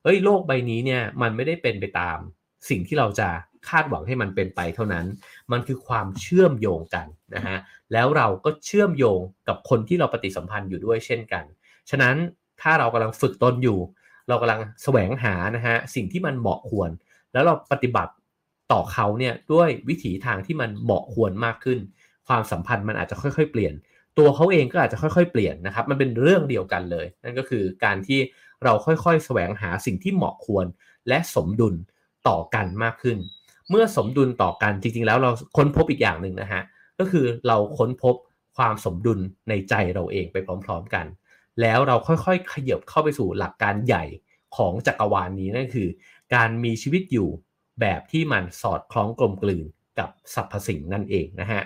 [0.03, 2.19] เอ้ยโลกใบนี้เนี่ยมันไม่ได้เป็นไปตาม
[2.69, 3.29] สิ่งที่เราจะ
[3.69, 5.07] คาดหวังให้มันเป็นไปเท่านั้น
[5.53, 7.57] มันคือความเชื่อมโยงกันนะฮะ
[7.93, 11.45] แล้วเราก็เชื่อมโยงกับคนที่เราปฏิสัมพันธ์อยู่ด้วยเช่นกัน
[11.91, 12.15] ฉะนั้น
[12.63, 13.79] ถ้าเรากำลังฝึกตนอยู่
[14.29, 16.91] เรากำลังแสวงหานะฮะสิ่งที่มันเหมาะควร
[17.33, 18.13] แล้วเราปฏิบัติ
[18.73, 21.79] ต่อเขาเนี่ยด้วยวิถีทางที่มันเหมาะควรมากขึ้น
[22.29, 23.75] ความสัมพันธ์มันอาจจะค่อย ๆ เปลี่ยน
[24.19, 28.21] ตัวเขาเองก็อาจจะค่อยๆเปลี่ยนนะครับ มันเป็นเรื่องเดียวกันเลย นั่นก็คือการที่
[28.65, 30.67] เราค่อยๆแสวงหาสิ่งที่เหมาะควร
[31.09, 31.75] และสมดุล
[32.29, 33.19] ต่อกันมากขึ้น
[33.71, 36.63] เมื่อสมดุลต่อกันจริงๆ แล้วเราค้นพบอีกอย่างหนึ่งนะฮะ
[36.99, 38.15] ก็คือเราค้นพบ
[38.57, 41.07] ความสมดุลในใจเราเองไปพร้อมๆกัน
[41.61, 44.05] แล้วเราค่อยๆ ขยับเข้าไปสู่หลักการใหญ่
[44.57, 45.89] ของจักรวาลนนี้นั่นคือ
[46.35, 47.29] การมีชีวิตอยู่
[47.81, 49.67] แบบที่มันสอดคล้องกลมกลืน
[49.99, 51.63] กับสรรพสิ่งนั่นเองนะฮะ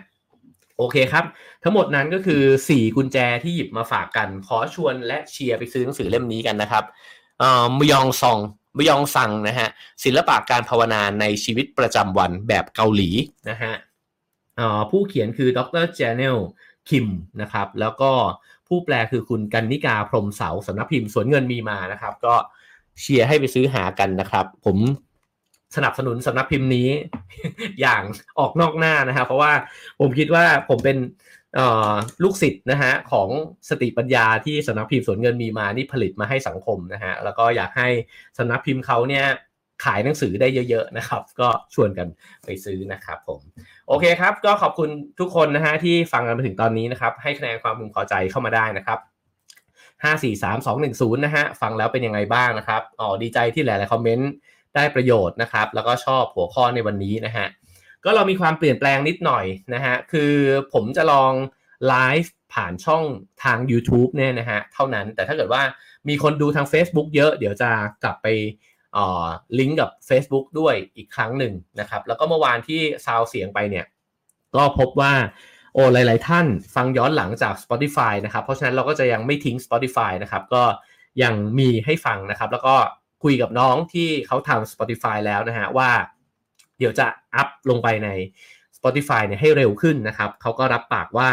[0.78, 1.24] โอเคครับ
[1.62, 6.84] ทั้งหมดนั้นก็คือ 4 กุญแจที่หยิบมาฝากกัน ขอชวนและเชียร์ไปซื้อหนังสือเล่มนี้กันนะครับ
[7.78, 8.38] มยองซอง
[8.78, 9.68] มยองซังนะฮะ
[10.04, 13.10] ศิลปะการภาวนาในชีวิตประจำวันแบบเกาหลี
[13.50, 13.72] นะฮะ
[14.90, 16.36] ผู้เขียนคือดรเจเนล
[16.88, 17.06] คิม
[17.40, 18.10] นะครับแล้วก็
[18.68, 22.34] ผู้แปลคือคุณกันนิกาพรมเสาสำนักพิมพ์สวนเงินมีมานะครับ ก็
[23.00, 24.76] เชียร์ให้ไปซื้อหากันนะครับ ผม
[25.76, 26.88] สนับสนุนสำนักพิมพ์นี้
[27.80, 28.02] อย่าง
[28.38, 29.52] ออกนอกหน้านะครับเพราะว่า
[30.00, 30.98] ผมคิดว่าผมเป็น
[32.22, 33.28] ลูกศิษย์นะฮะของ
[33.68, 37.88] สติปัญญาที่สำนักพิมพ์สวนเงินมีมานี่ผลิตมาให้สังคมนะฮะแล้วก็อยากให้
[38.38, 39.26] สำนักพิมพ์เขาเนี่ย
[39.84, 42.08] ขายหนังสือได้เยอะๆนะครับ ก็ชวนกัน
[42.44, 43.40] ไปซื้อนะครับผม
[43.88, 44.88] โอเคครับ ก็ขอบคุณ
[45.20, 48.98] ทุกคนนะฮะที่ฟังกันมาถึงตอนนี้นะครับ ให้คะแนนความพึงพอใจเข้ามาได้นะครับ
[50.04, 54.30] ห้าสี่สามสองหนึ่งศูนย์นะฮะฟังแล้วเป็นยังไงบ้างนะครับอ๋อดีใจที่หลายๆคอมเมนต์
[54.74, 57.46] ได้ประโยชน์นะครับ แล้วก็ชอบหัวข้อในวันนี้นะฮะ
[58.04, 60.32] ก็เรามีความเปลี่ยนแปลงนิดหน่อยนะฮะคือ
[60.72, 61.32] ผมจะลอง
[61.88, 63.04] ไลฟ์ผ่านช่อง
[63.44, 65.62] ทาง YouTube เนี่ยนะฮะเท่านั้นแต่ถ้าเกิดว่า
[66.08, 67.70] มีคนดูทาง Facebook เยอะ เดี๋ยวจะ
[68.04, 68.26] กลับไป
[69.58, 73.86] ลิงก์กับ Facebook ด้วยอีกครั้งหนึ่งนะครับ แล้วก็เมื่อวานที่ซาวเสียงไปเนี่ย
[74.56, 75.12] ก็พบว่า
[75.74, 80.62] โอ้หลาย ๆ ท่านฟังย้อนหลังจาก Spotify นะครับ เพราะฉะนั้นเราก็จะยังไม่ทิ้ง Spotify นะครับ ก็
[81.22, 82.76] ยังมีให้ฟังนะครับ แล้วก็
[83.22, 85.90] คุยกับน้องที่เขาทำ Spotify แล้วนะฮะว่า
[86.78, 88.08] เดี๋ยวจะอัพลงไปใน
[88.76, 91.30] Spotify เนี่ยให้เร็วขึ้นนะครับเขาก็รับปากว่า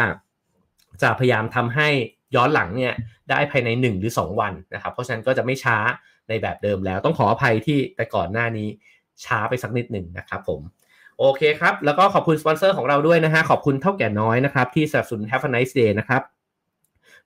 [1.02, 1.88] จะพยายามทำให้
[2.36, 2.94] ย้อนหลังเนี่ย
[3.30, 5.76] ได้ภายใน 1 หรือ 2 วันนะครับ เพราะฉะนั้นก็จะไม่ช้า
[6.28, 8.68] ในแบบเดิมแล้ว ต้องขออภัยที่แต่ก่อนหน้านี้
[9.24, 10.60] ช้าไปสักนิดหนึ่งนะครับผม
[11.18, 16.22] โอเคครับ แล้วก็ขอบคุณสปอนเซอร์ของเราด้วยนะฮะขอบคุณเท่าแก่น้อยนะครับที่สนับสนุน Have a nice day นะครับ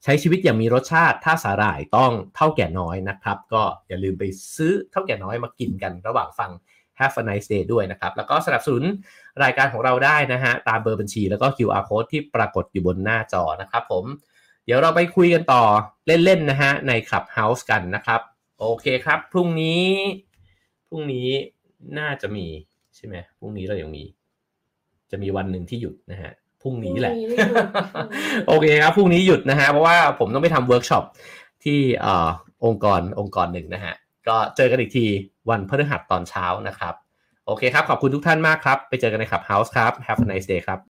[0.05, 4.25] ใช้ชีวิตอย่างมีรสชาติ ถ้าสาหร่ายต้องเท่าแก่น้อยนะครับ ก็อย่าลืมไป
[4.57, 6.53] ซื้อเท่าแก่น้อยมากินกันระหว่างฟัง
[6.99, 8.85] Have a nice day ด้วยนะครับ แล้วก็สนับสนุน
[9.43, 14.05] รายการของเราได้นะฮะ ตามเบอร์บัญชีแล้วก็ QR code ที่ปรากฏอยู่บนหน้าจอนะครับผม
[14.65, 15.63] เดี๋ยวเราไปคุยกันต่อ
[16.07, 18.21] เล่นๆนะฮะ ใน Clubhouse กันนะครับ
[18.59, 19.87] โอเคครับ พรุ่งนี้
[20.89, 21.29] พรุ่งนี้
[21.99, 22.47] น่าจะมี
[22.97, 24.05] ใช่ไหมพรุ่งนี้เรายังมี
[25.11, 26.33] จะมีวันหนึ่งที่หยุดนะฮะ
[26.63, 27.57] พรุ่งนี้แหละพรุ่งนี้ไม่หยุด
[28.49, 31.05] โอเคครับพรุ่งนี้หยุดนะฮะเพราะว่าผมต้องไปทำเวิร์กช็อป
[31.65, 32.29] ที่เอ่อ
[32.65, 33.95] องค์กรองค์กรหนึ่งนะฮะ
[34.29, 35.07] ก็เจอกันอีกที
[35.51, 36.95] วันพฤหัสตอนเช้านะครับ
[37.47, 40.90] โอเคครับ ขอบคุณทุกท่านมากครับ ไปเจอกันใน Clubhouse ครับ Have a nice day ครับ